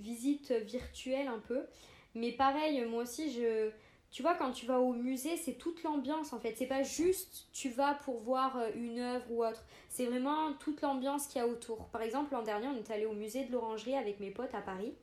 visite 0.00 0.52
virtuelle 0.52 1.28
un 1.28 1.40
peu. 1.40 1.66
Mais 2.14 2.32
pareil, 2.32 2.84
moi 2.86 3.02
aussi, 3.02 3.32
je 3.32 3.70
tu 4.10 4.22
vois, 4.22 4.34
quand 4.34 4.52
tu 4.52 4.66
vas 4.66 4.80
au 4.80 4.92
musée, 4.92 5.36
c'est 5.36 5.54
toute 5.54 5.82
l'ambiance 5.82 6.32
en 6.32 6.38
fait. 6.38 6.54
C'est 6.56 6.66
pas 6.66 6.82
juste 6.82 7.48
tu 7.52 7.68
vas 7.68 7.94
pour 7.94 8.20
voir 8.20 8.56
euh, 8.56 8.70
une 8.74 8.98
œuvre 8.98 9.24
ou 9.30 9.44
autre. 9.44 9.64
C'est 9.88 10.06
vraiment 10.06 10.52
toute 10.54 10.80
l'ambiance 10.80 11.26
qu'il 11.26 11.40
y 11.40 11.44
a 11.44 11.46
autour. 11.46 11.86
Par 11.88 12.02
exemple, 12.02 12.32
l'an 12.32 12.42
dernier, 12.42 12.68
on 12.68 12.76
est 12.76 12.90
allé 12.90 13.06
au 13.06 13.12
musée 13.12 13.44
de 13.44 13.52
l'Orangerie 13.52 13.94
avec 13.94 14.20
mes 14.20 14.30
potes 14.30 14.54
à 14.54 14.60
Paris. 14.60 14.94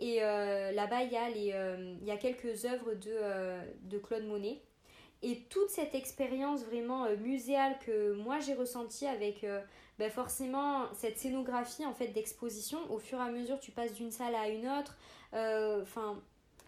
Et 0.00 0.22
euh, 0.22 0.72
là-bas, 0.72 1.02
il 1.02 1.12
y, 1.12 1.16
a 1.16 1.28
euh, 1.28 1.94
y 2.02 2.10
a 2.10 2.16
quelques 2.16 2.64
œuvres 2.64 2.94
de, 2.94 3.88
de 3.88 3.98
Claude 3.98 4.24
Monet. 4.24 4.62
Et 5.24 5.42
toute 5.50 5.68
cette 5.68 5.94
expérience 5.94 6.64
vraiment 6.64 7.08
muséale 7.16 7.78
que 7.86 8.12
moi 8.14 8.40
j'ai 8.40 8.54
ressentie 8.54 9.06
avec 9.06 9.46
ben 9.96 10.10
forcément 10.10 10.92
cette 10.94 11.16
scénographie 11.16 11.86
en 11.86 11.94
fait 11.94 12.08
d'exposition, 12.08 12.80
au 12.90 12.98
fur 12.98 13.18
et 13.18 13.22
à 13.22 13.30
mesure 13.30 13.60
tu 13.60 13.70
passes 13.70 13.92
d'une 13.92 14.10
salle 14.10 14.34
à 14.34 14.48
une 14.48 14.66
autre. 14.68 14.96
Enfin, 15.32 16.20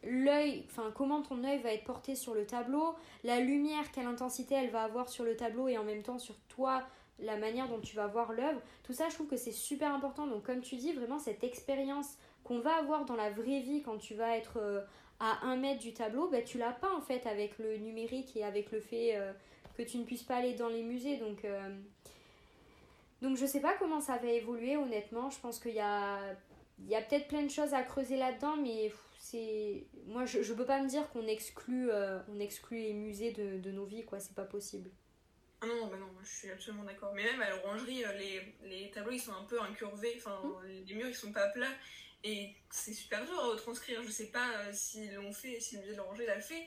l'œil, 0.07 0.65
enfin 0.67 0.93
comment 0.95 1.23
ton 1.23 1.45
œil 1.45 1.59
va 1.61 1.73
être 1.73 1.85
porté 1.85 2.15
sur 2.15 2.35
le 2.35 2.47
tableau, 2.47 2.95
la 3.23 3.41
lumière, 3.41 3.91
quelle 3.93 4.07
intensité 4.07 4.55
elle 4.55 4.71
va 4.71 4.83
avoir 4.83 5.09
sur 5.09 5.25
le 5.25 5.37
tableau 5.37 5.69
et 5.69 5.79
en 5.79 5.85
même 5.85 6.03
temps 6.03 6.19
sur 6.19 6.37
toi, 6.49 6.83
la 7.19 7.37
manière 7.37 7.69
dont 7.69 7.81
tu 7.81 7.97
vas 7.97 8.07
voir 8.07 8.33
l'œuvre. 8.33 8.61
Tout 8.83 8.93
ça, 8.93 9.09
je 9.09 9.15
trouve 9.15 9.29
que 9.29 9.37
c'est 9.37 9.53
super 9.53 9.95
important. 9.95 10.27
Donc 10.27 10.45
comme 10.45 10.61
tu 10.61 10.77
dis, 10.77 10.93
vraiment 10.93 11.19
cette 11.19 11.45
expérience 11.45 12.17
qu'on 12.43 12.59
va 12.59 12.77
avoir 12.77 13.05
dans 13.05 13.17
la 13.17 13.31
vraie 13.31 13.61
vie 13.61 13.83
quand 13.83 13.99
tu 13.99 14.15
vas 14.15 14.37
être 14.37 14.59
euh, 14.59 14.83
à 15.21 15.47
un 15.47 15.57
mètre 15.57 15.81
du 15.81 15.95
tableau, 15.95 16.29
bah, 16.29 16.43
tu 16.43 16.59
l'as 16.59 16.73
pas 16.73 16.93
en 16.95 17.01
fait 17.01 17.27
avec 17.27 17.59
le 17.59 17.79
numérique 17.79 18.37
et 18.37 18.45
avec 18.45 18.71
le 18.73 18.81
fait 18.81 19.17
euh, 19.17 19.33
que 19.77 19.83
tu 19.83 19.99
ne 19.99 20.05
puisses 20.05 20.23
pas 20.23 20.37
aller 20.37 20.55
dans 20.55 20.69
les 20.69 20.83
musées. 20.83 21.17
Donc, 21.17 21.45
euh, 21.45 21.75
donc 23.23 23.37
je 23.37 23.47
sais 23.47 23.61
pas 23.61 23.75
comment 23.79 24.01
ça 24.01 24.19
va 24.19 24.29
évoluer 24.29 24.77
honnêtement. 24.77 25.31
Je 25.31 25.39
pense 25.39 25.59
qu'il 25.59 25.75
y 25.75 25.81
a, 25.81 26.19
y 26.87 26.95
a 26.95 27.01
peut-être 27.01 27.29
plein 27.29 27.43
de 27.43 27.51
choses 27.51 27.73
à 27.75 27.83
creuser 27.83 28.17
là-dedans, 28.17 28.57
mais 28.57 28.93
c'est 29.25 29.87
moi 30.07 30.27
je, 30.27 30.43
je 30.43 30.53
peux 30.53 30.67
pas 30.67 30.83
me 30.83 30.89
dire 30.89 31.09
qu'on 31.09 31.27
exclut 31.27 31.91
euh, 31.91 32.21
on 32.29 32.39
exclut 32.39 32.77
les 32.77 32.93
musées 32.93 33.33
de, 33.33 33.59
de 33.59 33.71
nos 33.71 33.87
vies 33.87 34.05
quoi 34.05 34.21
c'est 34.21 34.35
pas 34.35 34.45
possible. 34.45 34.91
Ah 35.63 35.67
non 35.67 35.87
bah 35.87 35.97
non 35.97 36.11
je 36.23 36.29
suis 36.29 36.51
absolument 36.51 36.85
d'accord. 36.85 37.15
Mais 37.15 37.25
même 37.25 37.41
à 37.41 37.49
l'orangerie 37.49 38.05
euh, 38.05 38.13
les, 38.19 38.55
les, 38.65 38.91
tableaux 38.91 39.13
ils 39.13 39.21
sont 39.21 39.33
un 39.33 39.45
peu 39.45 39.59
incurvés. 39.63 40.13
Enfin 40.19 40.43
mmh. 40.45 40.67
les 40.87 40.95
murs 40.95 41.09
ils 41.09 41.15
sont 41.15 41.33
pas 41.33 41.49
plats. 41.49 41.73
Et 42.23 42.55
c'est 42.71 42.93
super 42.93 43.25
dur 43.25 43.39
à 43.39 43.47
retranscrire. 43.47 44.03
Je 44.03 44.11
sais 44.11 44.31
pas 44.31 44.59
euh, 44.59 44.73
s'ils 44.75 45.15
l'ont 45.15 45.33
fait 45.33 45.59
si 45.59 45.77
le 45.77 45.81
musée 45.81 45.93
de 45.93 45.97
l'orangerie 45.97 46.27
l'a 46.27 46.41
fait. 46.41 46.67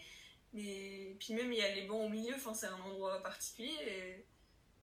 Mais 0.53 1.15
puis 1.19 1.35
même 1.35 1.53
il 1.53 1.59
y 1.59 1.61
a 1.63 1.75
les 1.75 1.85
bancs 1.85 2.05
au 2.05 2.09
milieu. 2.09 2.33
Enfin 2.33 2.55
c'est 2.55 2.67
un 2.67 2.79
endroit 2.79 3.21
particulier 3.21 3.75
et... 3.85 4.25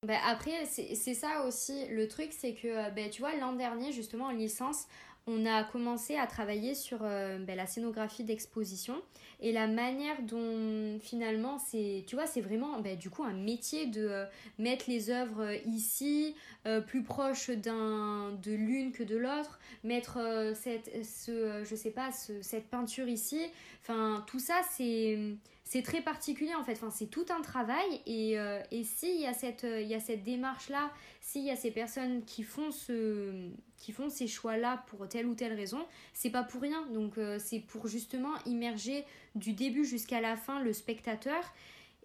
Bah 0.05 0.19
après, 0.27 0.67
c'est 0.67 1.15
ça 1.15 1.45
aussi. 1.47 1.87
Le 1.89 2.07
truc, 2.09 2.29
c'est 2.31 2.55
que, 2.55 2.91
bah, 2.95 3.09
tu 3.11 3.21
vois, 3.21 3.35
l'an 3.37 3.55
dernier, 3.55 3.91
justement, 3.93 4.27
en 4.27 4.31
licence, 4.31 4.87
on 5.27 5.47
a 5.47 5.65
commencé 5.65 6.17
à 6.17 6.27
travailler 6.27 6.75
sur 6.75 6.99
euh, 7.03 7.39
ben, 7.39 7.57
la 7.57 7.67
scénographie 7.67 8.25
d'exposition 8.25 9.01
et 9.41 9.53
la 9.53 9.67
manière 9.67 10.21
dont 10.23 10.99
finalement 11.01 11.59
c'est 11.59 12.05
tu 12.07 12.15
vois 12.15 12.27
c'est 12.27 12.43
vraiment 12.43 12.79
ben, 12.81 12.97
du 12.97 13.09
coup 13.09 13.25
un 13.25 13.33
métier 13.33 13.87
de 13.87 14.07
euh, 14.07 14.25
mettre 14.59 14.85
les 14.89 15.09
œuvres 15.09 15.51
ici 15.67 16.35
euh, 16.67 16.81
plus 16.81 17.03
proche 17.03 17.51
d'un 17.51 18.33
de 18.43 18.53
l'une 18.53 18.93
que 18.93 19.03
de 19.03 19.17
l'autre 19.17 19.59
mettre 19.83 20.19
cette 20.55 21.05
ce 21.05 21.65
je 21.65 21.75
sais 21.75 21.91
pas 21.91 22.11
cette 22.13 22.69
peinture 22.69 23.09
ici 23.09 23.41
enfin 23.81 24.25
tout 24.27 24.39
ça 24.39 24.61
c'est 24.73 25.19
c'est 25.65 25.83
très 25.83 26.03
particulier 26.03 26.55
en 26.55 26.63
fait. 26.63 26.73
Enfin, 26.73 26.91
c'est 26.91 27.07
tout 27.07 27.27
un 27.31 27.41
travail 27.41 28.03
et, 28.07 28.39
euh, 28.39 28.61
s'il 28.83 29.21
y 29.21 29.27
a 29.27 29.35
cette, 29.35 29.65
il 29.65 29.87
y 29.87 29.95
a 29.95 30.01
cette 30.01 30.23
démarche 30.23 30.69
là, 30.69 30.93
s'il 31.21 31.43
y 31.45 31.51
a 31.51 31.57
ces 31.57 31.71
personnes 31.71 32.25
qui 32.25 32.43
font 32.43 32.71
ce, 32.71 33.51
qui 33.79 33.93
font 33.93 34.09
ces 34.09 34.27
choix 34.27 34.57
là 34.57 34.85
pour 34.89 35.09
telle 35.09 35.27
ou 35.27 35.35
telle 35.35 35.55
raison, 35.55 35.85
c'est 36.13 36.31
pas 36.31 36.43
pour 36.43 36.63
rien. 36.63 36.87
Donc 36.93 37.19
euh, 37.19 37.39
c'est 37.39 37.61
pour 37.61 37.89
justement 37.89 38.35
immerger 38.47 39.05
du 39.35 39.53
début 39.53 39.85
jusqu'à 39.85 40.21
la 40.21 40.37
fin 40.37 40.61
le 40.61 40.73
spectateur. 40.73 41.43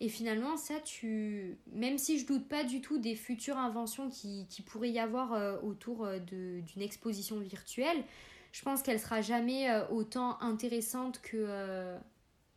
Et 0.02 0.08
finalement, 0.08 0.56
ça, 0.56 0.76
tu. 0.80 1.58
Même 1.74 1.98
si 1.98 2.20
je 2.20 2.26
doute 2.26 2.48
pas 2.48 2.64
du 2.64 2.82
tout 2.82 2.98
des 3.00 3.16
futures 3.16 3.58
inventions 3.58 4.10
qui, 4.10 4.46
qui 4.50 4.62
pourraient 4.62 4.92
y 4.92 5.00
avoir 5.00 5.34
euh, 5.34 5.58
autour 5.62 6.06
euh, 6.06 6.20
d'une 6.20 6.82
exposition 6.82 7.38
virtuelle, 7.40 8.04
je 8.52 8.62
pense 8.64 8.82
qu'elle 8.82 9.00
sera 9.00 9.22
jamais 9.22 9.70
euh, 9.70 9.86
autant 9.90 10.40
intéressante 10.42 11.22
que, 11.22 11.98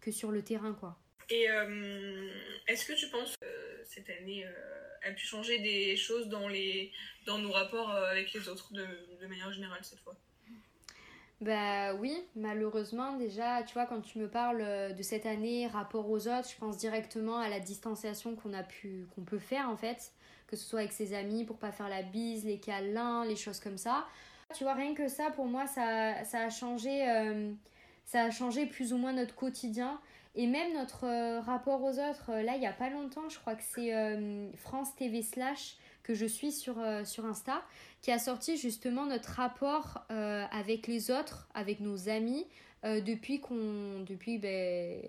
que 0.03 0.11
sur 0.11 0.31
le 0.31 0.43
terrain, 0.43 0.75
quoi. 0.75 0.99
Et 1.31 1.47
est-ce 2.67 2.85
que 2.85 2.93
tu 2.93 3.09
penses 3.09 3.35
que 3.41 3.47
cette 3.87 4.11
année 4.11 4.45
a 5.03 5.11
pu 5.13 5.25
changer 5.25 5.61
des 5.61 5.97
choses 5.97 6.29
dans, 6.29 6.47
les, 6.47 6.93
dans 7.25 7.39
nos 7.39 7.53
rapports 7.53 7.91
avec 7.91 8.35
les 8.35 8.49
autres 8.51 8.75
de, 8.75 8.85
de 9.21 9.27
manière 9.27 9.51
générale 9.51 9.83
cette 9.83 10.01
fois? 10.01 10.15
Bah 11.43 11.95
oui, 11.95 12.17
malheureusement 12.37 13.17
déjà, 13.17 13.65
tu 13.65 13.73
vois, 13.73 13.87
quand 13.87 14.01
tu 14.01 14.21
me 14.21 14.29
parles 14.29 14.61
euh, 14.61 14.93
de 14.93 15.03
cette 15.03 15.27
année, 15.27 15.67
rapport 15.67 16.09
aux 16.09 16.29
autres, 16.29 16.49
je 16.49 16.57
pense 16.57 16.79
directement 16.79 17.39
à 17.39 17.49
la 17.49 17.59
distanciation 17.59 18.37
qu'on 18.37 18.53
a 18.53 18.63
pu, 18.63 19.09
qu'on 19.13 19.23
peut 19.23 19.41
faire 19.41 19.69
en 19.69 19.77
fait, 19.77 20.13
que 20.47 20.55
ce 20.55 20.65
soit 20.65 20.79
avec 20.79 20.93
ses 20.93 21.15
amis 21.15 21.45
pour 21.45 21.59
pas 21.59 21.73
faire 21.73 21.89
la 21.89 22.03
bise, 22.03 22.45
les 22.45 22.61
câlins, 22.61 23.25
les 23.25 23.35
choses 23.35 23.59
comme 23.59 23.77
ça. 23.77 24.07
Tu 24.55 24.63
vois, 24.63 24.75
rien 24.75 24.95
que 24.95 25.09
ça, 25.09 25.33
pour 25.33 25.47
moi, 25.47 25.67
ça, 25.67 26.23
ça 26.25 26.45
a 26.45 26.51
changé, 26.51 27.11
euh, 27.11 27.51
ça 28.05 28.23
a 28.23 28.31
changé 28.31 28.67
plus 28.67 28.93
ou 28.93 28.99
moins 28.99 29.13
notre 29.13 29.35
quotidien. 29.35 30.01
Et 30.35 30.47
même 30.47 30.73
notre 30.73 31.05
euh, 31.05 31.41
rapport 31.41 31.83
aux 31.83 31.99
autres. 31.99 32.33
Là, 32.33 32.57
il 32.57 32.63
y 32.63 32.67
a 32.67 32.73
pas 32.73 32.89
longtemps, 32.89 33.29
je 33.29 33.39
crois 33.39 33.55
que 33.55 33.63
c'est 33.63 33.93
France 34.57 34.95
TV 34.97 35.23
slash 35.23 35.77
que 36.03 36.15
je 36.15 36.27
suis 36.27 36.53
sur, 36.53 36.77
sur 37.05 37.27
Insta 37.27 37.63
qui 38.03 38.11
a 38.11 38.19
sorti 38.19 38.57
justement 38.57 39.07
notre 39.07 39.31
rapport 39.31 40.05
euh, 40.11 40.45
avec 40.51 40.89
les 40.89 41.11
autres, 41.11 41.49
avec 41.55 41.81
nos 41.81 42.09
amis, 42.09 42.45
euh, 42.85 43.01
depuis 43.01 43.41
qu'on 43.41 44.01
depuis 44.01 44.39
ben, 44.39 45.01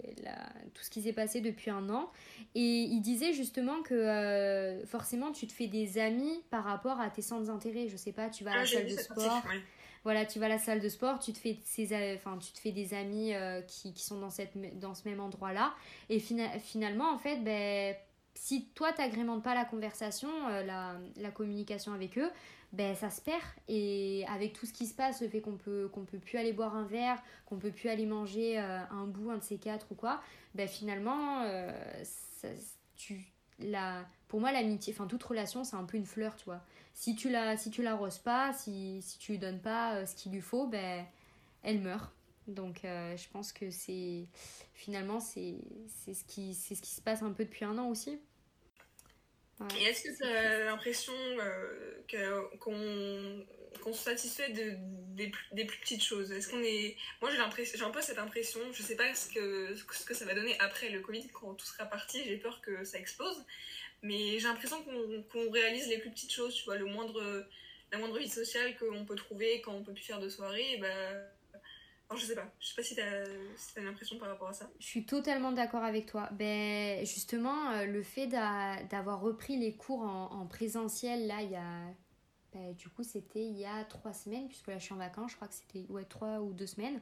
tout 0.76 0.84
ce 0.84 0.92
qui 0.92 1.02
s'est 1.02 1.12
passé 1.12 1.42
depuis 1.42 1.72
un 1.72 1.90
an. 1.90 2.12
Et 2.54 2.84
il 2.84 3.02
disait 3.02 3.34
justement 3.34 3.82
que 3.82 3.96
euh, 3.96 4.86
forcément 4.86 5.32
tu 5.32 5.48
te 5.48 5.54
fais 5.54 5.66
des 5.66 5.98
amis 5.98 6.44
par 6.52 6.64
rapport 6.64 7.02
à 7.02 7.10
tes 7.10 7.24
centres 7.24 7.48
d'intérêt. 7.48 7.88
Je 7.90 7.98
sais 7.98 8.12
pas 8.12 8.30
tu 8.30 8.44
vas 8.44 8.52
à 8.52 8.58
la 8.58 8.62
ah, 8.62 8.66
salle 8.68 8.86
de 8.86 8.96
sport 8.96 9.44
voilà 10.04 10.26
tu 10.26 10.40
vas 10.40 10.48
à 10.48 10.50
la 10.50 10.60
salle 10.60 10.80
de 10.80 10.90
sport 10.90 11.20
tu 11.20 11.34
te 11.34 11.38
fais 11.38 11.60
ces 11.64 12.16
enfin 12.16 12.38
tu 12.38 12.52
te 12.52 12.60
fais 12.60 12.72
des 12.72 12.94
amis 12.94 13.34
qui, 13.68 13.94
qui, 13.94 14.04
sont 14.04 14.20
dans 14.20 14.30
cette 14.30 14.80
dans 14.80 14.94
ce 14.94 15.08
même 15.08 15.20
endroit 15.20 15.54
là 15.54 15.74
et 16.10 16.20
finalement 16.20 17.10
en 17.12 17.18
fait 17.18 17.38
ben 17.44 17.96
si 18.36 18.66
toi 18.76 18.92
t'agrémentes 18.92 19.44
pas 19.44 19.56
la 19.56 19.66
conversation 19.66 20.30
la, 20.48 20.96
la 21.18 21.32
communication 21.32 21.94
avec 21.94 22.18
eux 22.18 22.30
ben 22.74 22.96
ça 22.96 23.10
se 23.10 23.22
perd. 23.22 23.44
Et 23.68 24.26
avec 24.28 24.54
tout 24.54 24.66
ce 24.66 24.74
qui 24.74 24.88
se 24.88 24.94
passe 24.94 25.22
le 25.22 25.30
fait 25.30 25.40
qu'on 25.40 25.58
peut 25.58 25.90
peut 26.12 26.18
plus 26.20 26.38
aller 26.38 26.52
boire 26.52 26.76
un 26.76 26.86
verre 26.86 27.22
qu'on 27.46 27.58
peut 27.58 27.72
plus 27.72 27.88
aller 27.90 28.06
manger 28.06 28.60
euh, 28.60 28.80
un 28.92 29.06
bout 29.06 29.32
un 29.32 29.38
de 29.38 29.44
ces 29.44 29.58
quatre 29.58 29.88
ou 29.92 29.96
quoi 29.96 30.22
ben 30.56 30.68
finalement 30.68 31.44
euh, 31.44 31.72
tu 32.96 33.22
la 33.60 34.06
pour 34.28 34.40
moi 34.40 34.52
l'amitié 34.52 34.94
enfin 34.94 35.08
toute 35.08 35.24
relation 35.24 35.64
c'est 35.64 35.76
un 35.76 35.86
peu 35.86 35.98
une 35.98 36.06
fleur 36.06 36.36
tu 36.36 36.46
vois 36.46 36.62
si 36.94 37.16
tu 37.16 37.30
la 37.30 37.58
si 37.58 37.70
tu 37.72 37.82
l'arroses 37.82 38.20
pas 38.20 38.54
si, 38.54 39.02
si 39.02 39.18
tu 39.18 39.34
lui 39.34 39.40
donnes 39.40 39.62
pas 39.62 39.96
euh, 39.96 40.06
ce 40.06 40.16
qu'il 40.16 40.32
lui 40.32 40.42
faut 40.42 40.68
ben 40.68 41.06
elle 41.64 41.80
meurt. 41.80 42.12
Donc 42.48 42.82
je 42.84 43.30
pense 43.32 43.54
que 43.54 43.70
c'est 43.70 44.28
finalement 44.74 45.22
c'est 45.22 45.56
ce 46.06 46.24
qui 46.26 46.54
c'est 46.54 46.76
ce 46.76 46.82
qui 46.82 46.92
se 46.92 47.02
passe 47.02 47.24
un 47.24 47.32
peu 47.32 47.46
depuis 47.46 47.64
un 47.64 47.78
an 47.78 47.88
aussi. 47.88 48.20
Et 49.80 49.84
est-ce 49.84 50.04
que 50.04 50.18
tu 50.18 50.24
as 50.24 50.66
l'impression 50.66 51.14
euh, 51.40 52.42
qu'on 52.60 53.94
se 53.94 54.04
satisfait 54.04 54.50
de, 54.50 54.76
des, 55.16 55.32
des, 55.52 55.66
plus 55.66 55.78
petites 55.80 56.04
choses? 56.04 56.32
Est-ce 56.32 56.50
qu'on 56.50 56.62
est... 56.62 56.98
Moi, 57.22 57.32
j'ai 57.32 57.40
un 57.40 57.50
peu 57.90 58.02
cette 58.02 58.18
impression, 58.18 58.60
je 58.74 58.82
sais 58.82 58.96
pas 58.96 59.14
ce 59.14 59.30
que, 59.30 59.76
ce 59.76 60.06
que 60.06 60.14
ça 60.14 60.26
va 60.26 60.34
donner 60.34 60.58
après 60.60 60.90
le 60.90 61.02
Covid, 61.02 61.28
quand 61.30 61.54
tout 61.54 61.66
sera 61.66 61.86
parti, 61.86 62.24
j'ai 62.26 62.38
peur 62.38 62.62
que 62.62 62.84
ça 62.84 63.00
explose. 63.00 63.46
Mais 64.04 64.38
j'ai 64.38 64.48
l'impression 64.48 64.78
qu'on 65.32 65.50
réalise 65.52 65.88
les 65.88 65.98
plus 65.98 66.12
petites 66.12 66.32
choses, 66.32 66.54
tu 66.54 66.66
vois, 66.66 66.78
le 66.78 66.86
moindre, 66.86 67.48
la 67.92 67.98
moindre 67.98 68.18
vie 68.20 68.30
sociale 68.30 68.78
qu'on 68.78 69.06
peut 69.06 69.16
trouver 69.16 69.62
quand 69.62 69.74
on 69.74 69.84
peut 69.84 69.94
plus 69.94 70.04
faire 70.04 70.20
de 70.20 70.30
soirée, 70.30 70.74
et 70.74 70.78
ben 70.78 71.26
je 72.18 72.26
sais 72.26 72.36
pas. 72.36 72.52
Je 72.60 72.68
sais 72.68 72.76
pas 72.76 72.84
si 72.84 72.96
t'as 72.96 73.02
as, 73.04 73.82
une 73.82 73.88
impression 73.88 74.18
par 74.18 74.30
rapport 74.30 74.50
à 74.50 74.54
ça. 74.54 74.70
Je 74.80 74.86
suis 74.86 75.06
totalement 75.06 75.52
d'accord 75.52 75.84
avec 75.84 76.06
toi. 76.06 76.30
Ben, 76.34 77.06
justement, 77.06 77.72
euh, 77.72 77.86
le 77.86 78.04
fait 78.04 78.28
d'avoir 78.28 79.22
repris 79.22 79.58
les 79.58 79.76
cours 79.76 80.02
en, 80.02 80.46
présentiel, 80.48 81.28
là, 81.28 81.42
il 81.42 81.52
y 81.52 81.56
a. 81.56 81.94
Ben, 82.54 82.74
du 82.76 82.88
coup, 82.90 83.04
c'était 83.04 83.44
il 83.44 83.58
y 83.58 83.66
a 83.66 83.84
trois 83.86 84.14
semaines, 84.14 84.48
puisque 84.48 84.68
là, 84.68 84.78
je 84.78 84.84
suis 84.84 84.94
en 84.94 84.98
vacances, 84.98 85.32
je 85.32 85.36
crois 85.38 85.48
que 85.48 85.56
c'était 85.56 85.86
ouais, 85.90 86.06
trois 86.06 86.40
ou 86.40 86.54
deux 86.54 86.68
semaines. 86.68 87.02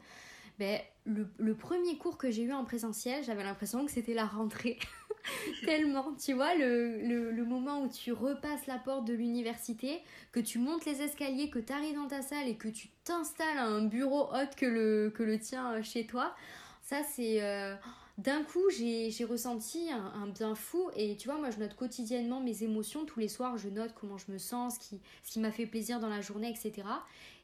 Ben, 0.59 0.79
le, 1.05 1.27
le 1.37 1.55
premier 1.55 1.97
cours 1.97 2.17
que 2.17 2.31
j'ai 2.31 2.43
eu 2.43 2.53
en 2.53 2.63
présentiel, 2.63 3.23
j'avais 3.23 3.43
l'impression 3.43 3.85
que 3.85 3.91
c'était 3.91 4.13
la 4.13 4.25
rentrée. 4.25 4.79
Tellement, 5.65 6.13
tu 6.15 6.33
vois, 6.33 6.55
le, 6.55 7.31
le, 7.31 7.45
moment 7.45 7.81
où 7.81 7.89
tu 7.89 8.11
repasses 8.11 8.67
la 8.67 8.77
porte 8.77 9.05
de 9.05 9.13
l'université, 9.13 10.01
que 10.31 10.39
tu 10.39 10.59
montes 10.59 10.85
les 10.85 11.01
escaliers, 11.01 11.49
que 11.49 11.59
tu 11.59 11.73
arrives 11.73 11.95
dans 11.95 12.07
ta 12.07 12.21
salle 12.21 12.47
et 12.47 12.55
que 12.55 12.67
tu 12.67 12.89
t'installes 13.03 13.57
à 13.57 13.65
un 13.65 13.85
bureau 13.85 14.23
autre 14.33 14.55
que 14.55 14.65
le, 14.65 15.11
que 15.13 15.23
le 15.23 15.39
tien 15.39 15.73
euh, 15.73 15.83
chez 15.83 16.05
toi, 16.05 16.35
ça 16.81 17.03
c'est... 17.03 17.41
Euh, 17.41 17.75
d'un 18.17 18.43
coup, 18.43 18.69
j'ai 18.69 19.25
ressenti 19.25 19.89
un, 19.89 20.27
bien 20.27 20.53
fou 20.53 20.91
et 20.95 21.15
tu 21.15 21.27
vois, 21.27 21.39
moi 21.39 21.49
je 21.49 21.57
note 21.57 21.73
quotidiennement 21.75 22.39
mes 22.39 22.63
émotions. 22.63 23.05
Tous 23.05 23.19
les 23.19 23.27
soirs, 23.27 23.57
je 23.57 23.69
note 23.69 23.93
comment 23.99 24.17
je 24.17 24.31
me 24.31 24.37
sens, 24.37 24.77
qui, 24.77 24.99
ce 25.23 25.31
qui 25.31 25.39
m'a 25.39 25.51
fait 25.51 25.65
plaisir 25.65 25.99
dans 25.99 26.09
la 26.09 26.21
journée, 26.21 26.49
etc. 26.49 26.87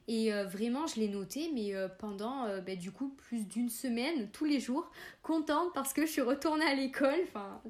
Et 0.07 0.33
euh, 0.33 0.45
vraiment, 0.45 0.87
je 0.87 0.99
l'ai 0.99 1.09
noté, 1.09 1.51
mais 1.53 1.75
euh, 1.75 1.89
pendant 1.89 2.45
euh, 2.45 2.61
bah, 2.61 2.75
du 2.75 2.91
coup 2.91 3.09
plus 3.09 3.45
d'une 3.45 3.69
semaine, 3.69 4.29
tous 4.31 4.45
les 4.45 4.59
jours, 4.59 4.89
contente 5.21 5.73
parce 5.73 5.91
que 5.91 6.05
je 6.05 6.11
suis 6.11 6.21
retournée 6.21 6.65
à 6.65 6.75
l'école. 6.75 7.19
Enfin, 7.23 7.61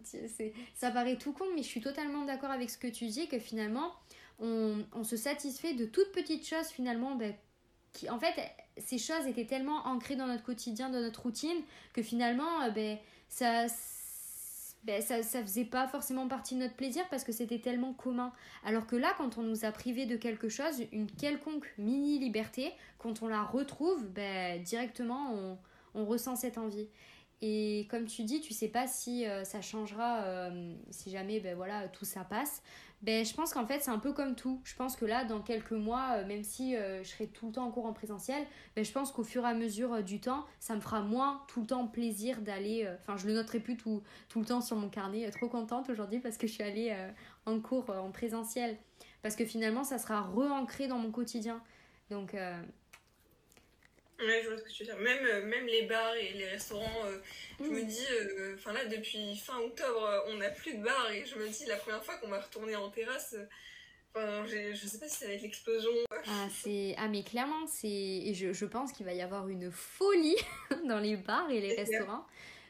ça 0.76 0.92
paraît 0.92 1.16
tout 1.16 1.34
con, 1.34 1.46
mais 1.56 1.64
je 1.64 1.68
suis 1.68 1.82
totalement 1.82 2.26
d'accord 2.26 2.52
avec 2.52 2.70
ce 2.70 2.78
que 2.78 2.88
tu 2.88 3.08
dis, 3.08 3.28
que 3.28 3.40
finalement, 3.40 3.92
on, 4.40 4.86
on 4.94 5.04
se 5.04 5.18
satisfait 5.18 5.74
de 5.74 5.86
toutes 5.86 6.12
petites 6.12 6.48
choses 6.48 6.68
finalement. 6.68 7.16
Bah, 7.16 7.26
qui, 7.94 8.08
en 8.12 8.20
fait, 8.20 8.36
ces 8.78 9.00
choses 9.00 9.26
étaient 9.26 9.48
tellement 9.48 9.88
ancrées 9.88 10.16
dans 10.16 10.28
notre 10.28 10.44
quotidien, 10.44 10.90
dans 10.90 11.02
notre 11.02 11.24
routine, 11.24 11.58
que 11.94 12.04
finalement, 12.04 12.70
ben, 12.76 13.00
ça 13.28 13.68
ben, 14.84 15.02
ça, 15.02 15.22
ça 15.24 15.42
faisait 15.42 15.66
pas 15.66 15.88
forcément 15.88 16.28
partie 16.28 16.56
de 16.56 16.60
notre 16.62 16.76
plaisir 16.76 17.04
parce 17.10 17.24
que 17.24 17.32
c'était 17.32 17.60
tellement 17.60 17.94
commun. 17.94 18.32
Alors 18.64 18.88
que 18.88 18.96
là, 18.96 19.14
quand 19.18 19.38
on 19.38 19.44
nous 19.44 19.66
a 19.66 19.72
privé 19.72 20.06
de 20.06 20.16
quelque 20.16 20.50
chose, 20.50 20.82
une 20.92 21.12
quelconque 21.12 21.68
mini-liberté, 21.78 22.72
quand 22.98 23.22
on 23.22 23.28
la 23.28 23.44
retrouve, 23.44 24.06
ben, 24.08 24.62
directement, 24.64 25.34
on, 25.34 25.58
on 25.94 26.06
ressent 26.06 26.36
cette 26.36 26.58
envie. 26.58 26.88
Et 27.42 27.88
comme 27.92 28.06
tu 28.06 28.24
dis, 28.24 28.42
tu 28.42 28.54
sais 28.54 28.68
pas 28.68 28.88
si 28.88 29.28
euh, 29.28 29.44
ça 29.44 29.62
changera, 29.62 30.24
euh, 30.24 30.74
si 30.90 31.12
jamais 31.12 31.40
ben 31.40 31.56
voilà, 31.56 31.88
tout 31.88 32.06
ça 32.06 32.24
passe 32.24 32.62
ben, 33.04 33.24
je 33.24 33.32
pense 33.32 33.54
qu'en 33.54 33.68
fait, 33.68 33.80
c'est 33.80 33.92
un 33.92 34.00
peu 34.00 34.12
comme 34.12 34.34
tout. 34.34 34.60
Je 34.64 34.74
pense 34.74 34.96
que 34.96 35.06
là, 35.06 35.24
dans 35.24 35.40
quelques 35.40 35.72
mois, 35.72 36.14
euh, 36.16 36.26
même 36.26 36.44
si 36.44 36.74
je 36.74 37.04
serai 37.04 37.28
tout 37.28 37.46
le 37.46 37.52
temps 37.52 37.68
en 37.68 37.70
cours 37.70 37.86
en 37.86 37.94
présentiel, 37.94 38.44
ben, 38.76 38.84
je 38.84 38.92
pense 38.92 39.12
qu'au 39.12 39.24
fur 39.24 39.44
et 39.44 39.48
à 39.48 39.54
mesure 39.54 40.02
du 40.02 40.20
temps, 40.20 40.48
ça 40.60 40.74
me 40.74 40.82
fera 40.82 41.02
moins 41.02 41.44
tout 41.48 41.62
le 41.62 41.68
temps 41.68 41.86
plaisir 41.86 42.42
d'aller. 42.42 42.92
Enfin, 43.00 43.16
je 43.16 43.28
le 43.28 43.34
noterai 43.34 43.60
plus 43.60 43.78
tout, 43.78 44.02
tout 44.30 44.40
le 44.40 44.48
temps 44.48 44.62
sur 44.62 44.78
mon 44.78 44.90
carnet. 44.90 45.30
trop 45.30 45.48
contente 45.48 45.92
aujourd'hui 45.92 46.18
parce 46.20 46.38
que 46.38 46.48
je 46.48 46.54
suis 46.54 46.64
allée 46.64 46.92
en 47.46 47.60
cours 47.60 47.92
en 47.92 48.10
présentiel. 48.10 48.76
Parce 49.22 49.36
que 49.36 49.46
finalement, 49.46 49.84
ça 49.84 50.00
sera 50.00 50.22
re-ancré 50.22 50.88
dans 50.88 50.98
mon 50.98 51.12
quotidien. 51.12 51.62
Donc, 52.10 52.36
Ouais, 54.20 54.42
je 54.44 54.50
vois 54.50 54.58
ce 54.58 54.64
que 54.64 54.70
tu 54.70 54.84
veux 54.84 54.90
dire. 54.90 54.98
Même, 54.98 55.26
euh, 55.26 55.46
même 55.46 55.68
les 55.68 55.84
bars 55.84 56.16
et 56.16 56.34
les 56.34 56.48
restaurants, 56.48 57.06
euh, 57.06 57.20
je 57.60 57.66
me 57.66 57.82
mm. 57.82 57.86
dis, 57.86 58.06
euh, 58.12 58.56
enfin 58.56 58.74
là, 58.74 58.86
depuis 58.86 59.36
fin 59.38 59.60
octobre, 59.60 60.24
on 60.28 60.38
n'a 60.38 60.50
plus 60.50 60.76
de 60.76 60.84
bars 60.84 61.12
et 61.12 61.26
je 61.26 61.36
me 61.38 61.48
dis, 61.48 61.66
la 61.66 61.76
première 61.76 62.04
fois 62.04 62.16
qu'on 62.16 62.30
va 62.30 62.40
retourner 62.40 62.76
en 62.76 62.90
terrasse, 62.90 63.36
enfin, 64.16 64.44
je 64.48 64.88
sais 64.88 64.98
pas 64.98 65.08
si 65.08 65.20
ça 65.20 65.28
va 65.28 65.34
être 65.34 65.44
l'explosion. 65.44 65.92
Ah, 66.28 66.48
ah, 66.98 67.08
mais 67.08 67.24
clairement, 67.24 67.68
c'est... 67.68 67.88
Et 67.88 68.34
je, 68.34 68.54
je 68.54 68.66
pense 68.66 68.92
qu'il 68.92 69.06
va 69.06 69.14
y 69.14 69.22
avoir 69.22 69.48
une 69.50 69.72
folie 69.72 70.38
dans 70.88 71.00
les 71.00 71.16
bars 71.16 71.50
et 71.52 71.62
les 71.62 71.76
restaurants. 71.76 72.26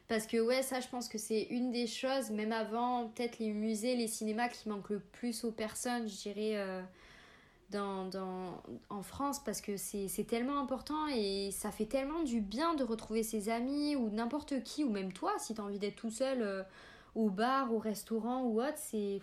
Parce 0.09 0.25
que 0.25 0.37
ouais, 0.37 0.63
ça 0.63 0.79
je 0.79 0.87
pense 0.87 1.09
que 1.09 1.17
c'est 1.17 1.43
une 1.49 1.69
des 1.71 1.85
choses, 1.85 2.29
même 2.29 2.53
avant 2.53 3.09
peut-être 3.09 3.39
les 3.39 3.49
musées, 3.49 3.95
les 3.95 4.07
cinémas 4.07 4.47
qui 4.47 4.69
manquent 4.69 4.89
le 4.89 4.99
plus 4.99 5.43
aux 5.43 5.51
personnes, 5.51 6.07
je 6.07 6.15
dirais, 6.15 6.83
dans, 7.69 8.05
dans, 8.05 8.61
en 8.89 9.03
France 9.03 9.39
parce 9.43 9.61
que 9.61 9.77
c'est 9.77 10.25
tellement 10.27 10.59
important 10.59 11.07
et 11.07 11.51
ça 11.51 11.71
fait 11.71 11.85
tellement 11.85 12.23
du 12.23 12.41
bien 12.41 12.75
de 12.75 12.83
retrouver 12.83 13.23
ses 13.23 13.49
amis 13.49 13.95
ou 13.95 14.09
n'importe 14.09 14.63
qui 14.63 14.83
ou 14.83 14.89
même 14.89 15.11
toi 15.11 15.33
si 15.37 15.53
tu 15.53 15.61
as 15.61 15.63
envie 15.63 15.79
d'être 15.79 15.97
tout 15.97 16.11
seul 16.11 16.41
euh, 16.41 16.63
au 17.15 17.29
bar, 17.29 17.73
au 17.73 17.79
restaurant 17.79 18.43
ou 18.43 18.61
autre, 18.61 18.77
c'est 18.77 19.21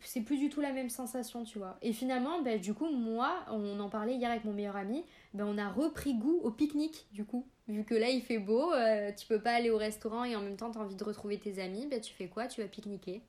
c'est 0.00 0.22
plus 0.22 0.38
du 0.38 0.48
tout 0.48 0.60
la 0.60 0.72
même 0.72 0.88
sensation, 0.88 1.44
tu 1.44 1.58
vois. 1.58 1.76
Et 1.82 1.92
finalement, 1.92 2.40
ben, 2.40 2.58
du 2.58 2.72
coup, 2.72 2.88
moi, 2.88 3.44
on 3.50 3.78
en 3.78 3.90
parlait 3.90 4.14
hier 4.14 4.30
avec 4.30 4.44
mon 4.44 4.54
meilleur 4.54 4.76
ami, 4.76 5.04
ben, 5.34 5.44
on 5.46 5.58
a 5.58 5.68
repris 5.68 6.14
goût 6.14 6.40
au 6.42 6.50
pique-nique, 6.50 7.06
du 7.12 7.24
coup. 7.26 7.46
Vu 7.68 7.84
que 7.84 7.94
là, 7.94 8.08
il 8.08 8.22
fait 8.22 8.38
beau, 8.38 8.72
euh, 8.72 9.12
tu 9.12 9.26
peux 9.26 9.40
pas 9.40 9.52
aller 9.52 9.70
au 9.70 9.76
restaurant 9.76 10.24
et 10.24 10.34
en 10.34 10.40
même 10.40 10.56
temps, 10.56 10.70
tu 10.70 10.78
as 10.78 10.80
envie 10.80 10.96
de 10.96 11.04
retrouver 11.04 11.38
tes 11.38 11.60
amis, 11.60 11.86
ben, 11.90 12.00
tu 12.00 12.14
fais 12.14 12.28
quoi? 12.28 12.46
Tu 12.46 12.62
vas 12.62 12.68
pique-niquer. 12.68 13.20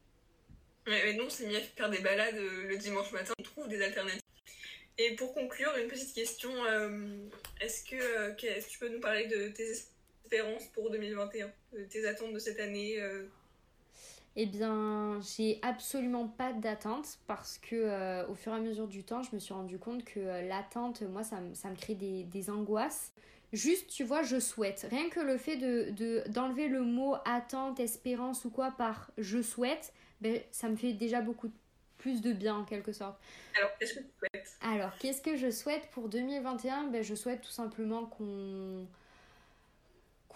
Mais 0.88 1.13
non, 1.13 1.25
c'est 1.29 1.45
mis 1.45 1.55
à 1.55 1.59
faire 1.59 1.89
des 1.89 1.99
balades 1.99 2.38
euh, 2.38 2.67
le 2.67 2.77
dimanche 2.77 3.11
matin, 3.11 3.33
on 3.38 3.43
trouve 3.43 3.67
des 3.67 3.81
alternatives. 3.81 4.21
Et 4.97 5.15
pour 5.15 5.33
conclure, 5.33 5.69
une 5.77 5.89
petite 5.89 6.13
question 6.13 6.49
euh, 6.65 7.27
est-ce 7.61 7.83
que, 7.83 7.95
euh, 7.95 8.31
que, 8.31 8.67
tu 8.67 8.79
peux 8.79 8.88
nous 8.88 9.01
parler 9.01 9.27
de 9.27 9.49
tes 9.49 9.69
espérances 9.69 10.65
pour 10.73 10.89
2021, 10.89 11.51
de 11.73 11.83
tes 11.83 12.07
attentes 12.07 12.33
de 12.33 12.39
cette 12.39 12.59
année 12.59 12.99
eh 14.39 14.45
bien, 14.45 15.19
j'ai 15.35 15.57
absolument 15.63 16.27
pas 16.27 16.53
d'attente 16.53 17.17
parce 17.25 17.57
que 17.57 18.23
au 18.29 18.35
fur 18.35 18.53
et 18.53 18.57
à 18.57 18.59
mesure 18.59 18.88
du 18.88 19.03
temps, 19.03 19.23
je 19.23 19.33
me 19.33 19.39
suis 19.39 19.55
rendu 19.55 19.79
compte 19.79 20.05
que 20.05 20.19
l'attente, 20.47 21.01
moi, 21.01 21.23
ça, 21.23 21.39
me 21.39 21.75
crée 21.75 21.95
des, 21.95 22.49
angoisses. 22.51 23.13
Juste, 23.51 23.88
tu 23.88 24.03
vois, 24.03 24.21
je 24.21 24.39
souhaite. 24.39 24.85
Rien 24.91 25.09
que 25.09 25.21
le 25.21 25.39
fait 25.39 25.57
de, 25.57 26.21
d'enlever 26.29 26.67
le 26.67 26.81
mot 26.81 27.15
attente, 27.25 27.79
espérance 27.79 28.45
ou 28.45 28.51
quoi 28.51 28.69
par 28.69 29.09
je 29.17 29.41
souhaite, 29.41 29.91
ben, 30.22 30.41
ça 30.51 30.70
me 30.70 30.76
fait 30.76 30.93
déjà 30.93 31.22
beaucoup 31.22 31.51
plus 31.97 32.22
de 32.22 32.32
bien 32.32 32.55
en 32.55 32.63
quelque 32.63 32.91
sorte. 32.91 33.20
Alors, 33.57 33.72
qu'est-ce 33.80 33.93
que 33.95 33.99
tu 33.99 34.09
souhaites? 34.20 34.57
Alors, 34.61 34.97
qu'est-ce 34.99 35.22
que 35.22 35.36
je 35.36 35.49
souhaite 35.49 35.89
pour 35.91 36.09
2021 36.09 36.88
ben, 36.88 37.03
Je 37.03 37.15
souhaite 37.15 37.41
tout 37.41 37.51
simplement 37.51 38.05
qu'on 38.05 38.88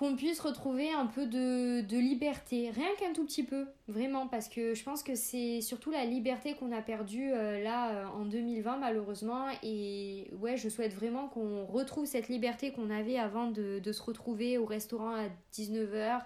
qu'on 0.01 0.15
puisse 0.15 0.39
retrouver 0.39 0.91
un 0.91 1.05
peu 1.05 1.27
de, 1.27 1.81
de 1.81 1.97
liberté, 1.99 2.71
rien 2.71 2.87
qu'un 2.99 3.13
tout 3.13 3.23
petit 3.23 3.43
peu, 3.43 3.67
vraiment, 3.87 4.25
parce 4.25 4.49
que 4.49 4.73
je 4.73 4.83
pense 4.83 5.03
que 5.03 5.13
c'est 5.13 5.61
surtout 5.61 5.91
la 5.91 6.05
liberté 6.05 6.55
qu'on 6.55 6.71
a 6.71 6.81
perdue 6.81 7.31
euh, 7.31 7.61
là 7.61 7.91
euh, 7.91 8.05
en 8.07 8.25
2020 8.25 8.77
malheureusement, 8.77 9.45
et 9.61 10.27
ouais, 10.39 10.57
je 10.57 10.69
souhaite 10.69 10.95
vraiment 10.95 11.27
qu'on 11.27 11.67
retrouve 11.67 12.07
cette 12.07 12.29
liberté 12.29 12.71
qu'on 12.71 12.89
avait 12.89 13.19
avant 13.19 13.51
de, 13.51 13.77
de, 13.77 13.91
se 13.91 14.01
retrouver 14.01 14.57
au 14.57 14.65
restaurant 14.65 15.13
à 15.13 15.27
19h, 15.53 16.21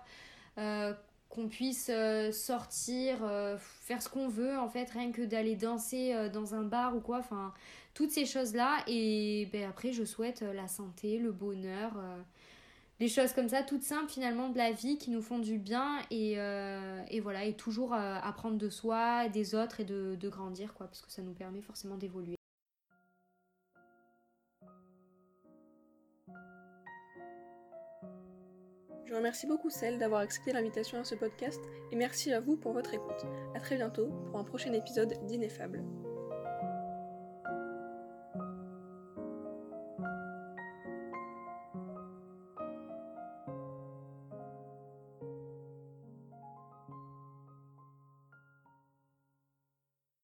euh, 0.57 0.93
qu'on 1.35 1.47
puisse 1.47 1.91
sortir, 2.31 3.17
faire 3.59 4.01
ce 4.01 4.09
qu'on 4.09 4.27
veut 4.27 4.57
en 4.57 4.69
fait, 4.69 4.89
rien 4.89 5.11
que 5.11 5.21
d'aller 5.21 5.55
danser 5.55 6.29
dans 6.33 6.55
un 6.55 6.63
bar 6.63 6.95
ou 6.95 7.01
quoi, 7.01 7.19
enfin, 7.19 7.53
toutes 7.93 8.11
ces 8.11 8.25
choses-là, 8.25 8.77
et 8.87 9.49
ben, 9.51 9.69
après 9.69 9.91
je 9.91 10.03
souhaite 10.03 10.41
la 10.41 10.67
santé, 10.67 11.17
le 11.17 11.31
bonheur 11.31 11.93
des 12.99 13.09
choses 13.09 13.33
comme 13.33 13.49
ça, 13.49 13.63
toutes 13.63 13.83
simples 13.83 14.09
finalement 14.09 14.49
de 14.49 14.57
la 14.57 14.71
vie 14.71 14.97
qui 14.97 15.11
nous 15.11 15.21
font 15.21 15.39
du 15.39 15.57
bien 15.57 15.99
et, 16.11 16.35
euh, 16.37 17.03
voilà, 17.21 17.43
et 17.43 17.53
toujours 17.53 17.93
euh, 17.93 18.17
apprendre 18.21 18.57
de 18.57 18.69
soi, 18.69 19.27
des 19.27 19.53
autres 19.53 19.81
et 19.81 19.83
de, 19.83 20.15
de, 20.15 20.29
grandir 20.29 20.73
quoi, 20.73 20.87
parce 20.87 21.01
que 21.01 21.11
ça 21.11 21.21
nous 21.21 21.33
permet 21.33 21.61
forcément 21.61 21.97
d'évoluer. 21.97 22.35
Je 29.05 29.13
remercie 29.13 29.45
beaucoup 29.45 29.69
Celle 29.69 29.99
d'avoir 29.99 30.21
accepté 30.21 30.51
l'invitation 30.51 30.99
à 30.99 31.03
ce 31.03 31.15
podcast 31.15 31.61
et 31.91 31.95
merci 31.95 32.33
à 32.33 32.39
vous 32.39 32.57
pour 32.57 32.73
votre 32.73 32.93
écoute. 32.93 33.25
A 33.53 33.59
très 33.59 33.75
bientôt 33.75 34.07
pour 34.27 34.39
un 34.39 34.43
prochain 34.43 34.73
épisode 34.73 35.13
d'Ineffable. 35.27 35.83